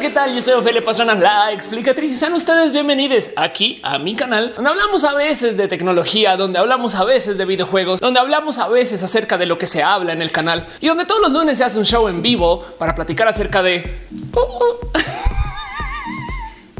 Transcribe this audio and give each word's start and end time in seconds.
¿qué 0.00 0.10
tal? 0.10 0.34
Yo 0.34 0.42
soy 0.42 0.54
Ophelia 0.54 0.84
Pastrana, 0.84 1.14
la 1.14 1.52
explicatriz 1.52 2.12
y 2.12 2.16
sean 2.16 2.34
ustedes 2.34 2.72
bienvenidos 2.72 3.30
aquí 3.34 3.80
a 3.82 3.98
mi 3.98 4.14
canal, 4.14 4.52
donde 4.54 4.70
hablamos 4.70 5.04
a 5.04 5.14
veces 5.14 5.56
de 5.56 5.68
tecnología, 5.68 6.36
donde 6.36 6.58
hablamos 6.58 6.94
a 6.96 7.04
veces 7.04 7.38
de 7.38 7.46
videojuegos, 7.46 8.00
donde 8.00 8.20
hablamos 8.20 8.58
a 8.58 8.68
veces 8.68 9.02
acerca 9.02 9.38
de 9.38 9.46
lo 9.46 9.56
que 9.56 9.66
se 9.66 9.82
habla 9.82 10.12
en 10.12 10.20
el 10.20 10.30
canal 10.30 10.66
y 10.80 10.88
donde 10.88 11.06
todos 11.06 11.22
los 11.22 11.32
lunes 11.32 11.56
se 11.56 11.64
hace 11.64 11.78
un 11.78 11.86
show 11.86 12.08
en 12.08 12.20
vivo 12.20 12.62
para 12.78 12.94
platicar 12.94 13.26
acerca 13.26 13.62
de... 13.62 14.06
Uh, 14.34 14.40
uh. 14.40 14.98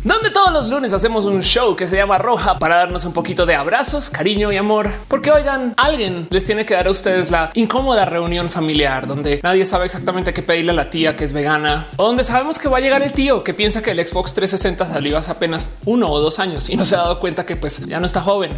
donde 0.06 0.30
todos 0.30 0.52
los 0.52 0.68
lunes 0.68 0.92
hacemos 0.92 1.24
un 1.24 1.42
show 1.42 1.74
que 1.74 1.88
se 1.88 1.96
llama 1.96 2.16
Roja 2.16 2.60
para 2.60 2.76
darnos 2.76 3.04
un 3.04 3.12
poquito 3.12 3.44
de 3.44 3.56
abrazos, 3.56 4.08
cariño 4.08 4.52
y 4.52 4.56
amor, 4.56 4.88
porque 5.08 5.32
oigan, 5.32 5.74
alguien 5.76 6.28
les 6.30 6.44
tiene 6.44 6.64
que 6.64 6.74
dar 6.74 6.86
a 6.86 6.92
ustedes 6.92 7.32
la 7.32 7.50
incómoda 7.54 8.04
reunión 8.04 8.48
familiar 8.48 9.08
donde 9.08 9.40
nadie 9.42 9.64
sabe 9.64 9.86
exactamente 9.86 10.32
qué 10.32 10.44
pedirle 10.44 10.70
a 10.70 10.74
la 10.74 10.90
tía 10.90 11.16
que 11.16 11.24
es 11.24 11.32
vegana 11.32 11.88
o 11.96 12.04
donde 12.04 12.22
sabemos 12.22 12.60
que 12.60 12.68
va 12.68 12.76
a 12.78 12.80
llegar 12.80 13.02
el 13.02 13.12
tío 13.12 13.42
que 13.42 13.52
piensa 13.52 13.82
que 13.82 13.90
el 13.90 14.06
Xbox 14.06 14.32
360 14.34 14.84
salió 14.84 15.18
hace 15.18 15.32
apenas 15.32 15.72
uno 15.86 16.08
o 16.08 16.20
dos 16.20 16.38
años 16.38 16.70
y 16.70 16.76
no 16.76 16.84
se 16.84 16.94
ha 16.94 16.98
dado 16.98 17.18
cuenta 17.18 17.44
que 17.44 17.56
pues 17.56 17.84
ya 17.86 17.98
no 17.98 18.06
está 18.06 18.20
joven. 18.20 18.52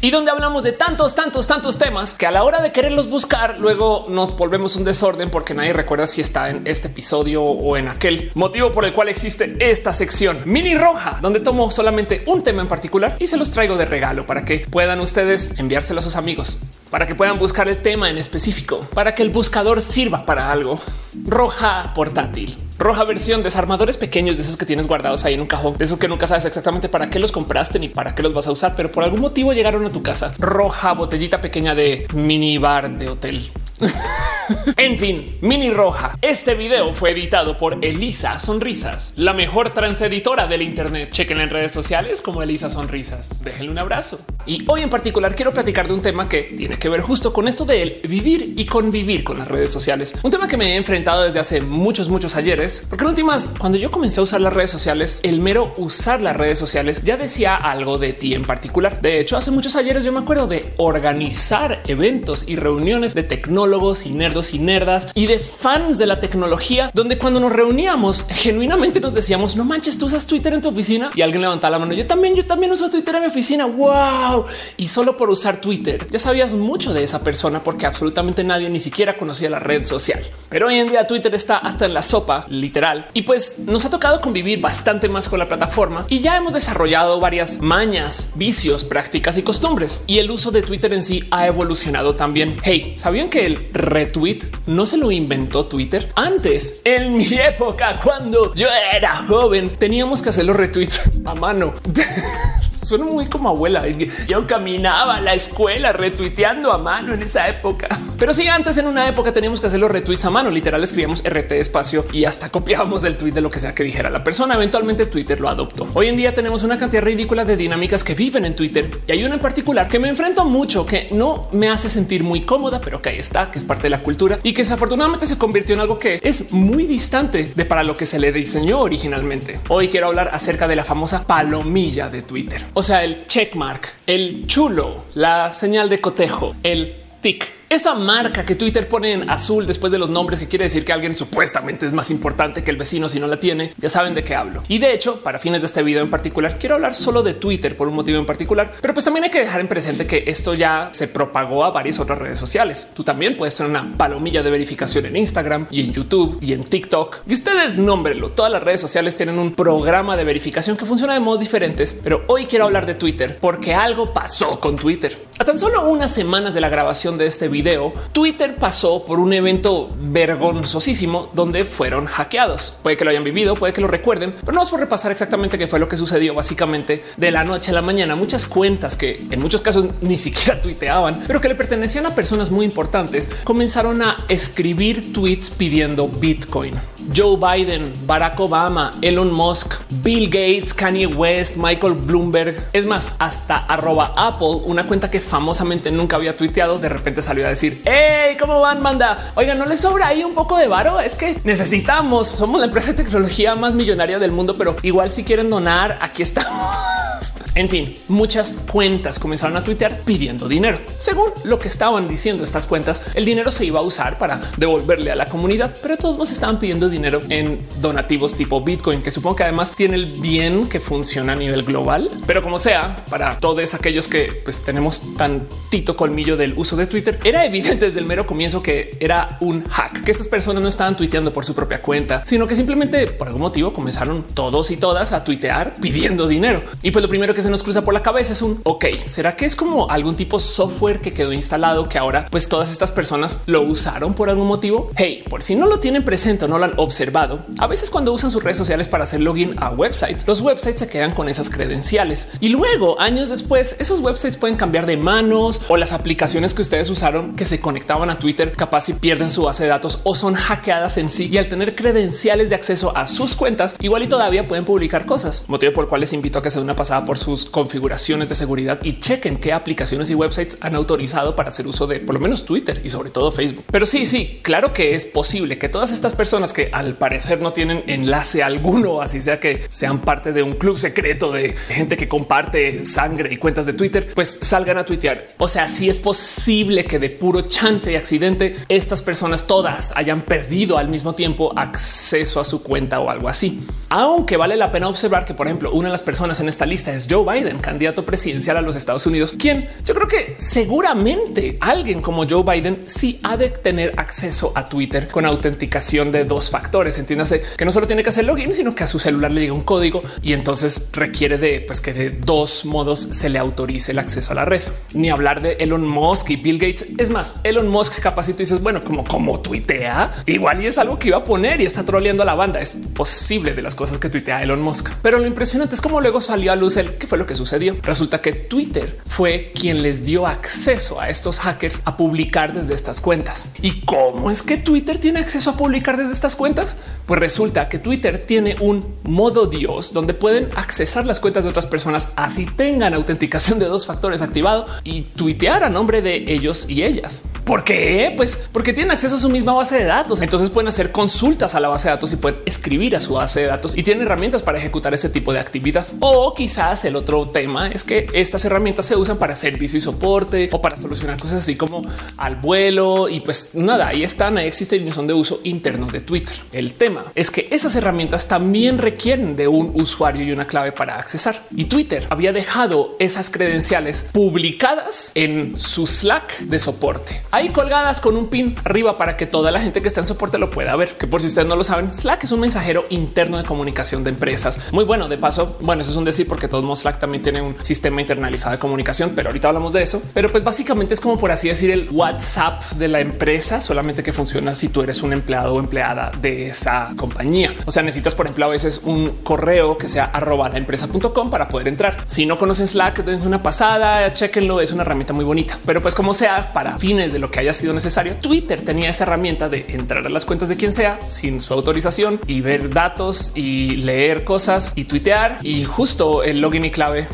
Y 0.00 0.10
donde 0.10 0.30
hablamos 0.30 0.62
de 0.62 0.72
tantos, 0.72 1.14
tantos, 1.14 1.46
tantos 1.46 1.78
temas 1.78 2.14
que 2.14 2.26
a 2.26 2.30
la 2.30 2.44
hora 2.44 2.60
de 2.60 2.70
quererlos 2.70 3.10
buscar, 3.10 3.58
luego 3.58 4.02
nos 4.08 4.36
volvemos 4.36 4.76
un 4.76 4.84
desorden 4.84 5.30
porque 5.30 5.54
nadie 5.54 5.72
recuerda 5.72 6.06
si 6.06 6.20
está 6.20 6.50
en 6.50 6.66
este 6.66 6.88
episodio 6.88 7.42
o 7.42 7.76
en 7.76 7.88
aquel 7.88 8.30
motivo 8.34 8.72
por 8.72 8.84
el 8.84 8.92
cual 8.92 9.08
existe 9.08 9.56
esta 9.58 9.92
sección. 9.92 10.38
Mini 10.44 10.74
roja, 10.86 11.18
donde 11.20 11.40
tomo 11.40 11.68
solamente 11.72 12.22
un 12.26 12.44
tema 12.44 12.62
en 12.62 12.68
particular 12.68 13.16
y 13.18 13.26
se 13.26 13.36
los 13.36 13.50
traigo 13.50 13.76
de 13.76 13.86
regalo 13.86 14.24
para 14.24 14.44
que 14.44 14.60
puedan 14.70 15.00
ustedes 15.00 15.58
enviárselo 15.58 15.98
a 15.98 16.02
sus 16.02 16.14
amigos, 16.14 16.58
para 16.92 17.06
que 17.08 17.16
puedan 17.16 17.40
buscar 17.40 17.68
el 17.68 17.78
tema 17.78 18.08
en 18.08 18.18
específico, 18.18 18.78
para 18.94 19.12
que 19.12 19.24
el 19.24 19.30
buscador 19.30 19.82
sirva 19.82 20.24
para 20.24 20.52
algo. 20.52 20.80
Roja 21.24 21.92
portátil 21.94 22.56
roja 22.78 23.04
versión 23.04 23.42
desarmadores 23.42 23.96
pequeños 23.96 24.36
de 24.36 24.42
esos 24.42 24.56
que 24.56 24.66
tienes 24.66 24.86
guardados 24.86 25.24
ahí 25.24 25.34
en 25.34 25.40
un 25.40 25.46
cajón, 25.46 25.76
de 25.76 25.84
esos 25.84 25.98
que 25.98 26.08
nunca 26.08 26.26
sabes 26.26 26.44
exactamente 26.44 26.88
para 26.88 27.10
qué 27.10 27.18
los 27.18 27.32
compraste 27.32 27.78
ni 27.78 27.88
para 27.88 28.14
qué 28.14 28.22
los 28.22 28.34
vas 28.34 28.46
a 28.46 28.52
usar, 28.52 28.74
pero 28.76 28.90
por 28.90 29.04
algún 29.04 29.20
motivo 29.20 29.52
llegaron 29.52 29.84
a 29.84 29.90
tu 29.90 30.02
casa. 30.02 30.34
Roja 30.38 30.92
botellita 30.92 31.40
pequeña 31.40 31.74
de 31.74 32.06
minibar 32.14 32.98
de 32.98 33.08
hotel. 33.08 33.50
en 34.76 34.98
fin, 34.98 35.24
mini 35.42 35.70
roja. 35.70 36.16
Este 36.22 36.54
video 36.54 36.92
fue 36.94 37.10
editado 37.10 37.56
por 37.56 37.84
Elisa 37.84 38.38
Sonrisas, 38.38 39.12
la 39.16 39.34
mejor 39.34 39.70
transeditora 39.70 40.46
del 40.46 40.62
Internet. 40.62 41.10
Chequen 41.10 41.40
en 41.40 41.50
redes 41.50 41.72
sociales 41.72 42.22
como 42.22 42.42
Elisa 42.42 42.70
Sonrisas. 42.70 43.42
Déjenle 43.42 43.72
un 43.72 43.78
abrazo. 43.78 44.18
Y 44.46 44.64
hoy 44.68 44.82
en 44.82 44.88
particular 44.88 45.34
quiero 45.34 45.50
platicar 45.50 45.88
de 45.88 45.94
un 45.94 46.00
tema 46.00 46.28
que 46.28 46.42
tiene 46.44 46.78
que 46.78 46.88
ver 46.88 47.00
justo 47.00 47.32
con 47.32 47.48
esto 47.48 47.64
de 47.64 48.00
vivir 48.08 48.54
y 48.56 48.64
convivir 48.64 49.24
con 49.24 49.38
las 49.38 49.48
redes 49.48 49.70
sociales. 49.70 50.14
Un 50.22 50.30
tema 50.30 50.48
que 50.48 50.56
me 50.56 50.72
he 50.72 50.76
enfrentado 50.76 51.05
desde 51.14 51.38
hace 51.38 51.60
muchos, 51.60 52.08
muchos 52.08 52.34
ayeres, 52.34 52.82
porque 52.88 53.04
en 53.04 53.10
últimas, 53.10 53.52
cuando 53.58 53.78
yo 53.78 53.90
comencé 53.90 54.18
a 54.18 54.24
usar 54.24 54.40
las 54.40 54.52
redes 54.52 54.70
sociales, 54.70 55.20
el 55.22 55.40
mero 55.40 55.72
usar 55.78 56.20
las 56.20 56.36
redes 56.36 56.58
sociales 56.58 57.02
ya 57.04 57.16
decía 57.16 57.54
algo 57.54 57.98
de 57.98 58.12
ti 58.12 58.34
en 58.34 58.44
particular. 58.44 59.00
De 59.00 59.20
hecho, 59.20 59.36
hace 59.36 59.52
muchos 59.52 59.76
ayeres 59.76 60.04
yo 60.04 60.12
me 60.12 60.18
acuerdo 60.18 60.48
de 60.48 60.72
organizar 60.78 61.80
eventos 61.86 62.44
y 62.48 62.56
reuniones 62.56 63.14
de 63.14 63.22
tecnólogos 63.22 64.04
y 64.04 64.10
nerdos 64.10 64.52
y 64.52 64.58
nerdas 64.58 65.08
y 65.14 65.26
de 65.26 65.38
fans 65.38 65.98
de 65.98 66.06
la 66.06 66.18
tecnología, 66.18 66.90
donde 66.92 67.18
cuando 67.18 67.38
nos 67.38 67.52
reuníamos 67.52 68.26
genuinamente 68.28 69.00
nos 69.00 69.14
decíamos 69.14 69.56
no 69.56 69.64
manches, 69.64 69.98
tú 69.98 70.06
usas 70.06 70.26
Twitter 70.26 70.54
en 70.54 70.60
tu 70.60 70.70
oficina 70.70 71.10
y 71.14 71.22
alguien 71.22 71.42
levantaba 71.42 71.72
la 71.72 71.78
mano. 71.78 71.92
Yo 71.92 72.06
también, 72.06 72.34
yo 72.34 72.46
también 72.46 72.72
uso 72.72 72.90
Twitter 72.90 73.14
en 73.14 73.20
mi 73.22 73.26
oficina. 73.28 73.66
Wow. 73.66 74.44
Y 74.76 74.88
solo 74.88 75.16
por 75.16 75.30
usar 75.30 75.60
Twitter 75.60 76.04
ya 76.10 76.18
sabías 76.18 76.54
mucho 76.54 76.92
de 76.92 77.04
esa 77.04 77.22
persona 77.22 77.62
porque 77.62 77.86
absolutamente 77.86 78.42
nadie 78.42 78.68
ni 78.70 78.80
siquiera 78.80 79.16
conocía 79.16 79.50
la 79.50 79.60
red 79.60 79.84
social. 79.84 80.20
Pero 80.48 80.70
en 80.70 80.95
Twitter 81.04 81.34
está 81.34 81.58
hasta 81.58 81.86
en 81.86 81.94
la 81.94 82.02
sopa 82.02 82.46
literal 82.48 83.08
y 83.12 83.22
pues 83.22 83.58
nos 83.58 83.84
ha 83.84 83.90
tocado 83.90 84.20
convivir 84.20 84.60
bastante 84.60 85.08
más 85.08 85.28
con 85.28 85.38
la 85.38 85.48
plataforma 85.48 86.06
y 86.08 86.20
ya 86.20 86.36
hemos 86.36 86.52
desarrollado 86.52 87.18
varias 87.18 87.60
mañas, 87.60 88.30
vicios, 88.34 88.84
prácticas 88.84 89.36
y 89.38 89.42
costumbres 89.42 90.02
y 90.06 90.18
el 90.18 90.30
uso 90.30 90.50
de 90.50 90.62
Twitter 90.62 90.92
en 90.92 91.02
sí 91.02 91.24
ha 91.30 91.46
evolucionado 91.46 92.14
también. 92.14 92.56
Hey, 92.62 92.94
¿sabían 92.96 93.28
que 93.28 93.46
el 93.46 93.68
retweet 93.72 94.44
no 94.66 94.86
se 94.86 94.96
lo 94.96 95.10
inventó 95.10 95.66
Twitter? 95.66 96.12
Antes, 96.14 96.80
en 96.84 97.16
mi 97.16 97.26
época, 97.32 97.96
cuando 98.02 98.54
yo 98.54 98.68
era 98.94 99.16
joven, 99.16 99.70
teníamos 99.70 100.22
que 100.22 100.28
hacer 100.30 100.44
los 100.44 100.56
retweets 100.56 101.20
a 101.24 101.34
mano. 101.34 101.74
Suena 102.86 103.04
muy 103.06 103.26
como 103.26 103.48
abuela. 103.48 103.82
Yo 104.28 104.46
caminaba 104.46 105.16
a 105.16 105.20
la 105.20 105.34
escuela 105.34 105.92
retuiteando 105.92 106.72
a 106.72 106.78
mano 106.78 107.14
en 107.14 107.22
esa 107.24 107.48
época. 107.48 107.88
Pero 108.16 108.32
sí, 108.32 108.46
antes 108.46 108.78
en 108.78 108.86
una 108.86 109.08
época 109.08 109.32
teníamos 109.32 109.60
que 109.60 109.66
hacer 109.66 109.80
los 109.80 109.90
retweets 109.90 110.24
a 110.24 110.30
mano. 110.30 110.50
Literal 110.50 110.80
escribíamos 110.84 111.24
RT 111.24 111.50
espacio 111.52 112.06
y 112.12 112.26
hasta 112.26 112.48
copiábamos 112.48 113.02
el 113.02 113.16
tweet 113.16 113.32
de 113.32 113.40
lo 113.40 113.50
que 113.50 113.58
sea 113.58 113.74
que 113.74 113.82
dijera 113.82 114.08
la 114.08 114.22
persona. 114.22 114.54
Eventualmente 114.54 115.06
Twitter 115.06 115.40
lo 115.40 115.48
adoptó. 115.48 115.88
Hoy 115.94 116.06
en 116.06 116.16
día 116.16 116.32
tenemos 116.32 116.62
una 116.62 116.78
cantidad 116.78 117.02
ridícula 117.02 117.44
de 117.44 117.56
dinámicas 117.56 118.04
que 118.04 118.14
viven 118.14 118.44
en 118.44 118.54
Twitter 118.54 118.88
y 119.04 119.10
hay 119.10 119.24
una 119.24 119.34
en 119.34 119.40
particular 119.40 119.88
que 119.88 119.98
me 119.98 120.08
enfrento 120.08 120.44
mucho, 120.44 120.86
que 120.86 121.08
no 121.12 121.48
me 121.50 121.68
hace 121.68 121.88
sentir 121.88 122.22
muy 122.22 122.42
cómoda, 122.42 122.80
pero 122.80 123.02
que 123.02 123.08
ahí 123.08 123.18
está, 123.18 123.50
que 123.50 123.58
es 123.58 123.64
parte 123.64 123.82
de 123.82 123.90
la 123.90 124.02
cultura 124.02 124.38
y 124.44 124.52
que 124.52 124.62
desafortunadamente 124.62 125.26
se 125.26 125.36
convirtió 125.36 125.74
en 125.74 125.80
algo 125.80 125.98
que 125.98 126.20
es 126.22 126.52
muy 126.52 126.86
distante 126.86 127.52
de 127.52 127.64
para 127.64 127.82
lo 127.82 127.96
que 127.96 128.06
se 128.06 128.20
le 128.20 128.30
diseñó 128.30 128.80
originalmente. 128.80 129.58
Hoy 129.68 129.88
quiero 129.88 130.06
hablar 130.06 130.30
acerca 130.32 130.68
de 130.68 130.76
la 130.76 130.84
famosa 130.84 131.26
palomilla 131.26 132.08
de 132.08 132.22
Twitter. 132.22 132.64
O 132.78 132.82
sea, 132.82 133.04
el 133.04 133.26
checkmark, 133.26 133.94
el 134.06 134.46
chulo, 134.46 135.04
la 135.14 135.50
señal 135.54 135.88
de 135.88 136.02
cotejo, 136.02 136.54
el 136.62 136.94
tic 137.22 137.55
esa 137.68 137.94
marca 137.94 138.44
que 138.44 138.54
Twitter 138.54 138.88
pone 138.88 139.12
en 139.12 139.30
azul 139.30 139.66
después 139.66 139.90
de 139.90 139.98
los 139.98 140.08
nombres 140.08 140.38
que 140.38 140.46
quiere 140.46 140.66
decir 140.66 140.84
que 140.84 140.92
alguien 140.92 141.14
supuestamente 141.14 141.84
es 141.84 141.92
más 141.92 142.10
importante 142.10 142.62
que 142.62 142.70
el 142.70 142.76
vecino 142.76 143.08
si 143.08 143.18
no 143.18 143.26
la 143.26 143.40
tiene, 143.40 143.72
ya 143.76 143.88
saben 143.88 144.14
de 144.14 144.22
qué 144.22 144.36
hablo. 144.36 144.62
Y 144.68 144.78
de 144.78 144.92
hecho, 144.92 145.20
para 145.22 145.38
fines 145.38 145.62
de 145.62 145.66
este 145.66 145.82
video 145.82 146.02
en 146.02 146.10
particular, 146.10 146.58
quiero 146.58 146.76
hablar 146.76 146.94
solo 146.94 147.22
de 147.22 147.34
Twitter 147.34 147.76
por 147.76 147.88
un 147.88 147.94
motivo 147.94 148.18
en 148.18 148.26
particular, 148.26 148.72
pero 148.80 148.94
pues 148.94 149.04
también 149.04 149.24
hay 149.24 149.30
que 149.30 149.40
dejar 149.40 149.60
en 149.60 149.68
presente 149.68 150.06
que 150.06 150.24
esto 150.26 150.54
ya 150.54 150.90
se 150.92 151.08
propagó 151.08 151.64
a 151.64 151.70
varias 151.70 151.98
otras 151.98 152.18
redes 152.18 152.38
sociales. 152.38 152.90
Tú 152.94 153.02
también 153.02 153.36
puedes 153.36 153.56
tener 153.56 153.70
una 153.70 153.96
palomilla 153.96 154.42
de 154.42 154.50
verificación 154.50 155.06
en 155.06 155.16
Instagram 155.16 155.66
y 155.70 155.80
en 155.80 155.92
YouTube 155.92 156.38
y 156.40 156.52
en 156.52 156.64
TikTok. 156.64 157.22
Y 157.26 157.34
ustedes 157.34 157.78
nómbrenlo. 157.78 158.30
Todas 158.30 158.52
las 158.52 158.62
redes 158.62 158.80
sociales 158.80 159.16
tienen 159.16 159.38
un 159.38 159.54
programa 159.54 160.16
de 160.16 160.24
verificación 160.24 160.76
que 160.76 160.86
funciona 160.86 161.14
de 161.14 161.20
modos 161.20 161.40
diferentes, 161.40 161.98
pero 162.02 162.24
hoy 162.28 162.46
quiero 162.46 162.66
hablar 162.66 162.86
de 162.86 162.94
Twitter 162.94 163.38
porque 163.40 163.74
algo 163.74 164.12
pasó 164.12 164.60
con 164.60 164.76
Twitter. 164.76 165.18
A 165.38 165.44
tan 165.44 165.58
solo 165.58 165.86
unas 165.90 166.14
semanas 166.14 166.54
de 166.54 166.62
la 166.62 166.70
grabación 166.70 167.18
de 167.18 167.26
este 167.26 167.48
video, 167.48 167.92
Twitter 168.12 168.56
pasó 168.56 169.04
por 169.04 169.18
un 169.18 169.34
evento 169.34 169.90
vergonzosísimo 170.00 171.28
donde 171.34 171.66
fueron 171.66 172.06
hackeados. 172.06 172.76
Puede 172.82 172.96
que 172.96 173.04
lo 173.04 173.10
hayan 173.10 173.22
vivido, 173.22 173.54
puede 173.54 173.74
que 173.74 173.82
lo 173.82 173.86
recuerden, 173.86 174.32
pero 174.32 174.52
no 174.52 174.60
vamos 174.60 174.70
por 174.70 174.80
repasar 174.80 175.12
exactamente 175.12 175.58
qué 175.58 175.68
fue 175.68 175.78
lo 175.78 175.88
que 175.88 175.98
sucedió 175.98 176.34
básicamente 176.34 177.04
de 177.18 177.30
la 177.30 177.44
noche 177.44 177.70
a 177.70 177.74
la 177.74 177.82
mañana. 177.82 178.16
Muchas 178.16 178.46
cuentas 178.46 178.96
que 178.96 179.22
en 179.30 179.40
muchos 179.40 179.60
casos 179.60 179.88
ni 180.00 180.16
siquiera 180.16 180.58
tuiteaban, 180.62 181.22
pero 181.26 181.38
que 181.42 181.48
le 181.48 181.54
pertenecían 181.54 182.06
a 182.06 182.14
personas 182.14 182.50
muy 182.50 182.64
importantes, 182.64 183.30
comenzaron 183.44 184.00
a 184.00 184.24
escribir 184.28 185.12
tweets 185.12 185.50
pidiendo 185.50 186.08
Bitcoin. 186.08 186.74
Joe 187.14 187.36
Biden, 187.36 187.92
Barack 188.06 188.40
Obama, 188.40 188.90
Elon 189.00 189.32
Musk, 189.32 189.74
Bill 190.02 190.28
Gates, 190.28 190.74
Kanye 190.74 191.06
West, 191.06 191.56
Michael 191.56 191.94
Bloomberg. 191.94 192.68
Es 192.72 192.86
más, 192.86 193.14
hasta 193.18 193.58
arroba 193.58 194.12
Apple, 194.16 194.62
una 194.64 194.86
cuenta 194.86 195.10
que 195.10 195.20
famosamente 195.26 195.90
nunca 195.90 196.16
había 196.16 196.36
tuiteado, 196.36 196.78
de 196.78 196.88
repente 196.88 197.20
salió 197.22 197.46
a 197.46 197.50
decir, 197.50 197.82
hey, 197.84 198.36
¿cómo 198.38 198.60
van, 198.60 198.80
manda? 198.80 199.32
Oiga, 199.34 199.54
¿no 199.54 199.66
les 199.66 199.80
sobra 199.80 200.08
ahí 200.08 200.24
un 200.24 200.34
poco 200.34 200.56
de 200.56 200.68
varo? 200.68 201.00
Es 201.00 201.14
que 201.14 201.38
necesitamos, 201.44 202.28
somos 202.28 202.60
la 202.60 202.66
empresa 202.66 202.92
de 202.92 203.02
tecnología 203.02 203.54
más 203.56 203.74
millonaria 203.74 204.18
del 204.18 204.32
mundo, 204.32 204.54
pero 204.56 204.76
igual 204.82 205.10
si 205.10 205.24
quieren 205.24 205.50
donar, 205.50 205.98
aquí 206.00 206.22
estamos. 206.22 207.05
En 207.54 207.68
fin, 207.68 207.92
muchas 208.08 208.58
cuentas 208.70 209.18
comenzaron 209.18 209.56
a 209.56 209.64
tuitear 209.64 210.00
pidiendo 210.02 210.48
dinero. 210.48 210.78
Según 210.98 211.30
lo 211.44 211.58
que 211.58 211.68
estaban 211.68 212.08
diciendo 212.08 212.44
estas 212.44 212.66
cuentas, 212.66 213.02
el 213.14 213.24
dinero 213.24 213.50
se 213.50 213.64
iba 213.64 213.80
a 213.80 213.82
usar 213.82 214.18
para 214.18 214.40
devolverle 214.56 215.10
a 215.10 215.16
la 215.16 215.26
comunidad, 215.26 215.74
pero 215.82 215.96
todos 215.96 216.30
estaban 216.30 216.58
pidiendo 216.58 216.88
dinero 216.88 217.20
en 217.28 217.60
donativos 217.80 218.34
tipo 218.34 218.60
Bitcoin, 218.60 219.02
que 219.02 219.10
supongo 219.10 219.36
que 219.36 219.44
además 219.44 219.74
tiene 219.74 219.96
el 219.96 220.12
bien 220.20 220.68
que 220.68 220.80
funciona 220.80 221.32
a 221.32 221.36
nivel 221.36 221.62
global. 221.62 222.08
Pero 222.26 222.42
como 222.42 222.58
sea, 222.58 223.04
para 223.08 223.38
todos 223.38 223.74
aquellos 223.74 224.08
que 224.08 224.40
pues, 224.44 224.62
tenemos 224.64 225.16
tantito 225.16 225.96
colmillo 225.96 226.36
del 226.36 226.54
uso 226.56 226.76
de 226.76 226.86
Twitter, 226.86 227.18
era 227.24 227.46
evidente 227.46 227.86
desde 227.86 228.00
el 228.00 228.06
mero 228.06 228.26
comienzo 228.26 228.62
que 228.62 228.90
era 229.00 229.38
un 229.40 229.66
hack, 229.68 230.04
que 230.04 230.10
estas 230.10 230.28
personas 230.28 230.62
no 230.62 230.68
estaban 230.68 230.96
tuiteando 230.96 231.32
por 231.32 231.44
su 231.44 231.54
propia 231.54 231.80
cuenta, 231.80 232.22
sino 232.26 232.46
que 232.46 232.54
simplemente 232.54 233.06
por 233.06 233.28
algún 233.28 233.42
motivo 233.42 233.72
comenzaron 233.72 234.24
todos 234.34 234.70
y 234.70 234.76
todas 234.76 235.12
a 235.12 235.24
tuitear 235.24 235.74
pidiendo 235.80 236.28
dinero. 236.28 236.62
Y 236.82 236.90
pues 236.90 237.05
lo 237.06 237.10
primero 237.10 237.34
que 237.34 237.42
se 237.42 237.50
nos 237.50 237.62
cruza 237.62 237.84
por 237.84 237.94
la 237.94 238.02
cabeza 238.02 238.32
es 238.32 238.42
un 238.42 238.60
ok. 238.64 238.86
¿Será 239.04 239.36
que 239.36 239.44
es 239.44 239.54
como 239.54 239.88
algún 239.88 240.16
tipo 240.16 240.38
de 240.38 240.42
software 240.42 241.00
que 241.00 241.12
quedó 241.12 241.32
instalado 241.32 241.88
que 241.88 241.98
ahora 241.98 242.26
pues 242.32 242.48
todas 242.48 242.72
estas 242.72 242.90
personas 242.90 243.38
lo 243.46 243.62
usaron 243.62 244.12
por 244.12 244.28
algún 244.28 244.48
motivo? 244.48 244.90
Hey, 244.96 245.22
por 245.30 245.44
si 245.44 245.54
no 245.54 245.66
lo 245.66 245.78
tienen 245.78 246.04
presente 246.04 246.46
o 246.46 246.48
no 246.48 246.58
lo 246.58 246.64
han 246.64 246.74
observado, 246.78 247.46
a 247.60 247.68
veces 247.68 247.90
cuando 247.90 248.12
usan 248.12 248.32
sus 248.32 248.42
redes 248.42 248.56
sociales 248.56 248.88
para 248.88 249.04
hacer 249.04 249.20
login 249.20 249.54
a 249.58 249.70
websites, 249.70 250.26
los 250.26 250.40
websites 250.40 250.80
se 250.80 250.88
quedan 250.88 251.12
con 251.12 251.28
esas 251.28 251.48
credenciales 251.48 252.26
y 252.40 252.48
luego 252.48 252.98
años 252.98 253.28
después 253.28 253.76
esos 253.78 254.00
websites 254.00 254.36
pueden 254.36 254.56
cambiar 254.56 254.86
de 254.86 254.96
manos 254.96 255.60
o 255.68 255.76
las 255.76 255.92
aplicaciones 255.92 256.54
que 256.54 256.62
ustedes 256.62 256.90
usaron 256.90 257.36
que 257.36 257.46
se 257.46 257.60
conectaban 257.60 258.10
a 258.10 258.18
Twitter 258.18 258.50
capaz 258.50 258.80
si 258.80 258.94
pierden 258.94 259.30
su 259.30 259.44
base 259.44 259.62
de 259.62 259.68
datos 259.68 260.00
o 260.02 260.16
son 260.16 260.34
hackeadas 260.34 260.98
en 260.98 261.08
sí 261.08 261.28
y 261.30 261.38
al 261.38 261.46
tener 261.46 261.76
credenciales 261.76 262.50
de 262.50 262.56
acceso 262.56 262.96
a 262.96 263.06
sus 263.06 263.36
cuentas 263.36 263.76
igual 263.78 264.02
y 264.02 264.08
todavía 264.08 264.48
pueden 264.48 264.64
publicar 264.64 265.06
cosas, 265.06 265.44
motivo 265.46 265.72
por 265.72 265.84
el 265.84 265.88
cual 265.88 266.00
les 266.00 266.12
invito 266.12 266.40
a 266.40 266.42
que 266.42 266.50
se 266.50 266.58
den 266.58 266.64
una 266.64 266.74
pasada 266.74 266.95
por 267.04 267.18
sus 267.18 267.46
configuraciones 267.46 268.28
de 268.28 268.34
seguridad 268.34 268.78
y 268.82 269.00
chequen 269.00 269.36
qué 269.36 269.52
aplicaciones 269.52 270.10
y 270.10 270.14
websites 270.14 270.58
han 270.60 270.74
autorizado 270.74 271.36
para 271.36 271.50
hacer 271.50 271.66
uso 271.66 271.86
de 271.86 272.00
por 272.00 272.14
lo 272.14 272.20
menos 272.20 272.44
Twitter 272.44 272.80
y 272.84 272.90
sobre 272.90 273.10
todo 273.10 273.32
Facebook. 273.32 273.64
Pero 273.70 273.86
sí, 273.86 274.06
sí, 274.06 274.40
claro 274.42 274.72
que 274.72 274.94
es 274.94 275.06
posible 275.06 275.58
que 275.58 275.68
todas 275.68 275.92
estas 275.92 276.14
personas 276.14 276.52
que 276.52 276.70
al 276.72 276.96
parecer 276.96 277.40
no 277.40 277.52
tienen 277.52 277.84
enlace 277.86 278.42
alguno, 278.42 279.00
así 279.00 279.20
sea 279.20 279.40
que 279.40 279.64
sean 279.68 280.00
parte 280.00 280.32
de 280.32 280.42
un 280.42 280.54
club 280.54 280.78
secreto 280.78 281.32
de 281.32 281.54
gente 281.68 281.96
que 281.96 282.08
comparte 282.08 282.84
sangre 282.84 283.32
y 283.32 283.36
cuentas 283.36 283.66
de 283.66 283.72
Twitter, 283.72 284.12
pues 284.14 284.38
salgan 284.42 284.78
a 284.78 284.84
tuitear. 284.84 285.26
O 285.38 285.48
sea, 285.48 285.68
sí 285.68 285.88
es 285.88 286.00
posible 286.00 286.84
que 286.84 286.98
de 286.98 287.10
puro 287.10 287.42
chance 287.42 287.90
y 287.90 287.96
accidente 287.96 288.54
estas 288.68 289.02
personas 289.02 289.46
todas 289.46 289.92
hayan 289.96 290.22
perdido 290.22 290.78
al 290.78 290.88
mismo 290.88 291.12
tiempo 291.12 291.52
acceso 291.56 292.40
a 292.40 292.44
su 292.44 292.62
cuenta 292.62 293.00
o 293.00 293.10
algo 293.10 293.28
así. 293.28 293.64
Aunque 293.88 294.36
vale 294.36 294.56
la 294.56 294.70
pena 294.70 294.88
observar 294.88 295.24
que, 295.24 295.34
por 295.34 295.46
ejemplo, 295.46 295.72
una 295.72 295.88
de 295.88 295.92
las 295.92 296.02
personas 296.02 296.40
en 296.40 296.48
esta 296.48 296.66
lista 296.66 296.85
es 296.94 297.06
Joe 297.10 297.24
Biden, 297.24 297.58
candidato 297.58 298.04
presidencial 298.04 298.56
a 298.56 298.60
los 298.60 298.76
Estados 298.76 299.06
Unidos, 299.06 299.34
quien 299.38 299.68
yo 299.84 299.94
creo 299.94 300.06
que 300.06 300.36
seguramente 300.38 301.58
alguien 301.60 302.00
como 302.00 302.28
Joe 302.28 302.42
Biden 302.42 302.80
sí 302.86 303.18
ha 303.22 303.36
de 303.36 303.50
tener 303.50 303.94
acceso 303.96 304.52
a 304.54 304.64
Twitter 304.64 305.08
con 305.08 305.26
autenticación 305.26 306.12
de 306.12 306.24
dos 306.24 306.50
factores. 306.50 306.98
Entiéndase 306.98 307.42
que 307.56 307.64
no 307.64 307.72
solo 307.72 307.86
tiene 307.86 308.02
que 308.02 308.10
hacer 308.10 308.24
login, 308.24 308.52
sino 308.52 308.74
que 308.74 308.84
a 308.84 308.86
su 308.86 308.98
celular 308.98 309.30
le 309.30 309.42
llega 309.42 309.52
un 309.52 309.62
código 309.62 310.02
y 310.22 310.32
entonces 310.32 310.90
requiere 310.92 311.38
de 311.38 311.60
pues, 311.60 311.80
que 311.80 311.92
de 311.92 312.10
dos 312.10 312.64
modos 312.64 313.00
se 313.00 313.28
le 313.28 313.38
autorice 313.38 313.92
el 313.92 313.98
acceso 313.98 314.32
a 314.32 314.36
la 314.36 314.44
red. 314.44 314.62
Ni 314.94 315.10
hablar 315.10 315.42
de 315.42 315.52
Elon 315.54 315.86
Musk 315.86 316.30
y 316.30 316.36
Bill 316.36 316.58
Gates. 316.58 316.86
Es 316.98 317.10
más, 317.10 317.40
Elon 317.44 317.68
Musk 317.68 318.00
capaz 318.00 318.28
y 318.28 318.32
dices, 318.32 318.62
bueno, 318.62 318.80
como 318.80 319.04
como 319.04 319.40
tuitea, 319.40 320.24
igual 320.26 320.62
y 320.62 320.66
es 320.66 320.78
algo 320.78 320.98
que 320.98 321.08
iba 321.08 321.18
a 321.18 321.24
poner 321.24 321.60
y 321.60 321.66
está 321.66 321.84
troleando 321.84 322.22
a 322.22 322.26
la 322.26 322.34
banda. 322.34 322.60
Es 322.60 322.76
posible 322.94 323.54
de 323.54 323.62
las 323.62 323.74
cosas 323.74 323.98
que 323.98 324.08
tuitea 324.08 324.42
Elon 324.42 324.60
Musk. 324.60 324.90
Pero 325.02 325.18
lo 325.18 325.26
impresionante 325.26 325.74
es 325.74 325.80
cómo 325.80 326.00
luego 326.00 326.20
salió 326.20 326.52
a 326.52 326.56
luz 326.56 326.75
qué 326.84 327.06
fue 327.06 327.18
lo 327.18 327.26
que 327.26 327.34
sucedió. 327.34 327.76
Resulta 327.82 328.20
que 328.20 328.32
Twitter 328.32 328.98
fue 329.08 329.52
quien 329.54 329.82
les 329.82 330.04
dio 330.04 330.26
acceso 330.26 331.00
a 331.00 331.08
estos 331.08 331.38
hackers 331.40 331.80
a 331.84 331.96
publicar 331.96 332.52
desde 332.52 332.74
estas 332.74 333.00
cuentas. 333.00 333.52
¿Y 333.62 333.80
cómo 333.82 334.30
es 334.30 334.42
que 334.42 334.56
Twitter 334.56 334.98
tiene 334.98 335.20
acceso 335.20 335.50
a 335.50 335.56
publicar 335.56 335.96
desde 335.96 336.12
estas 336.12 336.36
cuentas? 336.36 336.78
Pues 337.06 337.20
resulta 337.20 337.68
que 337.68 337.78
Twitter 337.78 338.24
tiene 338.26 338.56
un 338.60 338.84
modo 339.02 339.46
Dios 339.46 339.92
donde 339.92 340.14
pueden 340.14 340.50
accesar 340.56 341.06
las 341.06 341.20
cuentas 341.20 341.44
de 341.44 341.50
otras 341.50 341.66
personas 341.66 342.12
así 342.16 342.46
tengan 342.46 342.94
autenticación 342.94 343.58
de 343.58 343.66
dos 343.66 343.86
factores 343.86 344.22
activado 344.22 344.64
y 344.84 345.02
tuitear 345.02 345.64
a 345.64 345.70
nombre 345.70 346.02
de 346.02 346.24
ellos 346.28 346.68
y 346.68 346.82
ellas. 346.82 347.22
¿Por 347.46 347.62
qué? 347.62 348.12
Pues 348.16 348.48
porque 348.50 348.72
tienen 348.72 348.90
acceso 348.90 349.14
a 349.14 349.18
su 349.20 349.28
misma 349.28 349.54
base 349.54 349.78
de 349.78 349.84
datos. 349.84 350.20
Entonces 350.20 350.50
pueden 350.50 350.66
hacer 350.66 350.90
consultas 350.90 351.54
a 351.54 351.60
la 351.60 351.68
base 351.68 351.86
de 351.86 351.94
datos 351.94 352.12
y 352.12 352.16
pueden 352.16 352.40
escribir 352.44 352.96
a 352.96 353.00
su 353.00 353.14
base 353.14 353.42
de 353.42 353.46
datos 353.46 353.78
y 353.78 353.84
tienen 353.84 354.02
herramientas 354.02 354.42
para 354.42 354.58
ejecutar 354.58 354.92
ese 354.92 355.10
tipo 355.10 355.32
de 355.32 355.38
actividad. 355.38 355.86
O 356.00 356.34
quizás 356.34 356.84
el 356.84 356.96
otro 356.96 357.28
tema 357.28 357.68
es 357.68 357.84
que 357.84 358.08
estas 358.14 358.44
herramientas 358.44 358.86
se 358.86 358.96
usan 358.96 359.16
para 359.18 359.36
servicio 359.36 359.78
y 359.78 359.80
soporte 359.80 360.48
o 360.50 360.60
para 360.60 360.76
solucionar 360.76 361.20
cosas 361.20 361.38
así 361.38 361.54
como 361.54 361.86
al 362.16 362.34
vuelo 362.34 363.08
y 363.08 363.20
pues 363.20 363.50
nada, 363.54 363.86
ahí 363.86 364.02
están, 364.02 364.38
ahí 364.38 364.48
existen 364.48 364.86
y 364.88 364.90
son 364.90 365.06
de 365.06 365.14
uso 365.14 365.38
interno 365.44 365.86
de 365.86 366.00
Twitter. 366.00 366.34
El 366.50 366.72
tema 366.72 367.12
es 367.14 367.30
que 367.30 367.46
esas 367.52 367.76
herramientas 367.76 368.26
también 368.26 368.78
requieren 368.78 369.36
de 369.36 369.46
un 369.46 369.70
usuario 369.74 370.24
y 370.24 370.32
una 370.32 370.48
clave 370.48 370.72
para 370.72 370.98
accesar. 370.98 371.44
Y 371.54 371.66
Twitter 371.66 372.08
había 372.10 372.32
dejado 372.32 372.96
esas 372.98 373.30
credenciales 373.30 374.08
publicadas 374.10 375.12
en 375.14 375.56
su 375.56 375.86
Slack 375.86 376.40
de 376.40 376.58
soporte 376.58 377.22
ahí 377.36 377.50
colgadas 377.50 378.00
con 378.00 378.16
un 378.16 378.28
pin 378.28 378.56
arriba 378.64 378.94
para 378.94 379.16
que 379.16 379.26
toda 379.26 379.50
la 379.50 379.60
gente 379.60 379.82
que 379.82 379.88
está 379.88 380.00
en 380.00 380.06
soporte 380.06 380.38
lo 380.38 380.50
pueda 380.50 380.74
ver. 380.74 380.96
Que 380.96 381.06
por 381.06 381.20
si 381.20 381.26
ustedes 381.26 381.46
no 381.46 381.54
lo 381.54 381.64
saben, 381.64 381.92
Slack 381.92 382.24
es 382.24 382.32
un 382.32 382.40
mensajero 382.40 382.84
interno 382.88 383.36
de 383.36 383.44
comunicación 383.44 384.02
de 384.02 384.10
empresas. 384.10 384.72
Muy 384.72 384.84
bueno. 384.84 385.06
De 385.08 385.18
paso, 385.18 385.56
bueno, 385.60 385.82
eso 385.82 385.90
es 385.90 385.96
un 385.96 386.04
decir 386.04 386.26
porque 386.26 386.48
todos 386.48 386.64
modos 386.64 386.80
Slack 386.80 386.98
también 386.98 387.22
tiene 387.22 387.42
un 387.42 387.54
sistema 387.60 388.00
internalizado 388.00 388.52
de 388.52 388.58
comunicación, 388.58 389.12
pero 389.14 389.28
ahorita 389.28 389.48
hablamos 389.48 389.72
de 389.72 389.82
eso. 389.82 390.00
Pero 390.14 390.32
pues 390.32 390.42
básicamente 390.42 390.94
es 390.94 391.00
como 391.00 391.18
por 391.18 391.30
así 391.30 391.48
decir 391.48 391.70
el 391.70 391.90
WhatsApp 391.90 392.62
de 392.72 392.88
la 392.88 393.00
empresa, 393.00 393.60
solamente 393.60 394.02
que 394.02 394.12
funciona 394.12 394.54
si 394.54 394.70
tú 394.70 394.82
eres 394.82 395.02
un 395.02 395.12
empleado 395.12 395.54
o 395.54 395.60
empleada 395.60 396.10
de 396.20 396.48
esa 396.48 396.92
compañía. 396.96 397.54
O 397.66 397.70
sea, 397.70 397.82
necesitas, 397.82 398.14
por 398.14 398.26
ejemplo, 398.26 398.46
a 398.46 398.50
veces 398.50 398.80
un 398.84 399.18
correo 399.22 399.76
que 399.76 399.88
sea 399.88 400.06
arroba 400.06 400.48
la 400.48 400.58
empresa.com 400.58 401.30
para 401.30 401.48
poder 401.48 401.68
entrar. 401.68 401.96
Si 402.06 402.24
no 402.24 402.36
conocen 402.36 402.66
Slack, 402.66 403.04
dense 403.04 403.26
una 403.26 403.42
pasada, 403.42 404.12
chequenlo. 404.12 404.60
Es 404.60 404.72
una 404.72 404.82
herramienta 404.82 405.12
muy 405.12 405.24
bonita, 405.24 405.58
pero 405.66 405.82
pues 405.82 405.94
como 405.94 406.14
sea, 406.14 406.52
para 406.54 406.78
fines 406.78 407.12
de 407.12 407.18
lo 407.18 407.25
que 407.30 407.40
haya 407.40 407.52
sido 407.52 407.72
necesario. 407.72 408.14
Twitter 408.16 408.60
tenía 408.62 408.90
esa 408.90 409.04
herramienta 409.04 409.48
de 409.48 409.66
entrar 409.68 410.06
a 410.06 410.10
las 410.10 410.24
cuentas 410.24 410.48
de 410.48 410.56
quien 410.56 410.72
sea 410.72 410.98
sin 411.06 411.40
su 411.40 411.54
autorización 411.54 412.20
y 412.26 412.40
ver 412.40 412.70
datos 412.70 413.32
y 413.34 413.76
leer 413.76 414.24
cosas 414.24 414.72
y 414.74 414.84
tuitear 414.84 415.38
y 415.42 415.64
justo 415.64 416.22
el 416.22 416.40
login 416.40 416.64
y 416.64 416.70
clave 416.70 417.08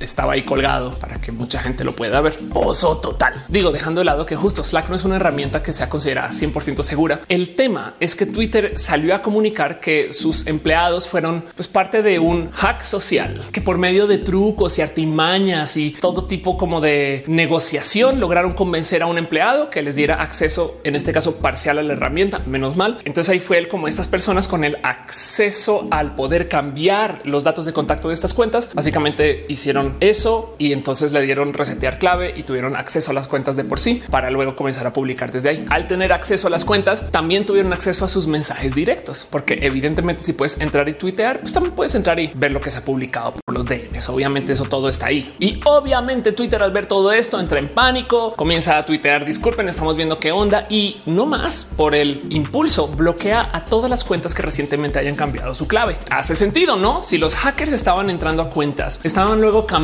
estaba 0.00 0.34
ahí 0.34 0.42
colgado 0.42 0.90
para 0.90 1.20
que 1.20 1.32
mucha 1.32 1.60
gente 1.60 1.84
lo 1.84 1.94
pueda 1.94 2.20
ver. 2.20 2.36
Oso 2.54 2.98
total. 2.98 3.32
Digo, 3.48 3.72
dejando 3.72 4.00
de 4.00 4.04
lado 4.04 4.26
que 4.26 4.36
justo 4.36 4.64
Slack 4.64 4.88
no 4.88 4.96
es 4.96 5.04
una 5.04 5.16
herramienta 5.16 5.62
que 5.62 5.72
sea 5.72 5.88
considerada 5.88 6.30
100% 6.30 6.82
segura. 6.82 7.20
El 7.28 7.56
tema 7.56 7.94
es 8.00 8.14
que 8.14 8.26
Twitter 8.26 8.74
salió 8.76 9.14
a 9.14 9.22
comunicar 9.22 9.80
que 9.80 10.12
sus 10.12 10.46
empleados 10.46 11.08
fueron 11.08 11.44
pues, 11.54 11.68
parte 11.68 12.02
de 12.02 12.18
un 12.18 12.50
hack 12.52 12.82
social 12.82 13.44
que 13.52 13.60
por 13.60 13.78
medio 13.78 14.06
de 14.06 14.18
trucos 14.18 14.78
y 14.78 14.82
artimañas 14.82 15.76
y 15.76 15.90
todo 15.92 16.24
tipo 16.24 16.56
como 16.56 16.80
de 16.80 17.24
negociación 17.26 18.20
lograron 18.20 18.52
convencer 18.52 19.02
a 19.02 19.06
un 19.06 19.18
empleado 19.18 19.70
que 19.70 19.82
les 19.82 19.96
diera 19.96 20.22
acceso, 20.22 20.80
en 20.84 20.96
este 20.96 21.12
caso 21.12 21.36
parcial 21.36 21.78
a 21.78 21.82
la 21.82 21.94
herramienta. 21.94 22.40
Menos 22.46 22.76
mal. 22.76 22.98
Entonces 23.04 23.32
ahí 23.32 23.40
fue 23.40 23.58
él 23.58 23.68
como 23.68 23.88
estas 23.88 24.08
personas 24.08 24.48
con 24.48 24.64
el 24.64 24.78
acceso 24.82 25.86
al 25.90 26.14
poder 26.14 26.48
cambiar 26.48 27.22
los 27.24 27.44
datos 27.44 27.64
de 27.64 27.72
contacto 27.72 28.08
de 28.08 28.14
estas 28.14 28.34
cuentas. 28.34 28.70
Básicamente 28.74 29.46
hicieron 29.48 29.85
eso 30.00 30.54
y 30.58 30.72
entonces 30.72 31.12
le 31.12 31.22
dieron 31.22 31.52
resetear 31.54 31.98
clave 31.98 32.32
y 32.36 32.42
tuvieron 32.42 32.76
acceso 32.76 33.10
a 33.10 33.14
las 33.14 33.28
cuentas 33.28 33.56
de 33.56 33.64
por 33.64 33.80
sí 33.80 34.02
para 34.10 34.30
luego 34.30 34.56
comenzar 34.56 34.86
a 34.86 34.92
publicar 34.92 35.32
desde 35.32 35.50
ahí. 35.50 35.66
Al 35.70 35.86
tener 35.86 36.12
acceso 36.12 36.48
a 36.48 36.50
las 36.50 36.64
cuentas, 36.64 37.10
también 37.10 37.46
tuvieron 37.46 37.72
acceso 37.72 38.04
a 38.04 38.08
sus 38.08 38.26
mensajes 38.26 38.74
directos, 38.74 39.26
porque 39.30 39.58
evidentemente 39.62 40.22
si 40.22 40.32
puedes 40.32 40.60
entrar 40.60 40.88
y 40.88 40.94
tuitear, 40.94 41.40
pues 41.40 41.52
también 41.52 41.74
puedes 41.74 41.94
entrar 41.94 42.18
y 42.18 42.30
ver 42.34 42.52
lo 42.52 42.60
que 42.60 42.70
se 42.70 42.78
ha 42.78 42.84
publicado 42.84 43.34
por 43.44 43.54
los 43.54 43.66
DMs. 43.66 44.08
Obviamente 44.08 44.52
eso 44.52 44.64
todo 44.64 44.88
está 44.88 45.06
ahí. 45.06 45.34
Y 45.38 45.60
obviamente 45.64 46.32
Twitter 46.32 46.62
al 46.62 46.72
ver 46.72 46.86
todo 46.86 47.12
esto 47.12 47.40
entra 47.40 47.58
en 47.58 47.68
pánico, 47.68 48.34
comienza 48.34 48.78
a 48.78 48.86
tuitear, 48.86 49.24
disculpen, 49.24 49.68
estamos 49.68 49.96
viendo 49.96 50.18
qué 50.18 50.32
onda 50.32 50.66
y 50.68 51.00
no 51.06 51.26
más 51.26 51.66
por 51.76 51.94
el 51.94 52.22
impulso 52.30 52.88
bloquea 52.88 53.50
a 53.52 53.64
todas 53.64 53.90
las 53.90 54.04
cuentas 54.04 54.34
que 54.34 54.42
recientemente 54.42 54.98
hayan 54.98 55.14
cambiado 55.14 55.54
su 55.54 55.66
clave. 55.66 55.96
Hace 56.10 56.36
sentido, 56.36 56.76
¿no? 56.76 57.02
Si 57.02 57.18
los 57.18 57.34
hackers 57.34 57.72
estaban 57.72 58.10
entrando 58.10 58.42
a 58.42 58.50
cuentas, 58.50 59.00
estaban 59.04 59.40
luego 59.40 59.66
cambiando 59.66 59.75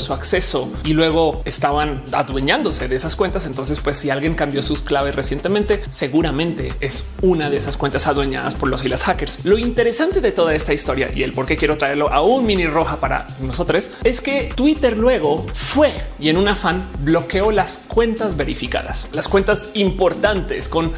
su 0.00 0.12
acceso 0.12 0.68
y 0.84 0.94
luego 0.94 1.42
estaban 1.44 2.02
adueñándose 2.12 2.88
de 2.88 2.96
esas 2.96 3.14
cuentas. 3.14 3.46
Entonces, 3.46 3.78
pues 3.78 3.96
si 3.96 4.10
alguien 4.10 4.34
cambió 4.34 4.62
sus 4.62 4.82
claves 4.82 5.14
recientemente, 5.14 5.80
seguramente 5.90 6.74
es 6.80 7.10
una 7.22 7.48
de 7.48 7.56
esas 7.56 7.76
cuentas 7.76 8.08
adueñadas 8.08 8.56
por 8.56 8.68
los 8.68 8.84
y 8.84 8.88
las 8.88 9.04
hackers. 9.04 9.44
Lo 9.44 9.56
interesante 9.56 10.20
de 10.20 10.32
toda 10.32 10.54
esta 10.54 10.74
historia 10.74 11.10
y 11.14 11.22
el 11.22 11.32
por 11.32 11.46
qué 11.46 11.56
quiero 11.56 11.78
traerlo 11.78 12.12
a 12.12 12.20
un 12.20 12.46
mini 12.46 12.66
roja 12.66 12.98
para 12.98 13.28
nosotros 13.40 13.92
es 14.02 14.20
que 14.20 14.52
Twitter 14.54 14.98
luego 14.98 15.46
fue 15.54 15.92
y 16.18 16.30
en 16.30 16.36
un 16.36 16.48
afán 16.48 16.84
bloqueó 17.04 17.52
las 17.52 17.86
cuentas 17.86 18.36
verificadas, 18.36 19.08
las 19.12 19.28
cuentas 19.28 19.70
importantes 19.74 20.68
con 20.68 20.92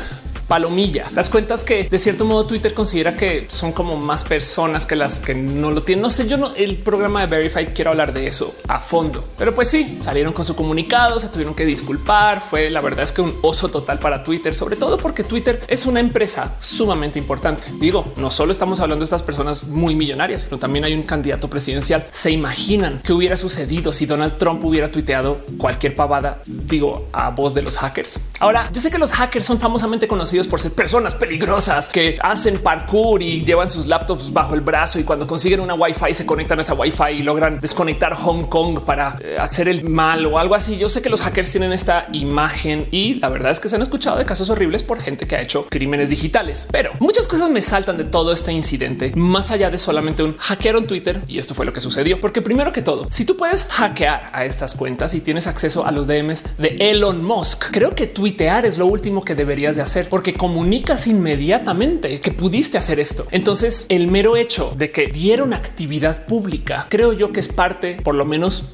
palomilla. 0.50 1.06
Las 1.14 1.28
cuentas 1.28 1.62
que 1.62 1.84
de 1.84 1.98
cierto 2.00 2.24
modo 2.24 2.44
Twitter 2.44 2.74
considera 2.74 3.16
que 3.16 3.46
son 3.48 3.70
como 3.70 3.96
más 3.96 4.24
personas 4.24 4.84
que 4.84 4.96
las 4.96 5.20
que 5.20 5.32
no 5.32 5.70
lo 5.70 5.84
tienen. 5.84 6.02
No 6.02 6.10
sé, 6.10 6.26
yo 6.26 6.38
no, 6.38 6.52
el 6.56 6.76
programa 6.76 7.20
de 7.20 7.28
Verify 7.28 7.72
quiero 7.72 7.92
hablar 7.92 8.12
de 8.12 8.26
eso 8.26 8.52
a 8.66 8.80
fondo, 8.80 9.24
pero 9.38 9.54
pues 9.54 9.68
sí, 9.70 10.00
salieron 10.02 10.32
con 10.32 10.44
su 10.44 10.56
comunicado, 10.56 11.20
se 11.20 11.28
tuvieron 11.28 11.54
que 11.54 11.64
disculpar. 11.64 12.40
Fue 12.40 12.68
la 12.68 12.80
verdad 12.80 13.04
es 13.04 13.12
que 13.12 13.22
un 13.22 13.32
oso 13.42 13.68
total 13.68 14.00
para 14.00 14.24
Twitter, 14.24 14.52
sobre 14.52 14.74
todo 14.74 14.98
porque 14.98 15.22
Twitter 15.22 15.62
es 15.68 15.86
una 15.86 16.00
empresa 16.00 16.56
sumamente 16.60 17.20
importante. 17.20 17.68
Digo, 17.78 18.12
no 18.16 18.32
solo 18.32 18.50
estamos 18.50 18.80
hablando 18.80 19.02
de 19.02 19.04
estas 19.04 19.22
personas 19.22 19.68
muy 19.68 19.94
millonarias, 19.94 20.42
sino 20.42 20.58
también 20.58 20.84
hay 20.84 20.94
un 20.94 21.04
candidato 21.04 21.48
presidencial. 21.48 22.02
Se 22.10 22.32
imaginan 22.32 23.02
qué 23.04 23.12
hubiera 23.12 23.36
sucedido 23.36 23.92
si 23.92 24.04
Donald 24.04 24.36
Trump 24.36 24.64
hubiera 24.64 24.90
tuiteado 24.90 25.42
cualquier 25.58 25.94
pavada, 25.94 26.42
digo, 26.44 27.08
a 27.12 27.30
voz 27.30 27.54
de 27.54 27.62
los 27.62 27.76
hackers. 27.76 28.18
Ahora, 28.40 28.68
yo 28.72 28.80
sé 28.80 28.90
que 28.90 28.98
los 28.98 29.12
hackers 29.12 29.46
son 29.46 29.60
famosamente 29.60 30.08
conocidos 30.08 30.39
por 30.46 30.60
ser 30.60 30.72
personas 30.72 31.14
peligrosas 31.14 31.88
que 31.88 32.16
hacen 32.20 32.58
parkour 32.58 33.22
y 33.22 33.44
llevan 33.44 33.70
sus 33.70 33.86
laptops 33.86 34.32
bajo 34.32 34.54
el 34.54 34.60
brazo 34.60 34.98
y 34.98 35.04
cuando 35.04 35.26
consiguen 35.26 35.60
una 35.60 35.74
wifi 35.74 36.14
se 36.14 36.26
conectan 36.26 36.58
a 36.58 36.62
esa 36.62 36.74
wifi 36.74 37.10
y 37.18 37.22
logran 37.22 37.60
desconectar 37.60 38.14
Hong 38.14 38.44
Kong 38.44 38.80
para 38.80 39.16
eh, 39.20 39.36
hacer 39.38 39.68
el 39.68 39.88
mal 39.88 40.26
o 40.26 40.38
algo 40.38 40.54
así. 40.54 40.78
Yo 40.78 40.88
sé 40.88 41.02
que 41.02 41.10
los 41.10 41.20
hackers 41.20 41.50
tienen 41.50 41.72
esta 41.72 42.08
imagen 42.12 42.88
y 42.90 43.14
la 43.14 43.28
verdad 43.28 43.52
es 43.52 43.60
que 43.60 43.68
se 43.68 43.76
han 43.76 43.82
escuchado 43.82 44.18
de 44.18 44.24
casos 44.24 44.50
horribles 44.50 44.82
por 44.82 45.00
gente 45.00 45.26
que 45.26 45.36
ha 45.36 45.40
hecho 45.40 45.66
crímenes 45.68 46.08
digitales, 46.08 46.68
pero 46.70 46.92
muchas 46.98 47.26
cosas 47.26 47.50
me 47.50 47.62
saltan 47.62 47.96
de 47.96 48.04
todo 48.04 48.32
este 48.32 48.52
incidente 48.52 49.12
más 49.14 49.50
allá 49.50 49.70
de 49.70 49.78
solamente 49.78 50.22
un 50.22 50.36
hackearon 50.36 50.86
Twitter 50.86 51.20
y 51.26 51.38
esto 51.38 51.54
fue 51.54 51.66
lo 51.66 51.72
que 51.72 51.80
sucedió. 51.80 52.20
Porque 52.20 52.42
primero 52.42 52.72
que 52.72 52.82
todo, 52.82 53.06
si 53.10 53.24
tú 53.24 53.36
puedes 53.36 53.64
hackear 53.64 54.30
a 54.32 54.44
estas 54.44 54.74
cuentas 54.74 55.14
y 55.14 55.20
tienes 55.20 55.46
acceso 55.46 55.86
a 55.86 55.92
los 55.92 56.06
DMs 56.06 56.44
de 56.58 56.76
Elon 56.78 57.24
Musk, 57.24 57.70
creo 57.70 57.94
que 57.94 58.06
tuitear 58.06 58.66
es 58.66 58.78
lo 58.78 58.86
último 58.86 59.24
que 59.24 59.34
deberías 59.34 59.76
de 59.76 59.82
hacer 59.82 60.08
comunicas 60.34 61.06
inmediatamente 61.06 62.20
que 62.20 62.30
pudiste 62.30 62.78
hacer 62.78 63.00
esto. 63.00 63.26
Entonces 63.30 63.86
el 63.88 64.06
mero 64.06 64.36
hecho 64.36 64.74
de 64.76 64.90
que 64.90 65.06
dieron 65.06 65.52
actividad 65.52 66.26
pública, 66.26 66.86
creo 66.88 67.12
yo 67.12 67.32
que 67.32 67.40
es 67.40 67.48
parte, 67.48 67.98
por 68.02 68.14
lo 68.14 68.24
menos 68.24 68.70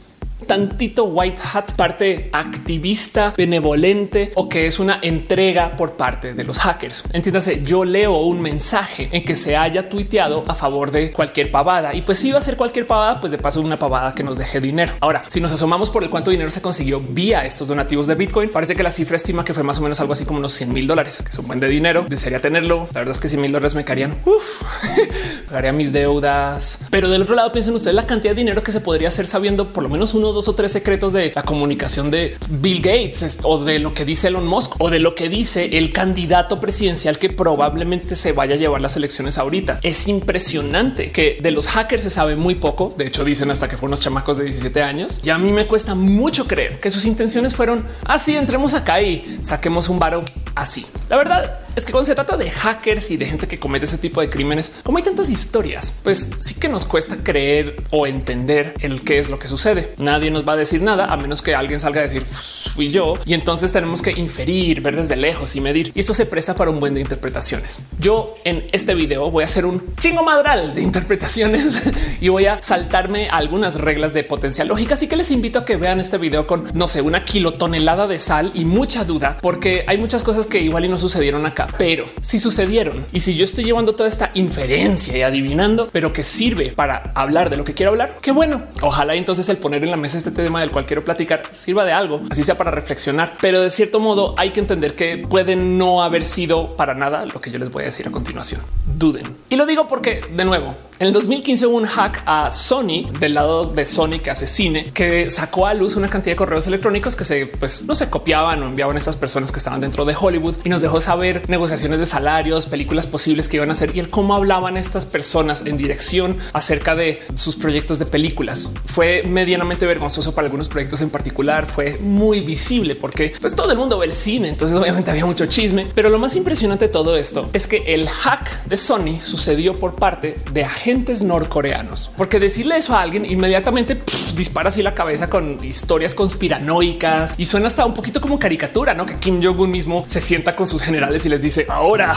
tantito 0.47 1.05
white 1.05 1.41
hat, 1.53 1.73
parte 1.73 2.29
activista, 2.33 3.35
benevolente 3.37 4.33
o 4.35 4.49
que 4.49 4.67
es 4.67 4.79
una 4.79 4.99
entrega 5.03 5.77
por 5.77 5.93
parte 5.93 6.35
de 6.35 6.45
los 6.45 6.59
hackers. 6.59 7.05
Entiéndase, 7.13 7.63
yo 7.65 7.85
leo 7.85 8.19
un 8.19 8.41
mensaje 8.41 9.09
en 9.13 9.25
que 9.25 9.35
se 9.35 9.57
haya 9.57 9.89
tuiteado 9.89 10.45
a 10.49 10.55
favor 10.55 10.91
de 10.91 11.11
cualquier 11.13 11.51
pavada 11.51 11.95
y 11.95 12.03
pues 12.03 12.19
si 12.19 12.29
iba 12.29 12.39
a 12.39 12.43
ser 12.43 12.57
cualquier 12.57 12.87
pavada, 12.87 13.21
pues 13.21 13.33
de 13.33 13.39
paso 13.39 13.61
una 13.61 13.77
pavada 13.77 14.15
que 14.15 14.23
nos 14.23 14.39
deje 14.39 14.61
dinero. 14.61 14.93
Ahora, 15.01 15.25
si 15.29 15.41
nos 15.41 15.53
asomamos 15.53 15.91
por 15.91 16.05
el 16.05 16.11
cuánto 16.11 16.31
dinero 16.31 16.51
se 16.51 16.63
consiguió 16.63 17.01
vía 17.01 17.45
estos 17.45 17.69
donativos 17.69 18.07
de 18.07 18.15
Bitcoin, 18.15 18.51
parece 18.51 18.77
que 18.77 18.83
la 18.83 18.91
cifra 18.91 19.17
estima 19.17 19.45
que 19.45 19.55
fue 19.55 19.63
más 19.63 19.79
o 19.79 19.83
menos 19.83 20.01
algo 20.01 20.13
así 20.13 20.25
como 20.25 20.39
unos 20.39 20.53
100 20.53 20.73
mil 20.73 20.87
dólares, 20.87 21.23
que 21.23 21.31
es 21.31 21.39
un 21.39 21.47
buen 21.47 21.59
de 21.59 21.69
dinero. 21.69 22.07
Desearía 22.09 22.41
tenerlo. 22.41 22.89
La 22.93 23.01
verdad 23.01 23.13
es 23.13 23.21
que 23.21 23.29
100 23.29 23.41
mil 23.41 23.53
dólares 23.53 23.75
me 23.75 23.85
caerían. 23.85 24.17
Uf, 24.25 24.63
pagaría 25.47 25.73
mis 25.73 25.93
deudas. 25.93 26.81
Pero 26.91 27.09
del 27.09 27.23
otro 27.23 27.35
lado, 27.35 27.53
piensen 27.53 27.75
ustedes 27.75 27.95
la 27.95 28.07
cantidad 28.07 28.33
de 28.33 28.39
dinero 28.39 28.63
que 28.63 28.73
se 28.73 28.81
podría 28.81 29.09
hacer 29.09 29.27
sabiendo 29.27 29.73
por 29.73 29.83
lo 29.83 29.89
menos 29.89 30.15
uno 30.15 30.26
dos 30.33 30.49
o 30.49 30.55
tres 30.55 30.73
secretos 30.73 31.13
de 31.13 31.33
la 31.35 31.43
comunicación 31.43 32.11
de 32.11 32.37
Bill 32.49 32.81
Gates 32.81 33.39
o 33.43 33.63
de 33.65 33.79
lo 33.79 33.95
que 33.95 34.05
dice 34.05 34.29
Elon 34.29 34.47
Musk 34.47 34.75
o 34.79 34.91
de 34.91 34.99
lo 34.99 35.15
que 35.15 35.29
dice 35.29 35.79
el 35.79 35.93
candidato 35.93 36.61
presidencial 36.61 37.19
que 37.19 37.31
probablemente 37.31 38.17
se 38.17 38.33
vaya 38.33 38.55
a 38.55 38.59
llevar 38.59 38.81
las 38.81 38.97
elecciones 38.97 39.39
ahorita. 39.39 39.81
Es 39.83 40.09
impresionante 40.09 41.11
que 41.11 41.39
de 41.41 41.51
los 41.51 41.69
hackers 41.69 42.03
se 42.03 42.11
sabe 42.11 42.37
muy 42.37 42.57
poco. 42.57 42.89
De 42.97 43.07
hecho, 43.07 43.25
dicen 43.25 43.51
hasta 43.51 43.69
que 43.69 43.77
fueron 43.77 43.91
unos 43.91 44.01
chamacos 44.01 44.39
de 44.39 44.45
17 44.45 44.83
años 44.83 45.21
y 45.23 45.31
a 45.31 45.39
mí 45.39 45.53
me 45.53 45.67
cuesta 45.67 45.95
mucho 45.95 46.47
creer 46.47 46.79
que 46.79 46.91
sus 46.91 47.05
intenciones 47.05 47.55
fueron 47.55 47.85
así. 48.05 48.37
Ah, 48.37 48.41
entremos 48.41 48.75
acá 48.75 49.01
y 49.01 49.39
saquemos 49.43 49.89
un 49.89 49.99
varo 49.99 50.21
así. 50.55 50.85
La 51.09 51.17
verdad 51.17 51.66
es 51.77 51.85
que 51.85 51.93
cuando 51.93 52.07
se 52.07 52.15
trata 52.15 52.39
de 52.39 52.51
hackers 52.51 53.11
y 53.11 53.19
de 53.19 53.27
gente 53.27 53.47
que 53.47 53.59
comete 53.59 53.85
ese 53.85 53.99
tipo 53.99 54.23
de 54.23 54.31
crímenes, 54.31 54.73
como 54.83 54.97
hay 54.97 55.05
tantas 55.05 55.29
historias, 55.29 55.93
pues 56.03 56.31
sí 56.39 56.55
que 56.55 56.71
nos 56.71 56.87
cuesta 56.87 57.19
creer 57.23 57.83
o 57.91 58.07
entender 58.07 58.75
el 58.81 59.05
qué 59.05 59.19
es 59.19 59.29
lo 59.29 59.39
que 59.39 59.47
sucede. 59.47 59.95
Nadie 59.99 60.31
nos 60.31 60.49
va 60.49 60.55
a 60.55 60.57
decir 60.57 60.81
nada 60.81 61.13
a 61.13 61.17
menos 61.19 61.43
que 61.43 61.55
alguien 61.55 61.79
salga 61.79 62.01
a 62.01 62.05
decir 62.05 62.25
fui 62.25 62.91
yo 62.91 63.15
y 63.27 63.35
entonces 63.35 63.73
tenemos 63.73 64.01
que 64.01 64.13
inferir, 64.13 64.81
ver 64.81 64.97
desde 64.97 65.17
lejos 65.17 65.55
y 65.55 65.61
medir. 65.61 65.93
Y 65.95 66.01
esto 66.01 66.15
se 66.15 66.25
presta 66.25 66.55
para 66.55 66.71
un 66.71 66.81
buen 66.81 66.95
de 66.95 67.01
interpretaciones. 67.03 67.85
Yo 67.99 68.25
en 68.45 68.67
este 68.73 68.95
video 68.95 69.31
voy 69.31 69.43
a 69.43 69.45
hacer 69.45 69.67
un 69.67 69.95
chingo 69.97 70.25
madral 70.25 70.75
de 70.75 70.81
interpretaciones 70.81 71.83
y 72.23 72.31
voy 72.31 72.47
a 72.47 72.63
saltarme 72.63 73.29
algunas 73.29 73.79
reglas 73.79 74.15
de 74.15 74.25
potencial 74.25 74.69
lógica. 74.69 74.95
Así 74.95 75.09
que 75.09 75.17
les 75.17 75.31
invito 75.31 75.59
a 75.59 75.67
que 75.67 75.77
vean 75.77 76.01
este 76.01 76.17
video 76.17 76.47
con 76.47 76.71
no 76.73 76.89
sé, 76.89 77.03
una 77.03 77.27
kilotonelada 77.27 78.07
de 78.07 78.19
sal 78.19 78.51
y 78.55 78.65
mucha 78.65 79.05
duda, 79.05 79.37
porque 79.43 79.85
hay 79.87 79.99
muchas 79.99 80.23
cosas 80.23 80.47
que 80.47 80.61
igual 80.61 80.87
y 80.87 80.89
no 80.89 80.97
sucedieron 80.97 81.45
acá 81.45 81.66
pero 81.79 82.05
si 82.21 82.39
sucedieron 82.39 83.07
y 83.13 83.21
si 83.21 83.37
yo 83.37 83.45
estoy 83.45 83.65
llevando 83.65 83.95
toda 83.95 84.09
esta 84.09 84.31
inferencia 84.35 85.17
y 85.17 85.23
adivinando, 85.23 85.89
pero 85.93 86.13
que 86.13 86.23
sirve 86.23 86.73
para 86.73 87.13
hablar 87.15 87.51
de 87.51 87.57
lo 87.57 87.65
que 87.65 87.75
quiero 87.75 87.93
hablar, 87.93 88.19
qué 88.21 88.33
bueno. 88.33 88.65
Ojalá 88.83 89.15
entonces 89.15 89.49
el 89.49 89.57
poner 89.57 89.83
en 89.85 89.91
la 89.91 89.97
mesa 89.97 90.19
este 90.19 90.31
tema 90.31 90.61
del 90.61 90.71
cual 90.71 90.87
quiero 90.87 91.05
platicar 91.05 91.43
sirva 91.53 91.85
de 91.85 91.93
algo, 91.93 92.23
así 92.31 92.45
sea 92.45 92.57
para 92.57 92.71
reflexionar, 92.71 93.37
pero 93.41 93.61
de 93.61 93.71
cierto 93.71 94.01
modo 94.01 94.35
hay 94.37 94.51
que 94.51 94.61
entender 94.61 94.95
que 94.95 95.19
puede 95.19 95.57
no 95.57 96.03
haber 96.03 96.25
sido 96.25 96.77
para 96.77 96.95
nada 96.95 97.27
lo 97.27 97.41
que 97.41 97.51
yo 97.51 97.59
les 97.59 97.71
voy 97.71 97.83
a 97.83 97.87
decir 97.87 98.07
a 98.07 98.11
continuación. 98.11 98.61
Duden. 98.85 99.25
Y 99.51 99.57
lo 99.57 99.67
digo 99.67 99.89
porque 99.89 100.21
de 100.35 100.45
nuevo, 100.45 100.77
en 100.99 101.09
el 101.09 101.13
2015 101.13 101.67
hubo 101.67 101.77
un 101.77 101.85
hack 101.85 102.23
a 102.25 102.51
Sony 102.51 103.11
del 103.19 103.35
lado 103.35 103.67
de 103.67 103.85
Sony 103.85 104.19
que 104.23 104.31
hace 104.31 104.47
cine, 104.47 104.85
que 104.95 105.29
sacó 105.29 105.67
a 105.67 105.75
luz 105.75 105.97
una 105.97 106.09
cantidad 106.09 106.33
de 106.33 106.37
correos 106.37 106.67
electrónicos 106.67 107.17
que 107.17 107.25
se 107.25 107.47
pues 107.47 107.85
no 107.87 107.95
se 107.95 108.09
copiaban 108.09 108.63
o 108.63 108.67
enviaban 108.67 108.97
a 108.97 108.99
esas 108.99 109.17
personas 109.17 109.53
que 109.53 109.59
estaban 109.59 109.81
dentro 109.81 110.05
de 110.05 110.15
Hollywood 110.19 110.57
y 110.65 110.69
nos 110.69 110.81
dejó 110.81 111.01
saber 111.01 111.43
negociaciones 111.57 111.99
de 111.99 112.05
salarios, 112.05 112.67
películas 112.67 113.07
posibles 113.07 113.49
que 113.49 113.57
iban 113.57 113.71
a 113.71 113.73
hacer 113.73 113.97
y 113.97 113.99
el 113.99 114.11
cómo 114.11 114.35
hablaban 114.35 114.77
estas 114.77 115.07
personas 115.07 115.65
en 115.65 115.79
dirección 115.79 116.37
acerca 116.53 116.95
de 116.95 117.17
sus 117.35 117.57
proyectos 117.57 117.99
de 117.99 118.05
películas. 118.05 118.73
Fue 118.85 119.23
medianamente 119.23 119.87
vergonzoso 119.87 120.35
para 120.35 120.47
algunos 120.49 120.69
proyectos 120.69 121.01
en 121.01 121.09
particular. 121.09 121.65
Fue 121.65 121.97
muy 122.03 122.41
visible 122.41 122.95
porque 122.95 123.33
pues 123.41 123.55
todo 123.57 123.73
el 123.73 123.79
mundo 123.79 123.99
ve 123.99 124.05
el 124.05 124.13
cine. 124.13 124.51
Entonces 124.51 124.77
obviamente 124.77 125.11
había 125.11 125.25
mucho 125.25 125.47
chisme, 125.47 125.87
pero 125.95 126.11
lo 126.11 126.19
más 126.19 126.37
impresionante 126.37 126.89
de 126.89 126.93
todo 126.93 127.17
esto 127.17 127.49
es 127.55 127.67
que 127.67 127.79
el 127.87 128.07
hack 128.07 128.67
de 128.67 128.77
Sony 128.77 129.19
sucedió 129.19 129.73
por 129.73 129.95
parte 129.95 130.37
de 130.53 130.63
agentes 130.63 131.23
norcoreanos, 131.23 132.11
porque 132.19 132.39
decirle 132.39 132.77
eso 132.77 132.95
a 132.95 133.01
alguien 133.01 133.25
inmediatamente 133.25 133.99
dispara 134.37 134.69
así 134.69 134.83
la 134.83 134.93
cabeza 134.93 135.31
con 135.31 135.57
historias 135.65 136.15
conspiranoicas 136.15 137.33
y 137.39 137.47
suena 137.47 137.69
hasta 137.69 137.87
un 137.87 137.95
poquito 137.95 138.21
como 138.21 138.39
caricatura, 138.39 138.93
no 138.93 139.07
que 139.07 139.17
Kim 139.17 139.43
Jong 139.43 139.59
Un 139.59 139.71
mismo 139.71 140.05
se 140.07 140.21
sienta 140.21 140.55
con 140.55 140.69
sus 140.69 140.83
generales 140.83 141.25
y 141.25 141.31
les 141.31 141.41
dice 141.41 141.46
ahora 141.69 142.15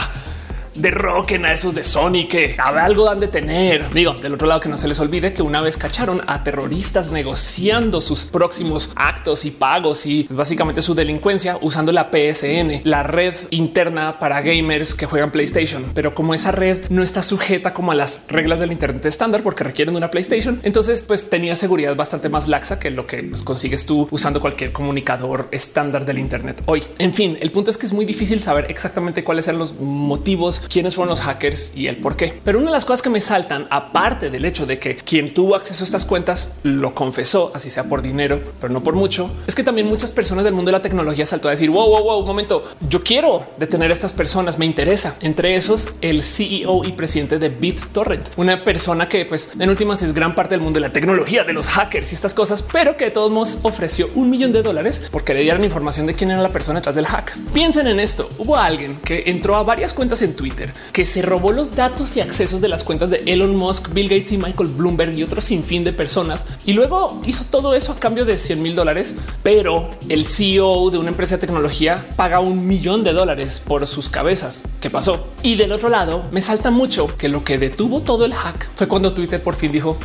derroquen 0.80 1.44
a 1.44 1.52
esos 1.52 1.74
de 1.74 1.84
Sony 1.84 2.26
que 2.28 2.56
algo 2.58 3.04
dan 3.04 3.18
de 3.18 3.28
tener. 3.28 3.90
Digo, 3.92 4.14
del 4.14 4.34
otro 4.34 4.46
lado 4.46 4.60
que 4.60 4.68
no 4.68 4.78
se 4.78 4.88
les 4.88 4.98
olvide 5.00 5.32
que 5.32 5.42
una 5.42 5.60
vez 5.60 5.76
cacharon 5.76 6.22
a 6.26 6.42
terroristas 6.42 7.12
negociando 7.12 8.00
sus 8.00 8.24
próximos 8.24 8.90
actos 8.96 9.44
y 9.44 9.50
pagos 9.50 10.06
y 10.06 10.26
básicamente 10.30 10.82
su 10.82 10.94
delincuencia 10.94 11.58
usando 11.60 11.92
la 11.92 12.10
PSN, 12.10 12.82
la 12.84 13.02
red 13.02 13.34
interna 13.50 14.18
para 14.18 14.40
gamers 14.40 14.94
que 14.94 15.06
juegan 15.06 15.30
PlayStation. 15.30 15.84
Pero 15.94 16.14
como 16.14 16.34
esa 16.34 16.52
red 16.52 16.88
no 16.90 17.02
está 17.02 17.22
sujeta 17.22 17.72
como 17.72 17.92
a 17.92 17.94
las 17.94 18.24
reglas 18.28 18.60
del 18.60 18.72
Internet 18.72 19.04
estándar 19.06 19.42
porque 19.42 19.64
requieren 19.64 19.94
de 19.94 19.98
una 19.98 20.10
PlayStation, 20.10 20.60
entonces 20.62 21.04
pues 21.06 21.28
tenía 21.28 21.56
seguridad 21.56 21.94
bastante 21.96 22.28
más 22.28 22.48
laxa 22.48 22.78
que 22.78 22.90
lo 22.90 23.06
que 23.06 23.22
pues, 23.22 23.42
consigues 23.42 23.86
tú 23.86 24.08
usando 24.10 24.40
cualquier 24.40 24.72
comunicador 24.72 25.48
estándar 25.50 26.04
del 26.04 26.18
Internet 26.18 26.62
hoy. 26.66 26.82
En 26.98 27.12
fin, 27.12 27.38
el 27.40 27.50
punto 27.52 27.70
es 27.70 27.78
que 27.78 27.86
es 27.86 27.92
muy 27.92 28.04
difícil 28.04 28.40
saber 28.40 28.66
exactamente 28.70 29.24
cuáles 29.24 29.48
eran 29.48 29.58
los 29.58 29.80
motivos 29.80 30.62
quiénes 30.70 30.94
fueron 30.94 31.10
los 31.10 31.20
hackers 31.20 31.72
y 31.74 31.88
el 31.88 31.96
por 31.96 32.16
qué. 32.16 32.38
Pero 32.44 32.58
una 32.58 32.68
de 32.68 32.72
las 32.72 32.84
cosas 32.84 33.02
que 33.02 33.10
me 33.10 33.20
saltan, 33.20 33.66
aparte 33.70 34.30
del 34.30 34.44
hecho 34.44 34.66
de 34.66 34.78
que 34.78 34.96
quien 34.96 35.34
tuvo 35.34 35.56
acceso 35.56 35.82
a 35.82 35.86
estas 35.86 36.04
cuentas 36.04 36.52
lo 36.62 36.94
confesó, 36.94 37.50
así 37.54 37.68
sea 37.68 37.84
por 37.84 38.02
dinero, 38.02 38.40
pero 38.60 38.72
no 38.72 38.82
por 38.82 38.94
mucho, 38.94 39.30
es 39.46 39.54
que 39.54 39.64
también 39.64 39.88
muchas 39.88 40.12
personas 40.12 40.44
del 40.44 40.54
mundo 40.54 40.70
de 40.70 40.78
la 40.78 40.82
tecnología 40.82 41.26
saltó 41.26 41.48
a 41.48 41.50
decir, 41.50 41.70
wow, 41.70 41.88
wow, 41.88 42.04
wow, 42.04 42.20
un 42.20 42.26
momento, 42.26 42.62
yo 42.88 43.02
quiero 43.02 43.46
detener 43.58 43.90
a 43.90 43.94
estas 43.94 44.12
personas, 44.12 44.58
me 44.58 44.66
interesa. 44.66 45.16
Entre 45.20 45.56
esos, 45.56 45.88
el 46.00 46.22
CEO 46.22 46.84
y 46.84 46.92
presidente 46.92 47.38
de 47.38 47.48
BitTorrent, 47.48 48.28
una 48.36 48.62
persona 48.62 49.08
que 49.08 49.24
pues 49.24 49.50
en 49.58 49.68
últimas 49.68 50.02
es 50.02 50.14
gran 50.14 50.34
parte 50.34 50.54
del 50.54 50.60
mundo 50.60 50.78
de 50.80 50.86
la 50.86 50.92
tecnología, 50.92 51.44
de 51.44 51.52
los 51.52 51.68
hackers 51.68 52.12
y 52.12 52.14
estas 52.14 52.34
cosas, 52.34 52.62
pero 52.62 52.96
que 52.96 53.06
de 53.06 53.10
todos 53.10 53.30
modos 53.30 53.58
ofreció 53.62 54.08
un 54.14 54.30
millón 54.30 54.52
de 54.52 54.62
dólares 54.62 55.02
porque 55.10 55.34
le 55.34 55.42
dieran 55.42 55.64
información 55.64 56.06
de 56.06 56.14
quién 56.14 56.30
era 56.30 56.40
la 56.40 56.50
persona 56.50 56.78
detrás 56.78 56.94
del 56.94 57.06
hack. 57.06 57.36
Piensen 57.52 57.88
en 57.88 57.98
esto. 57.98 58.28
Hubo 58.38 58.56
alguien 58.56 58.94
que 58.94 59.24
entró 59.26 59.56
a 59.56 59.62
varias 59.62 59.92
cuentas 59.92 60.22
en 60.22 60.34
Twitter 60.34 60.49
que 60.92 61.06
se 61.06 61.22
robó 61.22 61.52
los 61.52 61.76
datos 61.76 62.16
y 62.16 62.20
accesos 62.20 62.60
de 62.60 62.68
las 62.68 62.84
cuentas 62.84 63.10
de 63.10 63.22
Elon 63.26 63.56
Musk, 63.56 63.92
Bill 63.92 64.08
Gates 64.08 64.32
y 64.32 64.38
Michael 64.38 64.70
Bloomberg 64.70 65.16
y 65.16 65.22
otros 65.22 65.44
sinfín 65.44 65.84
de 65.84 65.92
personas. 65.92 66.46
Y 66.66 66.74
luego 66.74 67.20
hizo 67.26 67.44
todo 67.44 67.74
eso 67.74 67.92
a 67.92 67.96
cambio 67.96 68.24
de 68.24 68.38
100 68.38 68.62
mil 68.62 68.74
dólares, 68.74 69.16
pero 69.42 69.90
el 70.08 70.26
CEO 70.26 70.90
de 70.90 70.98
una 70.98 71.10
empresa 71.10 71.36
de 71.36 71.40
tecnología 71.46 72.04
paga 72.16 72.40
un 72.40 72.66
millón 72.66 73.04
de 73.04 73.12
dólares 73.12 73.62
por 73.64 73.86
sus 73.86 74.08
cabezas. 74.08 74.64
¿Qué 74.80 74.90
pasó? 74.90 75.28
Y 75.42 75.56
del 75.56 75.72
otro 75.72 75.88
lado, 75.88 76.24
me 76.32 76.40
salta 76.40 76.70
mucho 76.70 77.06
que 77.16 77.28
lo 77.28 77.44
que 77.44 77.58
detuvo 77.58 78.00
todo 78.00 78.24
el 78.24 78.34
hack 78.34 78.70
fue 78.74 78.88
cuando 78.88 79.12
Twitter 79.12 79.42
por 79.42 79.54
fin 79.54 79.72
dijo 79.72 79.98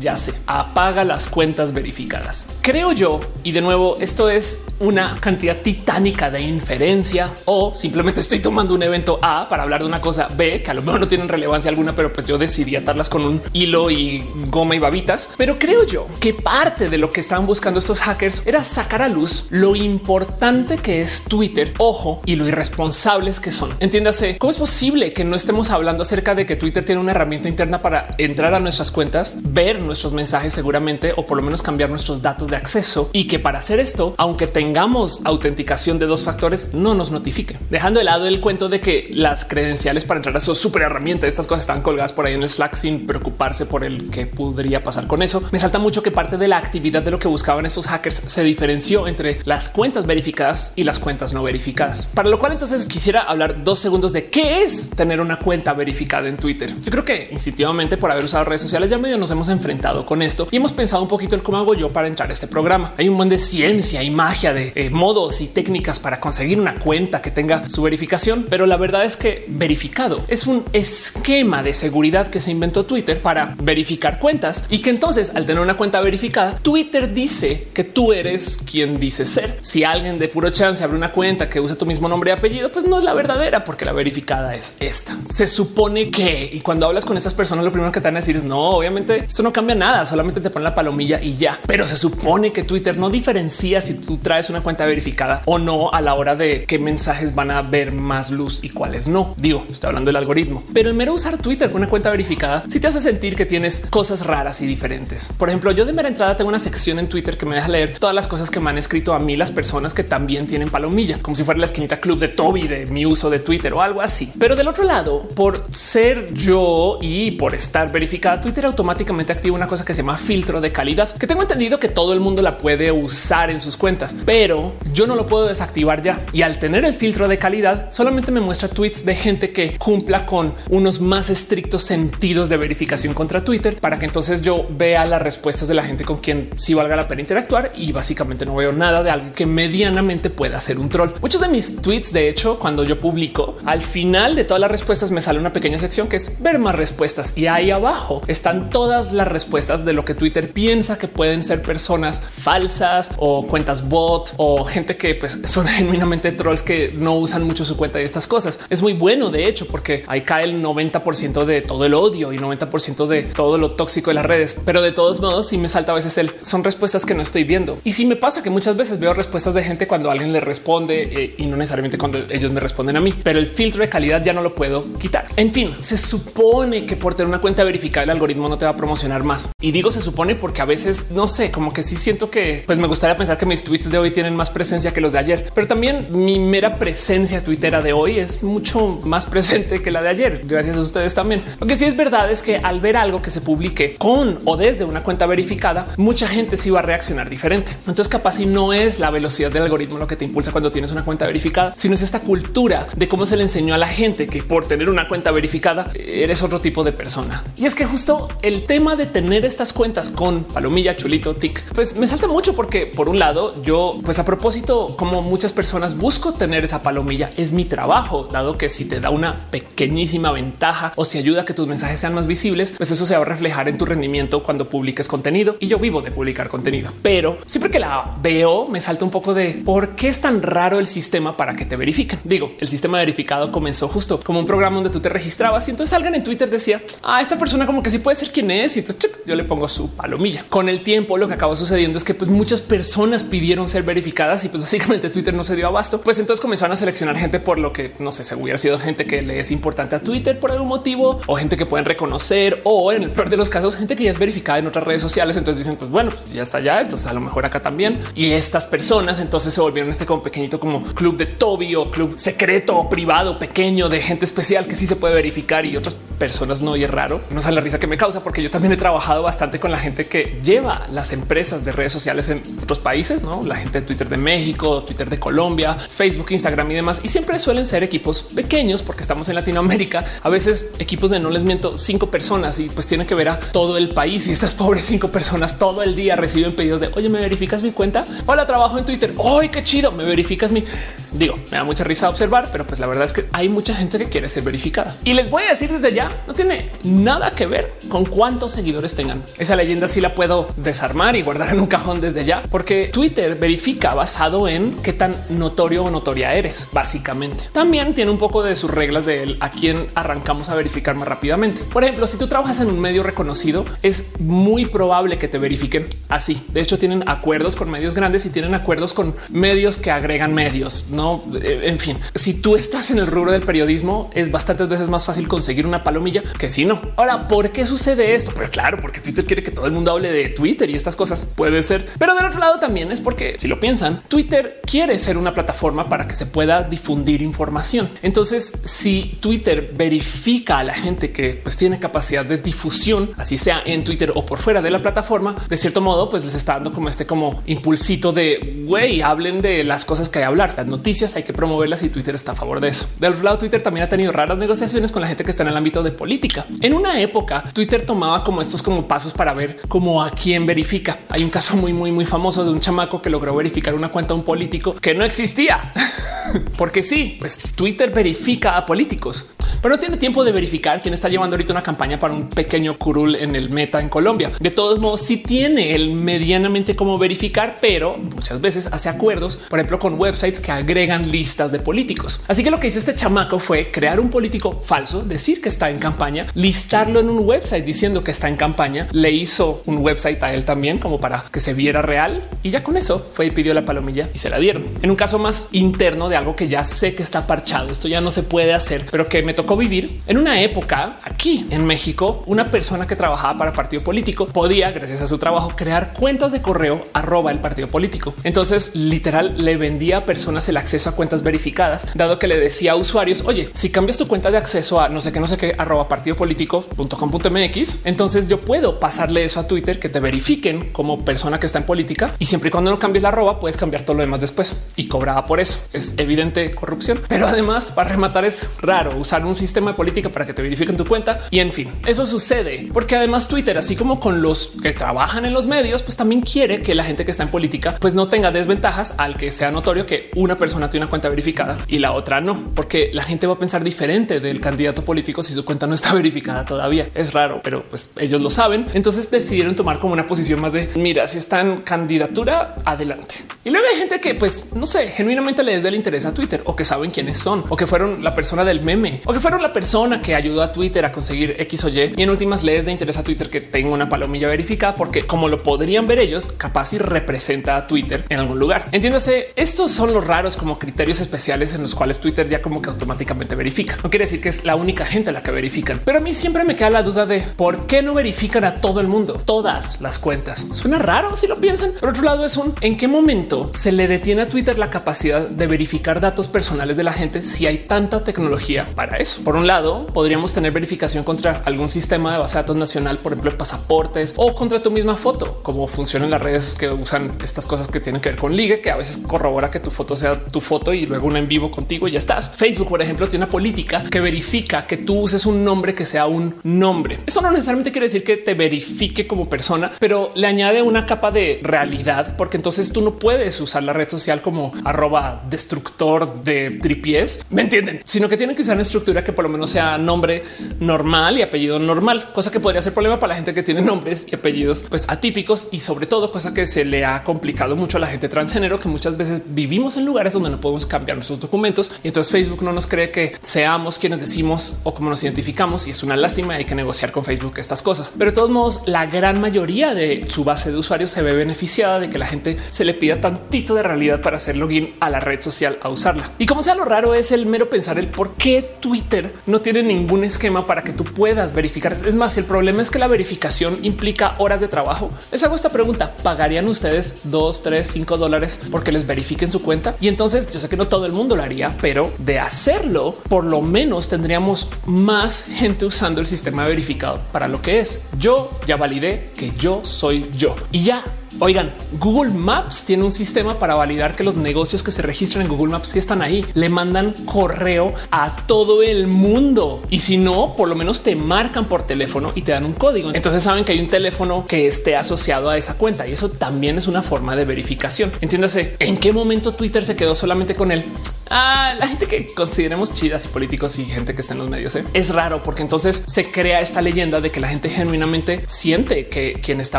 ya 0.00 0.16
se 0.16 0.32
apaga 0.46 1.04
las 1.04 1.28
cuentas 1.28 1.72
verificadas. 1.72 2.48
Creo 2.62 2.92
yo, 2.92 3.20
y 3.44 3.52
de 3.52 3.60
nuevo, 3.60 3.96
esto 4.00 4.30
es 4.30 4.64
una 4.80 5.16
cantidad 5.20 5.56
titánica 5.56 6.30
de 6.30 6.40
inferencia 6.40 7.30
o 7.44 7.74
simplemente 7.74 8.20
estoy 8.20 8.40
tomando 8.40 8.74
un 8.74 8.82
evento 8.82 9.18
A 9.22 9.46
para 9.48 9.62
hablar 9.62 9.82
de 9.82 9.86
una 9.86 10.00
cosa 10.00 10.26
B 10.36 10.62
que 10.62 10.70
a 10.70 10.74
lo 10.74 10.82
mejor 10.82 11.00
no 11.00 11.08
tienen 11.08 11.28
relevancia 11.28 11.68
alguna, 11.68 11.94
pero 11.94 12.12
pues 12.12 12.26
yo 12.26 12.38
decidí 12.38 12.76
atarlas 12.76 13.10
con 13.10 13.24
un 13.24 13.42
hilo 13.52 13.90
y 13.90 14.24
goma 14.48 14.74
y 14.74 14.78
babitas. 14.78 15.30
Pero 15.36 15.58
creo 15.58 15.84
yo 15.84 16.06
que 16.18 16.32
parte 16.32 16.88
de 16.88 16.98
lo 16.98 17.10
que 17.10 17.20
estaban 17.20 17.46
buscando 17.46 17.78
estos 17.78 18.00
hackers 18.00 18.42
era 18.46 18.64
sacar 18.64 19.02
a 19.02 19.08
luz 19.08 19.46
lo 19.50 19.76
importante 19.76 20.78
que 20.78 21.00
es 21.00 21.24
Twitter, 21.24 21.74
ojo, 21.78 22.22
y 22.24 22.36
lo 22.36 22.48
irresponsables 22.48 23.40
que 23.40 23.52
son. 23.52 23.74
Entiéndase, 23.80 24.38
¿cómo 24.38 24.50
es 24.50 24.58
posible 24.58 25.12
que 25.12 25.24
no 25.24 25.36
estemos 25.36 25.70
hablando 25.70 26.02
acerca 26.02 26.34
de 26.34 26.46
que 26.46 26.56
Twitter 26.56 26.84
tiene 26.84 27.00
una 27.00 27.10
herramienta 27.10 27.48
interna 27.48 27.82
para 27.82 28.14
entrar 28.18 28.54
a 28.54 28.60
nuestras 28.60 28.90
cuentas, 28.90 29.36
ver 29.42 29.82
nuestros 29.90 30.12
mensajes 30.12 30.52
seguramente, 30.52 31.12
o 31.16 31.24
por 31.24 31.36
lo 31.36 31.42
menos 31.42 31.62
cambiar 31.62 31.90
nuestros 31.90 32.22
datos 32.22 32.48
de 32.48 32.56
acceso 32.56 33.10
y 33.12 33.26
que 33.26 33.40
para 33.40 33.58
hacer 33.58 33.80
esto, 33.80 34.14
aunque 34.18 34.46
tengamos 34.46 35.20
autenticación 35.24 35.98
de 35.98 36.06
dos 36.06 36.22
factores, 36.22 36.72
no 36.74 36.94
nos 36.94 37.10
notifique. 37.10 37.58
Dejando 37.70 37.98
de 37.98 38.04
lado 38.04 38.28
el 38.28 38.40
cuento 38.40 38.68
de 38.68 38.80
que 38.80 39.08
las 39.10 39.44
credenciales 39.44 40.04
para 40.04 40.18
entrar 40.18 40.36
a 40.36 40.40
su 40.40 40.54
super 40.54 40.82
herramienta, 40.82 41.26
estas 41.26 41.48
cosas 41.48 41.64
están 41.64 41.82
colgadas 41.82 42.12
por 42.12 42.26
ahí 42.26 42.34
en 42.34 42.42
el 42.42 42.48
Slack 42.48 42.74
sin 42.74 43.04
preocuparse 43.04 43.66
por 43.66 43.82
el 43.82 44.10
que 44.10 44.26
podría 44.26 44.84
pasar 44.84 45.08
con 45.08 45.22
eso. 45.22 45.42
Me 45.50 45.58
salta 45.58 45.80
mucho 45.80 46.04
que 46.04 46.12
parte 46.12 46.36
de 46.36 46.46
la 46.46 46.58
actividad 46.58 47.02
de 47.02 47.10
lo 47.10 47.18
que 47.18 47.26
buscaban 47.26 47.66
esos 47.66 47.88
hackers 47.88 48.22
se 48.26 48.44
diferenció 48.44 49.08
entre 49.08 49.40
las 49.44 49.68
cuentas 49.68 50.06
verificadas 50.06 50.72
y 50.76 50.84
las 50.84 51.00
cuentas 51.00 51.32
no 51.32 51.42
verificadas. 51.42 52.06
Para 52.06 52.28
lo 52.28 52.38
cual 52.38 52.52
entonces 52.52 52.86
quisiera 52.86 53.22
hablar 53.22 53.64
dos 53.64 53.80
segundos 53.80 54.12
de 54.12 54.30
qué 54.30 54.62
es 54.62 54.90
tener 54.90 55.20
una 55.20 55.40
cuenta 55.40 55.72
verificada 55.72 56.28
en 56.28 56.36
Twitter. 56.36 56.72
Yo 56.80 56.92
creo 56.92 57.04
que 57.04 57.28
instintivamente 57.32 57.96
por 57.96 58.12
haber 58.12 58.24
usado 58.24 58.44
redes 58.44 58.60
sociales 58.60 58.88
ya 58.88 58.98
medio 58.98 59.18
nos 59.18 59.32
hemos 59.32 59.48
enfrentado 59.48 59.79
con 59.80 60.20
esto 60.20 60.46
y 60.50 60.56
hemos 60.56 60.74
pensado 60.74 61.02
un 61.02 61.08
poquito 61.08 61.34
el 61.34 61.42
cómo 61.42 61.56
hago 61.56 61.72
yo 61.74 61.90
para 61.90 62.06
entrar 62.06 62.28
a 62.28 62.34
este 62.34 62.46
programa. 62.46 62.92
Hay 62.98 63.08
un 63.08 63.16
buen 63.16 63.30
de 63.30 63.38
ciencia 63.38 64.02
y 64.02 64.10
magia 64.10 64.52
de 64.52 64.72
eh, 64.74 64.90
modos 64.90 65.40
y 65.40 65.48
técnicas 65.48 65.98
para 65.98 66.20
conseguir 66.20 66.60
una 66.60 66.78
cuenta 66.78 67.22
que 67.22 67.30
tenga 67.30 67.66
su 67.68 67.82
verificación, 67.82 68.46
pero 68.50 68.66
la 68.66 68.76
verdad 68.76 69.04
es 69.04 69.16
que 69.16 69.46
verificado 69.48 70.20
es 70.28 70.46
un 70.46 70.64
esquema 70.74 71.62
de 71.62 71.72
seguridad 71.72 72.28
que 72.28 72.42
se 72.42 72.50
inventó 72.50 72.84
Twitter 72.84 73.22
para 73.22 73.54
verificar 73.62 74.18
cuentas 74.18 74.64
y 74.68 74.82
que 74.82 74.90
entonces 74.90 75.34
al 75.34 75.46
tener 75.46 75.62
una 75.62 75.78
cuenta 75.78 76.00
verificada, 76.02 76.56
Twitter 76.56 77.10
dice 77.10 77.68
que 77.72 77.84
tú 77.84 78.12
eres 78.12 78.58
quien 78.70 79.00
dice 79.00 79.24
ser. 79.24 79.56
Si 79.62 79.82
alguien 79.82 80.18
de 80.18 80.28
puro 80.28 80.50
chance 80.50 80.84
abre 80.84 80.98
una 80.98 81.10
cuenta 81.10 81.48
que 81.48 81.58
usa 81.58 81.76
tu 81.76 81.86
mismo 81.86 82.06
nombre 82.06 82.30
y 82.30 82.34
apellido, 82.34 82.70
pues 82.70 82.84
no 82.84 82.98
es 82.98 83.04
la 83.04 83.14
verdadera 83.14 83.60
porque 83.64 83.86
la 83.86 83.92
verificada 83.92 84.54
es 84.54 84.76
esta. 84.80 85.16
Se 85.28 85.46
supone 85.46 86.10
que 86.10 86.50
y 86.52 86.60
cuando 86.60 86.86
hablas 86.86 87.06
con 87.06 87.16
esas 87.16 87.32
personas, 87.32 87.64
lo 87.64 87.72
primero 87.72 87.90
que 87.90 88.00
te 88.00 88.04
van 88.04 88.16
a 88.16 88.20
decir 88.20 88.36
es 88.36 88.44
no, 88.44 88.58
obviamente 88.58 89.24
esto 89.26 89.42
no 89.42 89.52
cambia 89.60 89.76
nada, 89.76 90.06
solamente 90.06 90.40
te 90.40 90.48
ponen 90.48 90.64
la 90.64 90.74
palomilla 90.74 91.20
y 91.22 91.36
ya. 91.36 91.60
Pero 91.66 91.86
se 91.86 91.94
supone 91.94 92.50
que 92.50 92.64
Twitter 92.64 92.96
no 92.96 93.10
diferencia 93.10 93.82
si 93.82 93.92
tú 93.92 94.16
traes 94.16 94.48
una 94.48 94.62
cuenta 94.62 94.86
verificada 94.86 95.42
o 95.44 95.58
no 95.58 95.92
a 95.92 96.00
la 96.00 96.14
hora 96.14 96.34
de 96.34 96.64
qué 96.64 96.78
mensajes 96.78 97.34
van 97.34 97.50
a 97.50 97.60
ver 97.60 97.92
más 97.92 98.30
luz 98.30 98.64
y 98.64 98.70
cuáles 98.70 99.06
no. 99.06 99.34
Digo, 99.36 99.66
estoy 99.70 99.88
hablando 99.88 100.08
del 100.08 100.16
algoritmo, 100.16 100.62
pero 100.72 100.88
el 100.88 100.94
mero 100.94 101.12
usar 101.12 101.36
Twitter 101.36 101.68
con 101.70 101.82
una 101.82 101.90
cuenta 101.90 102.08
verificada 102.08 102.62
si 102.70 102.80
te 102.80 102.86
hace 102.86 103.02
sentir 103.02 103.36
que 103.36 103.44
tienes 103.44 103.82
cosas 103.90 104.24
raras 104.24 104.62
y 104.62 104.66
diferentes. 104.66 105.30
Por 105.36 105.50
ejemplo, 105.50 105.72
yo 105.72 105.84
de 105.84 105.92
mera 105.92 106.08
entrada 106.08 106.36
tengo 106.36 106.48
una 106.48 106.58
sección 106.58 106.98
en 106.98 107.10
Twitter 107.10 107.36
que 107.36 107.44
me 107.44 107.54
deja 107.54 107.68
leer 107.68 107.98
todas 107.98 108.14
las 108.14 108.28
cosas 108.28 108.50
que 108.50 108.60
me 108.60 108.70
han 108.70 108.78
escrito 108.78 109.12
a 109.12 109.18
mí 109.18 109.36
las 109.36 109.50
personas 109.50 109.92
que 109.92 110.04
también 110.04 110.46
tienen 110.46 110.70
palomilla, 110.70 111.18
como 111.20 111.36
si 111.36 111.44
fuera 111.44 111.60
la 111.60 111.66
esquinita 111.66 112.00
club 112.00 112.18
de 112.18 112.28
Toby 112.28 112.66
de 112.66 112.86
mi 112.86 113.04
uso 113.04 113.28
de 113.28 113.40
Twitter 113.40 113.74
o 113.74 113.82
algo 113.82 114.00
así. 114.00 114.32
Pero 114.38 114.56
del 114.56 114.68
otro 114.68 114.84
lado, 114.84 115.28
por 115.36 115.66
ser 115.70 116.32
yo 116.32 116.98
y 117.02 117.32
por 117.32 117.54
estar 117.54 117.92
verificada, 117.92 118.40
Twitter 118.40 118.64
automáticamente 118.64 119.34
activa 119.34 119.49
una 119.50 119.66
cosa 119.66 119.84
que 119.84 119.94
se 119.94 120.02
llama 120.02 120.18
filtro 120.18 120.60
de 120.60 120.72
calidad, 120.72 121.10
que 121.16 121.26
tengo 121.26 121.42
entendido 121.42 121.78
que 121.78 121.88
todo 121.88 122.12
el 122.12 122.20
mundo 122.20 122.42
la 122.42 122.58
puede 122.58 122.92
usar 122.92 123.50
en 123.50 123.60
sus 123.60 123.76
cuentas, 123.76 124.16
pero 124.24 124.74
yo 124.92 125.06
no 125.06 125.14
lo 125.14 125.26
puedo 125.26 125.46
desactivar 125.46 126.02
ya. 126.02 126.24
Y 126.32 126.42
al 126.42 126.58
tener 126.58 126.84
el 126.84 126.94
filtro 126.94 127.28
de 127.28 127.38
calidad, 127.38 127.90
solamente 127.90 128.32
me 128.32 128.40
muestra 128.40 128.68
tweets 128.68 129.04
de 129.04 129.14
gente 129.14 129.52
que 129.52 129.76
cumpla 129.78 130.26
con 130.26 130.54
unos 130.68 131.00
más 131.00 131.30
estrictos 131.30 131.82
sentidos 131.82 132.48
de 132.48 132.56
verificación 132.56 133.14
contra 133.14 133.44
Twitter 133.44 133.76
para 133.80 133.98
que 133.98 134.06
entonces 134.06 134.42
yo 134.42 134.66
vea 134.70 135.04
las 135.06 135.22
respuestas 135.22 135.68
de 135.68 135.74
la 135.74 135.82
gente 135.82 136.04
con 136.04 136.18
quien 136.18 136.50
sí 136.56 136.74
valga 136.74 136.96
la 136.96 137.08
pena 137.08 137.22
interactuar 137.22 137.72
y 137.76 137.92
básicamente 137.92 138.46
no 138.46 138.54
veo 138.54 138.72
nada 138.72 139.02
de 139.02 139.10
algo 139.10 139.32
que 139.32 139.46
medianamente 139.46 140.30
pueda 140.30 140.60
ser 140.60 140.78
un 140.78 140.88
troll. 140.88 141.10
Muchos 141.20 141.40
de 141.40 141.48
mis 141.48 141.76
tweets, 141.76 142.12
de 142.12 142.28
hecho, 142.28 142.58
cuando 142.58 142.84
yo 142.84 142.98
publico 142.98 143.56
al 143.64 143.82
final 143.82 144.34
de 144.34 144.44
todas 144.44 144.60
las 144.60 144.70
respuestas 144.70 145.10
me 145.10 145.20
sale 145.20 145.38
una 145.38 145.52
pequeña 145.52 145.78
sección 145.78 146.08
que 146.08 146.16
es 146.16 146.40
ver 146.40 146.58
más 146.58 146.74
respuestas 146.74 147.36
y 147.36 147.46
ahí 147.46 147.70
abajo 147.70 148.22
están 148.26 148.70
todas 148.70 149.12
las 149.12 149.26
respuestas 149.26 149.39
de 149.84 149.92
lo 149.92 150.04
que 150.04 150.14
Twitter 150.14 150.52
piensa 150.52 150.98
que 150.98 151.06
pueden 151.06 151.42
ser 151.42 151.62
personas 151.62 152.20
falsas 152.20 153.12
o 153.18 153.46
cuentas 153.46 153.88
bot 153.88 154.32
o 154.36 154.64
gente 154.64 154.94
que 154.94 155.14
pues, 155.14 155.40
son 155.44 155.66
genuinamente 155.68 156.32
trolls 156.32 156.62
que 156.62 156.92
no 156.96 157.16
usan 157.18 157.44
mucho 157.44 157.64
su 157.64 157.76
cuenta 157.76 158.00
y 158.00 158.04
estas 158.04 158.26
cosas. 158.26 158.60
Es 158.70 158.82
muy 158.82 158.94
bueno, 158.94 159.30
de 159.30 159.46
hecho, 159.46 159.66
porque 159.66 160.04
ahí 160.06 160.22
cae 160.22 160.44
el 160.44 160.62
90% 160.62 161.44
de 161.44 161.62
todo 161.62 161.84
el 161.84 161.94
odio 161.94 162.32
y 162.32 162.38
90% 162.38 163.06
de 163.06 163.22
todo 163.22 163.58
lo 163.58 163.72
tóxico 163.72 164.10
de 164.10 164.14
las 164.14 164.26
redes. 164.26 164.60
Pero 164.64 164.82
de 164.82 164.92
todos 164.92 165.20
modos, 165.20 165.48
si 165.48 165.58
me 165.58 165.68
salta 165.68 165.92
a 165.92 165.94
veces 165.94 166.16
el 166.18 166.30
son 166.42 166.64
respuestas 166.64 167.06
que 167.06 167.14
no 167.14 167.22
estoy 167.22 167.44
viendo. 167.44 167.78
Y 167.84 167.92
si 167.92 168.06
me 168.06 168.16
pasa 168.16 168.42
que 168.42 168.50
muchas 168.50 168.76
veces 168.76 168.98
veo 168.98 169.14
respuestas 169.14 169.54
de 169.54 169.62
gente 169.62 169.86
cuando 169.86 170.10
alguien 170.10 170.32
le 170.32 170.40
responde 170.40 171.02
eh, 171.02 171.34
y 171.38 171.46
no 171.46 171.56
necesariamente 171.56 171.98
cuando 171.98 172.18
ellos 172.28 172.52
me 172.52 172.60
responden 172.60 172.96
a 172.96 173.00
mí, 173.00 173.14
pero 173.22 173.38
el 173.38 173.46
filtro 173.46 173.82
de 173.82 173.88
calidad 173.88 174.22
ya 174.24 174.32
no 174.32 174.42
lo 174.42 174.54
puedo 174.54 174.82
quitar. 174.98 175.26
En 175.36 175.52
fin, 175.52 175.74
se 175.80 175.96
supone 175.96 176.86
que 176.86 176.96
por 176.96 177.14
tener 177.14 177.28
una 177.28 177.40
cuenta 177.40 177.64
verificada 177.64 178.04
el 178.04 178.10
algoritmo 178.10 178.48
no 178.48 178.58
te 178.58 178.64
va 178.64 178.72
a 178.72 178.76
promocionar 178.76 179.24
más. 179.30 179.48
Y 179.60 179.70
digo 179.70 179.92
se 179.92 180.02
supone 180.02 180.34
porque 180.34 180.60
a 180.60 180.64
veces 180.64 181.12
no 181.12 181.28
sé, 181.28 181.52
como 181.52 181.72
que 181.72 181.84
sí 181.84 181.96
siento 181.96 182.30
que 182.30 182.64
pues 182.66 182.78
me 182.78 182.88
gustaría 182.88 183.14
pensar 183.14 183.38
que 183.38 183.46
mis 183.46 183.62
tweets 183.62 183.88
de 183.88 183.98
hoy 183.98 184.10
tienen 184.10 184.34
más 184.34 184.50
presencia 184.50 184.92
que 184.92 185.00
los 185.00 185.12
de 185.12 185.20
ayer, 185.20 185.50
pero 185.54 185.68
también 185.68 186.08
mi 186.10 186.40
mera 186.40 186.74
presencia 186.74 187.44
tuitera 187.44 187.80
de 187.80 187.92
hoy 187.92 188.18
es 188.18 188.42
mucho 188.42 188.98
más 189.04 189.26
presente 189.34 189.82
que 189.82 189.92
la 189.92 190.02
de 190.02 190.08
ayer. 190.08 190.42
Gracias 190.44 190.76
a 190.76 190.80
ustedes 190.80 191.14
también. 191.14 191.42
Lo 191.60 191.66
que 191.68 191.76
sí 191.76 191.84
es 191.84 191.96
verdad 191.96 192.28
es 192.30 192.42
que 192.42 192.56
al 192.56 192.80
ver 192.80 192.96
algo 192.96 193.22
que 193.22 193.30
se 193.30 193.40
publique 193.40 193.96
con 193.96 194.38
o 194.44 194.56
desde 194.56 194.84
una 194.84 195.04
cuenta 195.04 195.26
verificada, 195.26 195.84
mucha 195.96 196.26
gente 196.26 196.56
sí 196.56 196.70
va 196.70 196.80
a 196.80 196.82
reaccionar 196.82 197.30
diferente. 197.30 197.72
Entonces 197.80 198.08
capaz 198.08 198.32
si 198.32 198.46
no 198.46 198.72
es 198.72 198.98
la 198.98 199.10
velocidad 199.10 199.52
del 199.52 199.62
algoritmo 199.62 199.98
lo 199.98 200.08
que 200.08 200.16
te 200.16 200.24
impulsa 200.24 200.50
cuando 200.50 200.70
tienes 200.72 200.90
una 200.90 201.04
cuenta 201.04 201.26
verificada, 201.26 201.72
sino 201.76 201.94
es 201.94 202.02
esta 202.02 202.18
cultura 202.20 202.88
de 202.96 203.08
cómo 203.08 203.26
se 203.26 203.36
le 203.36 203.42
enseñó 203.42 203.74
a 203.74 203.78
la 203.78 203.86
gente 203.86 204.26
que 204.26 204.42
por 204.42 204.66
tener 204.66 204.90
una 204.90 205.06
cuenta 205.06 205.30
verificada 205.30 205.90
eres 205.94 206.42
otro 206.42 206.58
tipo 206.58 206.82
de 206.82 206.92
persona. 206.92 207.44
Y 207.56 207.66
es 207.66 207.76
que 207.76 207.84
justo 207.84 208.28
el 208.42 208.66
tema 208.66 208.96
de 208.96 209.06
tener 209.06 209.19
estas 209.28 209.72
cuentas 209.72 210.10
con 210.10 210.44
palomilla, 210.44 210.96
chulito, 210.96 211.36
tic, 211.36 211.62
pues 211.74 211.96
me 211.96 212.06
salta 212.06 212.26
mucho 212.26 212.54
porque 212.54 212.86
por 212.86 213.08
un 213.08 213.18
lado 213.18 213.54
yo, 213.62 214.00
pues 214.04 214.18
a 214.18 214.24
propósito, 214.24 214.96
como 214.96 215.22
muchas 215.22 215.52
personas 215.52 215.96
busco 215.98 216.32
tener 216.32 216.64
esa 216.64 216.82
palomilla, 216.82 217.30
es 217.36 217.52
mi 217.52 217.64
trabajo, 217.64 218.26
dado 218.30 218.56
que 218.56 218.68
si 218.68 218.86
te 218.86 218.98
da 218.98 219.10
una 219.10 219.38
pequeñísima 219.50 220.32
ventaja 220.32 220.92
o 220.96 221.04
si 221.04 221.18
ayuda 221.18 221.42
a 221.42 221.44
que 221.44 221.52
tus 221.52 221.66
mensajes 221.66 222.00
sean 222.00 222.14
más 222.14 222.26
visibles, 222.26 222.74
pues 222.76 222.90
eso 222.90 223.04
se 223.06 223.14
va 223.14 223.22
a 223.22 223.24
reflejar 223.26 223.68
en 223.68 223.78
tu 223.78 223.84
rendimiento 223.84 224.42
cuando 224.42 224.68
publiques 224.68 225.06
contenido. 225.06 225.56
Y 225.60 225.68
yo 225.68 225.78
vivo 225.78 226.00
de 226.00 226.10
publicar 226.10 226.48
contenido, 226.48 226.92
pero 227.02 227.38
siempre 227.46 227.70
que 227.70 227.78
la 227.78 228.16
veo 228.22 228.66
me 228.68 228.80
salta 228.80 229.04
un 229.04 229.10
poco 229.10 229.34
de 229.34 229.62
por 229.64 229.90
qué 229.96 230.08
es 230.08 230.20
tan 230.20 230.42
raro 230.42 230.78
el 230.78 230.86
sistema 230.86 231.36
para 231.36 231.54
que 231.54 231.66
te 231.66 231.76
verifiquen. 231.76 232.18
Digo, 232.24 232.52
el 232.58 232.68
sistema 232.68 232.98
verificado 232.98 233.52
comenzó 233.52 233.88
justo 233.88 234.20
como 234.24 234.40
un 234.40 234.46
programa 234.46 234.76
donde 234.76 234.90
tú 234.90 235.00
te 235.00 235.08
registrabas 235.08 235.68
y 235.68 235.72
entonces 235.72 235.92
alguien 235.94 236.14
en 236.14 236.24
Twitter 236.24 236.48
decía 236.48 236.82
a 237.02 237.16
ah, 237.16 237.20
esta 237.20 237.38
persona 237.38 237.66
como 237.66 237.82
que 237.82 237.90
sí 237.90 237.98
puede 237.98 238.16
ser 238.16 238.30
quien 238.30 238.50
es 238.50 238.76
y 238.76 238.80
entonces 238.80 239.09
yo 239.26 239.34
le 239.34 239.44
pongo 239.44 239.68
su 239.68 239.90
palomilla. 239.90 240.44
Con 240.48 240.68
el 240.68 240.82
tiempo 240.82 241.18
lo 241.18 241.28
que 241.28 241.34
acabó 241.34 241.56
sucediendo 241.56 241.98
es 241.98 242.04
que 242.04 242.14
pues 242.14 242.30
muchas 242.30 242.60
personas 242.60 243.24
pidieron 243.24 243.68
ser 243.68 243.82
verificadas 243.82 244.44
y 244.44 244.48
pues 244.48 244.62
básicamente 244.62 245.10
Twitter 245.10 245.34
no 245.34 245.44
se 245.44 245.56
dio 245.56 245.66
abasto. 245.66 246.00
Pues 246.00 246.18
entonces 246.18 246.40
comenzaron 246.40 246.72
a 246.72 246.76
seleccionar 246.76 247.16
gente 247.16 247.40
por 247.40 247.58
lo 247.58 247.72
que 247.72 247.92
no 247.98 248.12
sé, 248.12 248.24
se 248.24 248.34
hubiera 248.34 248.58
sido 248.58 248.78
gente 248.78 249.06
que 249.06 249.22
le 249.22 249.40
es 249.40 249.50
importante 249.50 249.96
a 249.96 250.00
Twitter 250.00 250.38
por 250.38 250.50
algún 250.50 250.68
motivo 250.68 251.20
o 251.26 251.36
gente 251.36 251.56
que 251.56 251.66
pueden 251.66 251.84
reconocer 251.84 252.60
o 252.64 252.92
en 252.92 253.04
el 253.04 253.10
peor 253.10 253.30
de 253.30 253.36
los 253.36 253.50
casos 253.50 253.76
gente 253.76 253.96
que 253.96 254.04
ya 254.04 254.10
es 254.10 254.18
verificada 254.18 254.58
en 254.58 254.66
otras 254.66 254.84
redes 254.84 255.02
sociales. 255.02 255.36
Entonces 255.36 255.58
dicen 255.58 255.76
pues 255.76 255.90
bueno, 255.90 256.10
pues 256.10 256.32
ya 256.32 256.42
está 256.42 256.60
ya, 256.60 256.80
entonces 256.80 257.06
a 257.06 257.12
lo 257.12 257.20
mejor 257.20 257.44
acá 257.46 257.60
también. 257.60 257.98
Y 258.14 258.32
estas 258.32 258.66
personas 258.66 259.20
entonces 259.20 259.52
se 259.54 259.60
volvieron 259.60 259.90
este 259.90 260.06
como 260.06 260.22
pequeñito 260.22 260.60
como 260.60 260.82
club 260.82 261.16
de 261.16 261.26
Toby 261.26 261.74
o 261.74 261.90
club 261.90 262.14
secreto 262.16 262.76
o 262.76 262.88
privado 262.88 263.38
pequeño 263.38 263.88
de 263.88 264.00
gente 264.00 264.24
especial 264.24 264.66
que 264.66 264.76
sí 264.76 264.86
se 264.86 264.96
puede 264.96 265.14
verificar 265.14 265.64
y 265.64 265.76
otras 265.76 265.96
personas 266.20 266.62
no. 266.62 266.76
Y 266.76 266.84
es 266.84 266.90
raro. 266.90 267.20
No 267.30 267.42
sé 267.42 267.50
la 267.50 267.60
risa 267.60 267.80
que 267.80 267.88
me 267.88 267.96
causa 267.96 268.20
porque 268.22 268.42
yo 268.42 268.50
también 268.50 268.72
he 268.72 268.76
trabajado 268.76 269.24
bastante 269.24 269.58
con 269.58 269.72
la 269.72 269.78
gente 269.78 270.06
que 270.06 270.38
lleva 270.44 270.86
las 270.92 271.12
empresas 271.12 271.64
de 271.64 271.72
redes 271.72 271.92
sociales 271.92 272.28
en 272.28 272.42
otros 272.62 272.78
países, 272.78 273.22
no 273.22 273.40
la 273.42 273.56
gente 273.56 273.80
de 273.80 273.86
Twitter 273.86 274.08
de 274.08 274.18
México, 274.18 274.84
Twitter 274.84 275.10
de 275.10 275.18
Colombia, 275.18 275.74
Facebook, 275.74 276.26
Instagram 276.30 276.70
y 276.70 276.74
demás. 276.74 277.00
Y 277.02 277.08
siempre 277.08 277.38
suelen 277.40 277.64
ser 277.64 277.82
equipos 277.82 278.22
pequeños 278.22 278.82
porque 278.82 279.02
estamos 279.02 279.28
en 279.28 279.34
Latinoamérica. 279.34 280.04
A 280.22 280.28
veces 280.28 280.72
equipos 280.78 281.10
de 281.10 281.18
no 281.18 281.30
les 281.30 281.42
miento 281.42 281.76
cinco 281.76 282.10
personas 282.10 282.60
y 282.60 282.68
pues 282.68 282.86
tienen 282.86 283.06
que 283.06 283.14
ver 283.14 283.30
a 283.30 283.40
todo 283.40 283.78
el 283.78 283.88
país 283.88 284.28
y 284.28 284.32
estas 284.32 284.54
pobres 284.54 284.84
cinco 284.84 285.10
personas 285.10 285.58
todo 285.58 285.82
el 285.82 285.96
día 285.96 286.16
reciben 286.16 286.54
pedidos 286.54 286.80
de 286.80 286.90
oye, 286.94 287.08
me 287.08 287.20
verificas 287.20 287.62
mi 287.62 287.72
cuenta. 287.72 288.04
Hola, 288.26 288.46
trabajo 288.46 288.78
en 288.78 288.84
Twitter. 288.84 289.12
Hoy 289.16 289.48
qué 289.48 289.64
chido. 289.64 289.90
Me 289.90 290.04
verificas 290.04 290.52
mi 290.52 290.64
digo, 291.12 291.36
me 291.50 291.56
da 291.56 291.64
mucha 291.64 291.82
risa 291.82 292.08
observar, 292.08 292.48
pero 292.52 292.66
pues 292.66 292.78
la 292.78 292.86
verdad 292.86 293.04
es 293.04 293.12
que 293.12 293.24
hay 293.32 293.48
mucha 293.48 293.74
gente 293.74 293.98
que 293.98 294.08
quiere 294.08 294.28
ser 294.28 294.42
verificada 294.42 294.94
y 295.04 295.14
les 295.14 295.30
voy 295.30 295.42
a 295.44 295.50
decir 295.50 295.70
desde 295.70 295.92
ya 295.92 296.09
no 296.26 296.32
tiene 296.32 296.70
nada 296.84 297.30
que 297.30 297.46
ver 297.46 297.72
con 297.88 298.04
cuántos 298.04 298.52
seguidores 298.52 298.94
tengan. 298.94 299.22
Esa 299.38 299.56
leyenda 299.56 299.88
sí 299.88 300.00
la 300.00 300.14
puedo 300.14 300.48
desarmar 300.56 301.16
y 301.16 301.22
guardar 301.22 301.52
en 301.52 301.60
un 301.60 301.66
cajón 301.66 302.00
desde 302.00 302.24
ya, 302.24 302.42
porque 302.50 302.90
Twitter 302.92 303.36
verifica 303.36 303.94
basado 303.94 304.48
en 304.48 304.72
qué 304.82 304.92
tan 304.92 305.14
notorio 305.30 305.84
o 305.84 305.90
notoria 305.90 306.34
eres, 306.34 306.68
básicamente. 306.72 307.44
También 307.52 307.94
tiene 307.94 308.10
un 308.10 308.18
poco 308.18 308.42
de 308.42 308.54
sus 308.54 308.70
reglas 308.70 309.06
de 309.06 309.22
él 309.22 309.36
a 309.40 309.50
quién 309.50 309.86
arrancamos 309.94 310.50
a 310.50 310.54
verificar 310.54 310.96
más 310.96 311.08
rápidamente. 311.08 311.62
Por 311.64 311.84
ejemplo, 311.84 312.06
si 312.06 312.16
tú 312.16 312.26
trabajas 312.26 312.60
en 312.60 312.68
un 312.68 312.80
medio 312.80 313.02
reconocido, 313.02 313.64
es 313.82 314.20
muy 314.20 314.66
probable 314.66 315.18
que 315.18 315.28
te 315.28 315.38
verifiquen 315.38 315.84
así. 316.08 316.42
De 316.48 316.60
hecho, 316.60 316.78
tienen 316.78 317.08
acuerdos 317.08 317.56
con 317.56 317.70
medios 317.70 317.94
grandes 317.94 318.26
y 318.26 318.30
tienen 318.30 318.54
acuerdos 318.54 318.92
con 318.92 319.14
medios 319.30 319.76
que 319.76 319.90
agregan 319.90 320.34
medios. 320.34 320.90
No, 320.90 321.20
en 321.42 321.78
fin, 321.78 321.98
si 322.14 322.34
tú 322.34 322.56
estás 322.56 322.90
en 322.90 322.98
el 322.98 323.06
rubro 323.06 323.32
del 323.32 323.42
periodismo, 323.42 324.10
es 324.14 324.30
bastantes 324.30 324.68
veces 324.68 324.88
más 324.88 325.04
fácil 325.06 325.28
conseguir 325.28 325.66
una 325.66 325.82
paloma 325.82 325.99
que 326.38 326.48
si 326.48 326.64
no. 326.64 326.80
Ahora, 326.96 327.28
¿por 327.28 327.50
qué 327.50 327.66
sucede 327.66 328.14
esto? 328.14 328.32
Pues 328.34 328.50
claro, 328.50 328.78
porque 328.80 329.00
Twitter 329.00 329.24
quiere 329.24 329.42
que 329.42 329.50
todo 329.50 329.66
el 329.66 329.72
mundo 329.72 329.90
hable 329.90 330.12
de 330.12 330.28
Twitter 330.28 330.70
y 330.70 330.74
estas 330.74 330.96
cosas 330.96 331.26
puede 331.34 331.62
ser, 331.62 331.88
pero 331.98 332.14
del 332.14 332.24
otro 332.24 332.40
lado 332.40 332.58
también 332.58 332.92
es 332.92 333.00
porque 333.00 333.36
si 333.38 333.48
lo 333.48 333.60
piensan, 333.60 334.02
Twitter 334.08 334.60
quiere 334.64 334.98
ser 334.98 335.18
una 335.18 335.34
plataforma 335.34 335.88
para 335.88 336.06
que 336.06 336.14
se 336.14 336.26
pueda 336.26 336.62
difundir 336.62 337.22
información. 337.22 337.90
Entonces, 338.02 338.52
si 338.64 339.18
Twitter 339.20 339.72
verifica 339.76 340.58
a 340.58 340.64
la 340.64 340.74
gente 340.74 341.12
que 341.12 341.34
pues 341.34 341.56
tiene 341.56 341.78
capacidad 341.78 342.24
de 342.24 342.38
difusión, 342.38 343.10
así 343.16 343.36
sea 343.36 343.62
en 343.64 343.84
Twitter 343.84 344.12
o 344.14 344.26
por 344.26 344.38
fuera 344.38 344.62
de 344.62 344.70
la 344.70 344.82
plataforma, 344.82 345.36
de 345.48 345.56
cierto 345.56 345.80
modo, 345.80 346.08
pues 346.08 346.24
les 346.24 346.34
está 346.34 346.54
dando 346.54 346.72
como 346.72 346.88
este 346.88 347.06
como 347.06 347.42
impulsito 347.46 348.12
de 348.12 348.64
güey, 348.66 349.02
hablen 349.02 349.42
de 349.42 349.64
las 349.64 349.84
cosas 349.84 350.08
que 350.08 350.18
hay 350.18 350.22
que 350.22 350.26
hablar. 350.26 350.54
Las 350.56 350.66
noticias 350.66 351.16
hay 351.16 351.22
que 351.22 351.32
promoverlas 351.32 351.82
y 351.82 351.88
Twitter 351.88 352.14
está 352.14 352.32
a 352.32 352.34
favor 352.34 352.60
de 352.60 352.68
eso. 352.68 352.86
Del 352.98 353.12
otro 353.12 353.24
lado, 353.24 353.38
Twitter 353.38 353.62
también 353.62 353.86
ha 353.86 353.88
tenido 353.88 354.12
raras 354.12 354.36
negociaciones 354.38 354.92
con 354.92 355.02
la 355.02 355.08
gente 355.08 355.24
que 355.24 355.30
está 355.30 355.42
en 355.42 355.48
el 355.48 355.56
ámbito 355.56 355.79
de 355.82 355.92
política. 355.92 356.46
En 356.60 356.74
una 356.74 357.00
época, 357.00 357.44
Twitter 357.52 357.84
tomaba 357.84 358.22
como 358.22 358.42
estos 358.42 358.62
como 358.62 358.86
pasos 358.86 359.12
para 359.12 359.34
ver 359.34 359.60
cómo 359.68 360.02
a 360.02 360.10
quién 360.10 360.46
verifica. 360.46 361.00
Hay 361.08 361.22
un 361.22 361.30
caso 361.30 361.56
muy, 361.56 361.72
muy, 361.72 361.92
muy 361.92 362.06
famoso 362.06 362.44
de 362.44 362.50
un 362.50 362.60
chamaco 362.60 363.00
que 363.02 363.10
logró 363.10 363.34
verificar 363.34 363.74
una 363.74 363.90
cuenta 363.90 364.14
de 364.14 364.20
un 364.20 364.26
político 364.26 364.74
que 364.74 364.94
no 364.94 365.04
existía. 365.04 365.72
Porque 366.56 366.82
sí, 366.82 367.16
pues 367.18 367.40
Twitter 367.54 367.90
verifica 367.90 368.56
a 368.56 368.64
políticos, 368.64 369.30
pero 369.62 369.74
no 369.74 369.80
tiene 369.80 369.96
tiempo 369.96 370.24
de 370.24 370.32
verificar 370.32 370.80
quién 370.80 370.94
está 370.94 371.08
llevando 371.08 371.34
ahorita 371.34 371.52
una 371.52 371.62
campaña 371.62 371.98
para 371.98 372.14
un 372.14 372.28
pequeño 372.28 372.76
curul 372.78 373.16
en 373.16 373.34
el 373.34 373.50
meta 373.50 373.80
en 373.80 373.88
Colombia. 373.88 374.30
De 374.40 374.50
todos 374.50 374.78
modos, 374.78 375.00
sí 375.02 375.18
tiene 375.18 375.74
el 375.74 375.94
medianamente 375.94 376.76
cómo 376.76 376.98
verificar, 376.98 377.56
pero 377.60 377.92
muchas 377.94 378.40
veces 378.40 378.66
hace 378.66 378.88
acuerdos, 378.88 379.36
por 379.48 379.58
ejemplo, 379.58 379.78
con 379.78 379.98
websites 379.98 380.40
que 380.40 380.52
agregan 380.52 381.10
listas 381.10 381.52
de 381.52 381.58
políticos. 381.58 382.20
Así 382.28 382.44
que 382.44 382.50
lo 382.50 382.60
que 382.60 382.68
hizo 382.68 382.78
este 382.78 382.94
chamaco 382.94 383.38
fue 383.38 383.70
crear 383.70 384.00
un 384.00 384.10
político 384.10 384.60
falso, 384.64 385.02
decir 385.02 385.40
que 385.40 385.48
está 385.48 385.69
en 385.70 385.78
campaña, 385.78 386.26
listarlo 386.34 387.00
en 387.00 387.10
un 387.10 387.26
website 387.26 387.64
diciendo 387.64 388.04
que 388.04 388.10
está 388.10 388.28
en 388.28 388.36
campaña, 388.36 388.88
le 388.92 389.10
hizo 389.10 389.62
un 389.66 389.78
website 389.78 390.22
a 390.22 390.32
él 390.32 390.44
también 390.44 390.78
como 390.78 391.00
para 391.00 391.22
que 391.22 391.40
se 391.40 391.54
viera 391.54 391.82
real 391.82 392.28
y 392.42 392.50
ya 392.50 392.62
con 392.62 392.76
eso 392.76 392.98
fue 392.98 393.26
y 393.26 393.30
pidió 393.30 393.54
la 393.54 393.64
palomilla 393.64 394.08
y 394.14 394.18
se 394.18 394.30
la 394.30 394.38
dieron. 394.38 394.64
En 394.82 394.90
un 394.90 394.96
caso 394.96 395.18
más 395.18 395.48
interno 395.52 396.08
de 396.08 396.16
algo 396.16 396.36
que 396.36 396.48
ya 396.48 396.64
sé 396.64 396.94
que 396.94 397.02
está 397.02 397.26
parchado, 397.26 397.70
esto 397.70 397.88
ya 397.88 398.00
no 398.00 398.10
se 398.10 398.22
puede 398.22 398.52
hacer, 398.52 398.84
pero 398.90 399.06
que 399.06 399.22
me 399.22 399.34
tocó 399.34 399.56
vivir 399.56 400.00
en 400.06 400.18
una 400.18 400.40
época 400.42 400.98
aquí 401.04 401.46
en 401.50 401.64
México, 401.64 402.22
una 402.26 402.50
persona 402.50 402.86
que 402.86 402.96
trabajaba 402.96 403.38
para 403.38 403.52
partido 403.52 403.82
político 403.82 404.26
podía, 404.26 404.70
gracias 404.72 405.00
a 405.02 405.08
su 405.08 405.18
trabajo, 405.18 405.52
crear 405.56 405.92
cuentas 405.92 406.32
de 406.32 406.42
correo 406.42 406.82
arroba 406.92 407.30
el 407.30 407.40
partido 407.40 407.68
político. 407.68 408.14
Entonces, 408.24 408.74
literal, 408.74 409.34
le 409.36 409.56
vendía 409.56 409.98
a 409.98 410.06
personas 410.06 410.48
el 410.48 410.56
acceso 410.56 410.90
a 410.90 410.96
cuentas 410.96 411.22
verificadas, 411.22 411.88
dado 411.94 412.18
que 412.18 412.26
le 412.26 412.38
decía 412.38 412.72
a 412.72 412.76
usuarios, 412.76 413.22
oye, 413.26 413.50
si 413.52 413.70
cambias 413.70 413.98
tu 413.98 414.08
cuenta 414.08 414.30
de 414.30 414.38
acceso 414.38 414.80
a 414.80 414.88
no 414.88 415.00
sé 415.00 415.12
qué, 415.12 415.20
no 415.20 415.28
sé 415.28 415.36
qué, 415.36 415.54
arroba 415.62 415.88
partido 415.88 416.16
político.com.mx, 416.16 417.80
entonces 417.84 418.28
yo 418.28 418.40
puedo 418.40 418.80
pasarle 418.80 419.24
eso 419.24 419.40
a 419.40 419.46
Twitter 419.46 419.78
que 419.78 419.88
te 419.88 420.00
verifiquen 420.00 420.70
como 420.72 421.04
persona 421.04 421.38
que 421.38 421.46
está 421.46 421.58
en 421.58 421.66
política 421.66 422.14
y 422.18 422.26
siempre 422.26 422.48
y 422.48 422.50
cuando 422.50 422.70
no 422.70 422.78
cambies 422.78 423.02
la 423.02 423.08
arroba 423.10 423.40
puedes 423.40 423.56
cambiar 423.56 423.82
todo 423.82 423.96
lo 423.96 424.02
demás 424.02 424.20
después 424.20 424.56
y 424.76 424.86
cobraba 424.88 425.24
por 425.24 425.40
eso. 425.40 425.58
Es 425.72 425.94
evidente 425.98 426.54
corrupción, 426.54 427.00
pero 427.08 427.26
además 427.26 427.72
para 427.72 427.90
rematar 427.90 428.24
es 428.24 428.50
raro 428.60 428.96
usar 428.96 429.24
un 429.24 429.34
sistema 429.34 429.70
de 429.72 429.76
política 429.76 430.08
para 430.10 430.24
que 430.24 430.34
te 430.34 430.42
verifiquen 430.42 430.76
tu 430.76 430.84
cuenta 430.84 431.20
y 431.30 431.40
en 431.40 431.52
fin, 431.52 431.70
eso 431.86 432.06
sucede 432.06 432.68
porque 432.72 432.96
además 432.96 433.28
Twitter, 433.28 433.58
así 433.58 433.76
como 433.76 434.00
con 434.00 434.22
los 434.22 434.58
que 434.62 434.72
trabajan 434.72 435.24
en 435.24 435.32
los 435.32 435.46
medios, 435.46 435.82
pues 435.82 435.96
también 435.96 436.22
quiere 436.22 436.62
que 436.62 436.74
la 436.74 436.84
gente 436.84 437.04
que 437.04 437.10
está 437.10 437.22
en 437.22 437.30
política 437.30 437.76
pues 437.80 437.94
no 437.94 438.06
tenga 438.06 438.30
desventajas 438.30 438.94
al 438.98 439.16
que 439.16 439.30
sea 439.30 439.50
notorio 439.50 439.86
que 439.86 440.10
una 440.16 440.36
persona 440.36 440.70
tiene 440.70 440.84
una 440.84 440.90
cuenta 440.90 441.08
verificada 441.08 441.58
y 441.68 441.78
la 441.78 441.92
otra 441.92 442.20
no, 442.20 442.50
porque 442.54 442.90
la 442.92 443.02
gente 443.02 443.26
va 443.26 443.34
a 443.34 443.38
pensar 443.38 443.64
diferente 443.64 444.20
del 444.20 444.40
candidato 444.40 444.84
político 444.84 445.22
si 445.22 445.34
su 445.34 445.44
cuenta 445.50 445.66
no 445.66 445.74
está 445.74 445.92
verificada 446.00 446.44
todavía. 446.44 446.88
Es 446.94 447.12
raro, 447.12 447.40
pero 447.42 447.64
pues 447.64 447.90
ellos 447.98 448.20
lo 448.20 448.30
saben. 448.30 448.66
Entonces 448.72 449.10
decidieron 449.10 449.56
tomar 449.56 449.80
como 449.80 449.92
una 449.92 450.06
posición 450.06 450.40
más 450.40 450.52
de 450.52 450.70
mira, 450.76 451.08
si 451.08 451.18
está 451.18 451.40
en 451.40 451.62
candidatura, 451.62 452.54
adelante. 452.64 453.16
Y 453.42 453.50
luego 453.50 453.66
hay 453.68 453.78
gente 453.78 454.00
que 454.00 454.14
pues 454.14 454.52
no 454.54 454.64
sé, 454.64 454.86
genuinamente 454.88 455.42
les 455.42 455.64
da 455.64 455.70
el 455.70 455.74
interés 455.74 456.06
a 456.06 456.14
Twitter 456.14 456.40
o 456.44 456.54
que 456.54 456.64
saben 456.64 456.92
quiénes 456.92 457.18
son 457.18 457.44
o 457.48 457.56
que 457.56 457.66
fueron 457.66 458.04
la 458.04 458.14
persona 458.14 458.44
del 458.44 458.62
meme 458.62 459.00
o 459.04 459.12
que 459.12 459.18
fueron 459.18 459.42
la 459.42 459.50
persona 459.50 460.00
que 460.00 460.14
ayudó 460.14 460.42
a 460.42 460.52
Twitter 460.52 460.84
a 460.84 460.92
conseguir 460.92 461.34
X 461.36 461.64
o 461.64 461.68
Y. 461.68 461.94
Y 461.96 462.02
en 462.02 462.10
últimas 462.10 462.44
les 462.44 462.66
da 462.66 462.70
interés 462.70 462.96
a 462.96 463.02
Twitter 463.02 463.28
que 463.28 463.40
tenga 463.40 463.74
una 463.74 463.88
palomilla 463.88 464.28
verificada 464.28 464.76
porque 464.76 465.04
como 465.04 465.28
lo 465.28 465.38
podrían 465.38 465.88
ver 465.88 465.98
ellos, 465.98 466.30
capaz 466.36 466.74
y 466.74 466.78
representa 466.78 467.56
a 467.56 467.66
Twitter 467.66 468.04
en 468.08 468.20
algún 468.20 468.38
lugar. 468.38 468.66
Entiéndase, 468.70 469.28
estos 469.34 469.72
son 469.72 469.92
los 469.92 470.06
raros 470.06 470.36
como 470.36 470.60
criterios 470.60 471.00
especiales 471.00 471.54
en 471.54 471.62
los 471.62 471.74
cuales 471.74 471.98
Twitter 471.98 472.28
ya 472.28 472.40
como 472.40 472.62
que 472.62 472.70
automáticamente 472.70 473.34
verifica. 473.34 473.76
No 473.82 473.90
quiere 473.90 474.04
decir 474.04 474.20
que 474.20 474.28
es 474.28 474.44
la 474.44 474.54
única 474.54 474.86
gente 474.86 475.10
a 475.10 475.12
la 475.12 475.22
que 475.22 475.30
verifican, 475.40 475.80
pero 475.84 475.98
a 475.98 476.02
mí 476.02 476.12
siempre 476.12 476.44
me 476.44 476.54
queda 476.54 476.68
la 476.68 476.82
duda 476.82 477.06
de 477.06 477.20
por 477.36 477.66
qué 477.66 477.80
no 477.80 477.94
verifican 477.94 478.44
a 478.44 478.56
todo 478.56 478.80
el 478.80 478.88
mundo, 478.88 479.14
todas 479.24 479.80
las 479.80 479.98
cuentas. 479.98 480.46
Suena 480.50 480.78
raro 480.78 481.16
si 481.16 481.26
lo 481.26 481.36
piensan. 481.36 481.72
Por 481.80 481.88
otro 481.88 482.02
lado, 482.02 482.26
es 482.26 482.36
un 482.36 482.54
en 482.60 482.76
qué 482.76 482.88
momento 482.88 483.50
se 483.54 483.72
le 483.72 483.88
detiene 483.88 484.22
a 484.22 484.26
Twitter 484.26 484.58
la 484.58 484.68
capacidad 484.68 485.26
de 485.26 485.46
verificar 485.46 486.00
datos 486.00 486.28
personales 486.28 486.76
de 486.76 486.82
la 486.82 486.92
gente 486.92 487.22
si 487.22 487.46
hay 487.46 487.58
tanta 487.58 488.04
tecnología 488.04 488.66
para 488.74 488.98
eso. 488.98 489.24
Por 489.24 489.36
un 489.36 489.46
lado, 489.46 489.86
podríamos 489.86 490.34
tener 490.34 490.52
verificación 490.52 491.04
contra 491.04 491.42
algún 491.46 491.70
sistema 491.70 492.12
de 492.12 492.18
base 492.18 492.34
de 492.34 492.42
datos 492.42 492.56
nacional, 492.56 492.98
por 492.98 493.12
ejemplo, 493.12 493.38
pasaportes 493.38 494.12
o 494.16 494.34
contra 494.34 494.62
tu 494.62 494.70
misma 494.70 494.96
foto, 494.96 495.40
como 495.42 495.66
funcionan 495.66 496.10
las 496.10 496.20
redes 496.20 496.54
que 496.54 496.68
usan 496.68 497.12
estas 497.24 497.46
cosas 497.46 497.68
que 497.68 497.80
tienen 497.80 498.02
que 498.02 498.10
ver 498.10 498.18
con 498.18 498.36
ligue, 498.36 498.60
que 498.60 498.70
a 498.70 498.76
veces 498.76 498.98
corrobora 499.06 499.50
que 499.50 499.60
tu 499.60 499.70
foto 499.70 499.96
sea 499.96 500.22
tu 500.22 500.40
foto 500.40 500.74
y 500.74 500.84
luego 500.84 501.06
una 501.06 501.18
en 501.18 501.28
vivo 501.28 501.50
contigo 501.50 501.88
y 501.88 501.92
ya 501.92 501.98
estás. 501.98 502.28
Facebook, 502.36 502.68
por 502.68 502.82
ejemplo, 502.82 503.08
tiene 503.08 503.24
una 503.24 503.32
política 503.32 503.84
que 503.90 504.00
verifica 504.00 504.66
que 504.66 504.76
tú 504.76 505.00
uses 505.00 505.24
un 505.26 505.29
nombre 505.32 505.74
que 505.74 505.86
sea 505.86 506.06
un 506.06 506.36
nombre. 506.42 506.98
Eso 507.06 507.20
no 507.20 507.30
necesariamente 507.30 507.72
quiere 507.72 507.86
decir 507.86 508.04
que 508.04 508.16
te 508.16 508.34
verifique 508.34 509.06
como 509.06 509.28
persona, 509.28 509.72
pero 509.78 510.12
le 510.14 510.26
añade 510.26 510.62
una 510.62 510.86
capa 510.86 511.10
de 511.10 511.40
realidad, 511.42 512.16
porque 512.16 512.36
entonces 512.36 512.72
tú 512.72 512.82
no 512.82 512.98
puedes 512.98 513.40
usar 513.40 513.62
la 513.62 513.72
red 513.72 513.88
social 513.88 514.22
como 514.22 514.52
arroba 514.64 515.22
destructor 515.28 516.22
de 516.22 516.58
tripies, 516.62 517.24
me 517.30 517.42
entienden, 517.42 517.80
sino 517.84 518.08
que 518.08 518.16
tienen 518.16 518.36
que 518.36 518.42
usar 518.42 518.54
una 518.54 518.62
estructura 518.62 519.04
que 519.04 519.12
por 519.12 519.24
lo 519.24 519.28
menos 519.28 519.50
sea 519.50 519.78
nombre 519.78 520.22
normal 520.58 521.18
y 521.18 521.22
apellido 521.22 521.58
normal, 521.58 522.10
cosa 522.12 522.30
que 522.30 522.40
podría 522.40 522.62
ser 522.62 522.72
problema 522.72 522.98
para 522.98 523.10
la 523.10 523.16
gente 523.16 523.34
que 523.34 523.42
tiene 523.42 523.62
nombres 523.62 524.06
y 524.10 524.14
apellidos 524.14 524.64
pues 524.68 524.88
atípicos 524.88 525.48
y 525.52 525.60
sobre 525.60 525.86
todo 525.86 526.10
cosa 526.10 526.34
que 526.34 526.46
se 526.46 526.64
le 526.64 526.84
ha 526.84 527.04
complicado 527.04 527.56
mucho 527.56 527.76
a 527.76 527.80
la 527.80 527.86
gente 527.86 528.08
transgénero, 528.08 528.58
que 528.58 528.68
muchas 528.68 528.96
veces 528.96 529.22
vivimos 529.26 529.76
en 529.76 529.84
lugares 529.84 530.12
donde 530.12 530.30
no 530.30 530.40
podemos 530.40 530.66
cambiar 530.66 530.96
nuestros 530.96 531.20
documentos. 531.20 531.72
Y 531.82 531.88
entonces 531.88 532.12
Facebook 532.12 532.42
no 532.42 532.52
nos 532.52 532.66
cree 532.66 532.90
que 532.90 533.16
seamos 533.22 533.78
quienes 533.78 534.00
decimos 534.00 534.60
o 534.64 534.74
cómo 534.74 534.90
nos 534.90 535.02
identificamos 535.02 535.19
y 535.66 535.70
es 535.70 535.82
una 535.82 535.96
lástima. 535.96 536.34
Hay 536.34 536.44
que 536.44 536.54
negociar 536.54 536.92
con 536.92 537.04
Facebook 537.04 537.34
estas 537.36 537.62
cosas, 537.62 537.92
pero 537.96 538.10
de 538.10 538.14
todos 538.14 538.30
modos, 538.30 538.62
la 538.66 538.86
gran 538.86 539.20
mayoría 539.20 539.74
de 539.74 540.06
su 540.08 540.24
base 540.24 540.50
de 540.50 540.56
usuarios 540.56 540.90
se 540.90 541.02
ve 541.02 541.14
beneficiada 541.14 541.78
de 541.78 541.90
que 541.90 541.98
la 541.98 542.06
gente 542.06 542.36
se 542.48 542.64
le 542.64 542.74
pida 542.74 543.00
tantito 543.00 543.54
de 543.54 543.62
realidad 543.62 544.00
para 544.00 544.16
hacer 544.16 544.36
login 544.36 544.74
a 544.80 544.88
la 544.88 545.00
red 545.00 545.20
social 545.20 545.58
a 545.62 545.68
usarla. 545.68 546.10
Y 546.18 546.26
como 546.26 546.42
sea, 546.42 546.54
lo 546.54 546.64
raro 546.64 546.94
es 546.94 547.12
el 547.12 547.26
mero 547.26 547.50
pensar 547.50 547.78
el 547.78 547.88
por 547.88 548.14
qué 548.14 548.42
Twitter 548.60 549.14
no 549.26 549.40
tiene 549.40 549.62
ningún 549.62 550.04
esquema 550.04 550.46
para 550.46 550.64
que 550.64 550.72
tú 550.72 550.84
puedas 550.84 551.34
verificar. 551.34 551.76
Es 551.86 551.94
más, 551.94 552.16
el 552.16 552.24
problema 552.24 552.62
es 552.62 552.70
que 552.70 552.78
la 552.78 552.86
verificación 552.86 553.58
implica 553.62 554.14
horas 554.18 554.40
de 554.40 554.48
trabajo. 554.48 554.90
Les 555.12 555.22
hago 555.22 555.36
esta 555.36 555.50
pregunta: 555.50 555.94
¿pagarían 556.02 556.48
ustedes 556.48 557.02
dos, 557.04 557.42
tres, 557.42 557.68
cinco 557.68 557.98
dólares 557.98 558.40
porque 558.50 558.72
les 558.72 558.86
verifiquen 558.86 559.30
su 559.30 559.42
cuenta? 559.42 559.76
Y 559.80 559.88
entonces 559.88 560.30
yo 560.30 560.40
sé 560.40 560.48
que 560.48 560.56
no 560.56 560.68
todo 560.68 560.86
el 560.86 560.92
mundo 560.92 561.14
lo 561.14 561.22
haría, 561.22 561.56
pero 561.60 561.92
de 561.98 562.18
hacerlo, 562.18 562.94
por 563.08 563.24
lo 563.24 563.42
menos 563.42 563.88
tendríamos 563.88 564.48
más 564.66 565.09
gente 565.10 565.64
usando 565.64 566.00
el 566.00 566.06
sistema 566.06 566.46
verificado 566.46 567.00
para 567.12 567.28
lo 567.28 567.42
que 567.42 567.60
es. 567.60 567.82
Yo 567.98 568.30
ya 568.46 568.56
validé 568.56 569.10
que 569.16 569.32
yo 569.36 569.62
soy 569.64 570.08
yo 570.16 570.36
y 570.50 570.62
ya 570.62 570.82
Oigan, 571.18 571.52
Google 571.78 572.12
Maps 572.12 572.64
tiene 572.64 572.84
un 572.84 572.90
sistema 572.90 573.38
para 573.38 573.54
validar 573.54 573.96
que 573.96 574.04
los 574.04 574.14
negocios 574.14 574.62
que 574.62 574.70
se 574.70 574.80
registran 574.80 575.22
en 575.22 575.28
Google 575.28 575.52
Maps 575.52 575.68
sí 575.68 575.78
están 575.78 576.02
ahí. 576.02 576.24
Le 576.34 576.48
mandan 576.48 576.92
correo 577.04 577.74
a 577.90 578.14
todo 578.26 578.62
el 578.62 578.86
mundo 578.86 579.62
y 579.70 579.80
si 579.80 579.98
no, 579.98 580.34
por 580.36 580.48
lo 580.48 580.54
menos 580.54 580.82
te 580.82 580.94
marcan 580.94 581.46
por 581.46 581.64
teléfono 581.64 582.12
y 582.14 582.22
te 582.22 582.32
dan 582.32 582.44
un 582.44 582.52
código. 582.52 582.92
Entonces 582.94 583.22
saben 583.22 583.44
que 583.44 583.52
hay 583.52 583.60
un 583.60 583.68
teléfono 583.68 584.24
que 584.26 584.46
esté 584.46 584.76
asociado 584.76 585.30
a 585.30 585.36
esa 585.36 585.58
cuenta 585.58 585.86
y 585.86 585.92
eso 585.92 586.10
también 586.10 586.58
es 586.58 586.68
una 586.68 586.82
forma 586.82 587.16
de 587.16 587.24
verificación. 587.24 587.90
Entiéndase 588.00 588.56
en 588.60 588.78
qué 588.78 588.92
momento 588.92 589.34
Twitter 589.34 589.64
se 589.64 589.76
quedó 589.76 589.94
solamente 589.94 590.36
con 590.36 590.52
él. 590.52 590.64
Ah, 591.12 591.54
la 591.58 591.66
gente 591.66 591.86
que 591.86 592.06
consideremos 592.14 592.72
chidas 592.72 593.04
y 593.04 593.08
políticos 593.08 593.58
y 593.58 593.64
gente 593.64 593.96
que 593.96 594.00
está 594.00 594.14
en 594.14 594.20
los 594.20 594.30
medios 594.30 594.54
¿eh? 594.54 594.64
es 594.74 594.94
raro 594.94 595.24
porque 595.24 595.42
entonces 595.42 595.82
se 595.84 596.08
crea 596.08 596.40
esta 596.40 596.62
leyenda 596.62 597.00
de 597.00 597.10
que 597.10 597.18
la 597.18 597.26
gente 597.26 597.48
genuinamente 597.48 598.22
siente 598.28 598.86
que 598.86 599.14
quien 599.14 599.40
está 599.40 599.58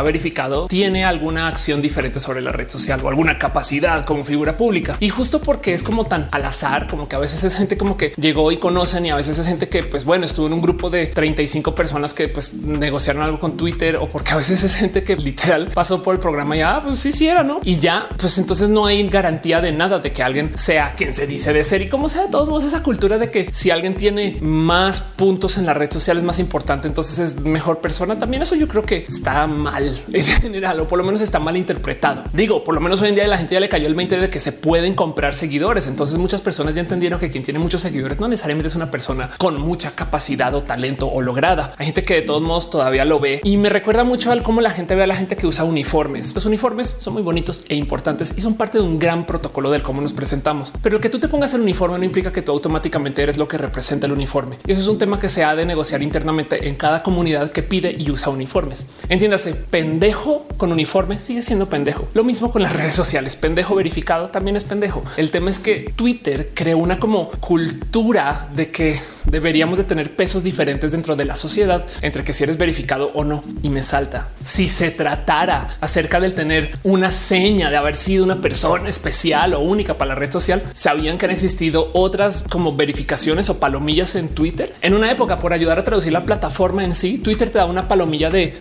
verificado 0.00 0.66
tiene 0.66 1.04
alguna 1.04 1.41
acción 1.48 1.82
diferente 1.82 2.20
sobre 2.20 2.40
la 2.40 2.52
red 2.52 2.68
social 2.68 3.00
o 3.02 3.08
alguna 3.08 3.38
capacidad 3.38 4.04
como 4.04 4.22
figura 4.22 4.56
pública. 4.56 4.96
Y 5.00 5.08
justo 5.08 5.40
porque 5.40 5.74
es 5.74 5.82
como 5.82 6.04
tan 6.04 6.28
al 6.30 6.44
azar, 6.44 6.86
como 6.86 7.08
que 7.08 7.16
a 7.16 7.18
veces 7.18 7.44
es 7.44 7.56
gente 7.56 7.76
como 7.76 7.96
que 7.96 8.10
llegó 8.16 8.52
y 8.52 8.56
conocen 8.56 9.06
y 9.06 9.10
a 9.10 9.16
veces 9.16 9.38
es 9.38 9.46
gente 9.46 9.68
que 9.68 9.82
pues 9.82 10.04
bueno, 10.04 10.24
estuvo 10.24 10.46
en 10.46 10.52
un 10.52 10.62
grupo 10.62 10.90
de 10.90 11.06
35 11.06 11.74
personas 11.74 12.14
que 12.14 12.28
pues 12.28 12.54
negociaron 12.54 13.22
algo 13.22 13.38
con 13.38 13.56
Twitter 13.56 13.96
o 13.96 14.08
porque 14.08 14.32
a 14.32 14.36
veces 14.36 14.62
es 14.62 14.76
gente 14.76 15.02
que 15.04 15.16
literal 15.16 15.68
pasó 15.74 16.02
por 16.02 16.14
el 16.14 16.20
programa 16.20 16.56
y 16.56 16.60
ah, 16.60 16.80
pues 16.84 16.98
sí, 16.98 17.12
sí 17.12 17.26
era, 17.26 17.42
¿no? 17.42 17.60
Y 17.62 17.78
ya 17.78 18.08
pues 18.18 18.38
entonces 18.38 18.68
no 18.68 18.86
hay 18.86 19.08
garantía 19.08 19.60
de 19.60 19.72
nada 19.72 19.98
de 19.98 20.12
que 20.12 20.22
alguien 20.22 20.56
sea 20.56 20.92
quien 20.92 21.14
se 21.14 21.26
dice 21.26 21.52
de 21.52 21.64
ser 21.64 21.82
y 21.82 21.88
como 21.88 22.08
sea, 22.08 22.24
de 22.24 22.30
todos 22.30 22.48
modos, 22.48 22.64
esa 22.64 22.82
cultura 22.82 23.18
de 23.18 23.30
que 23.30 23.48
si 23.52 23.70
alguien 23.70 23.94
tiene 23.94 24.38
más 24.40 25.00
puntos 25.00 25.58
en 25.58 25.66
la 25.66 25.74
red 25.74 25.90
social 25.90 26.18
es 26.18 26.24
más 26.24 26.38
importante, 26.38 26.88
entonces 26.88 27.18
es 27.18 27.40
mejor 27.40 27.80
persona. 27.80 28.18
También 28.18 28.42
eso 28.42 28.54
yo 28.54 28.68
creo 28.68 28.84
que 28.84 28.96
está 28.96 29.46
mal 29.46 30.00
en 30.12 30.24
general, 30.24 30.80
o 30.80 30.88
por 30.88 30.98
lo 30.98 31.04
menos 31.04 31.20
está 31.32 31.38
mal 31.38 31.56
interpretado. 31.56 32.24
Digo, 32.34 32.62
por 32.62 32.74
lo 32.74 32.80
menos 32.82 33.00
hoy 33.00 33.08
en 33.08 33.14
día 33.14 33.26
la 33.26 33.38
gente 33.38 33.54
ya 33.54 33.60
le 33.60 33.70
cayó 33.70 33.86
el 33.86 33.94
20 33.94 34.18
de 34.18 34.28
que 34.28 34.38
se 34.38 34.52
pueden 34.52 34.92
comprar 34.92 35.34
seguidores. 35.34 35.86
Entonces 35.86 36.18
muchas 36.18 36.42
personas 36.42 36.74
ya 36.74 36.82
entendieron 36.82 37.18
que 37.18 37.30
quien 37.30 37.42
tiene 37.42 37.58
muchos 37.58 37.80
seguidores 37.80 38.20
no 38.20 38.28
necesariamente 38.28 38.68
es 38.68 38.74
una 38.74 38.90
persona 38.90 39.30
con 39.38 39.58
mucha 39.58 39.92
capacidad 39.92 40.54
o 40.54 40.62
talento 40.62 41.10
o 41.10 41.22
lograda. 41.22 41.72
Hay 41.78 41.86
gente 41.86 42.04
que 42.04 42.16
de 42.16 42.22
todos 42.22 42.42
modos 42.42 42.68
todavía 42.68 43.06
lo 43.06 43.18
ve 43.18 43.40
y 43.44 43.56
me 43.56 43.70
recuerda 43.70 44.04
mucho 44.04 44.30
al 44.30 44.42
cómo 44.42 44.60
la 44.60 44.68
gente 44.68 44.94
ve 44.94 45.04
a 45.04 45.06
la 45.06 45.16
gente 45.16 45.38
que 45.38 45.46
usa 45.46 45.64
uniformes. 45.64 46.34
Los 46.34 46.44
uniformes 46.44 46.96
son 46.98 47.14
muy 47.14 47.22
bonitos 47.22 47.64
e 47.70 47.76
importantes 47.76 48.34
y 48.36 48.42
son 48.42 48.56
parte 48.56 48.76
de 48.76 48.84
un 48.84 48.98
gran 48.98 49.24
protocolo 49.24 49.70
del 49.70 49.82
cómo 49.82 50.02
nos 50.02 50.12
presentamos. 50.12 50.70
Pero 50.82 50.96
el 50.96 51.00
que 51.00 51.08
tú 51.08 51.18
te 51.18 51.28
pongas 51.28 51.54
el 51.54 51.62
uniforme 51.62 51.96
no 51.96 52.04
implica 52.04 52.30
que 52.30 52.42
tú 52.42 52.52
automáticamente 52.52 53.22
eres 53.22 53.38
lo 53.38 53.48
que 53.48 53.56
representa 53.56 54.04
el 54.04 54.12
uniforme. 54.12 54.58
Y 54.66 54.72
eso 54.72 54.82
es 54.82 54.88
un 54.88 54.98
tema 54.98 55.18
que 55.18 55.30
se 55.30 55.44
ha 55.44 55.56
de 55.56 55.64
negociar 55.64 56.02
internamente 56.02 56.68
en 56.68 56.74
cada 56.74 57.02
comunidad 57.02 57.48
que 57.48 57.62
pide 57.62 57.96
y 57.98 58.10
usa 58.10 58.28
uniformes. 58.28 58.86
Entiéndase, 59.08 59.54
pendejo 59.54 60.46
con 60.58 60.70
uniforme 60.72 61.21
sigue 61.22 61.42
siendo 61.42 61.68
pendejo. 61.68 62.08
Lo 62.14 62.24
mismo 62.24 62.50
con 62.50 62.62
las 62.62 62.72
redes 62.72 62.94
sociales. 62.94 63.36
Pendejo 63.36 63.74
verificado 63.74 64.28
también 64.28 64.56
es 64.56 64.64
pendejo. 64.64 65.02
El 65.16 65.30
tema 65.30 65.50
es 65.50 65.58
que 65.58 65.92
Twitter 65.96 66.50
creó 66.54 66.78
una 66.78 66.98
como 66.98 67.30
cultura 67.30 68.48
de 68.54 68.70
que 68.70 69.00
deberíamos 69.26 69.78
de 69.78 69.84
tener 69.84 70.14
pesos 70.16 70.42
diferentes 70.42 70.92
dentro 70.92 71.16
de 71.16 71.24
la 71.24 71.36
sociedad 71.36 71.86
entre 72.02 72.24
que 72.24 72.32
si 72.32 72.44
eres 72.44 72.58
verificado 72.58 73.06
o 73.14 73.24
no. 73.24 73.40
Y 73.62 73.70
me 73.70 73.82
salta. 73.82 74.30
Si 74.42 74.68
se 74.68 74.90
tratara 74.90 75.76
acerca 75.80 76.20
del 76.20 76.34
tener 76.34 76.76
una 76.82 77.10
seña 77.10 77.70
de 77.70 77.76
haber 77.76 77.96
sido 77.96 78.24
una 78.24 78.40
persona 78.40 78.88
especial 78.88 79.54
o 79.54 79.60
única 79.60 79.96
para 79.96 80.10
la 80.10 80.14
red 80.14 80.30
social, 80.30 80.62
sabían 80.72 81.18
que 81.18 81.26
han 81.26 81.32
existido 81.32 81.90
otras 81.94 82.44
como 82.50 82.74
verificaciones 82.74 83.48
o 83.48 83.58
palomillas 83.58 84.14
en 84.14 84.28
Twitter. 84.28 84.72
En 84.82 84.94
una 84.94 85.10
época, 85.10 85.38
por 85.38 85.52
ayudar 85.52 85.78
a 85.78 85.84
traducir 85.84 86.12
la 86.12 86.24
plataforma 86.24 86.84
en 86.84 86.94
sí, 86.94 87.18
Twitter 87.18 87.50
te 87.50 87.58
da 87.58 87.66
una 87.66 87.88
palomilla 87.88 88.30
de 88.30 88.54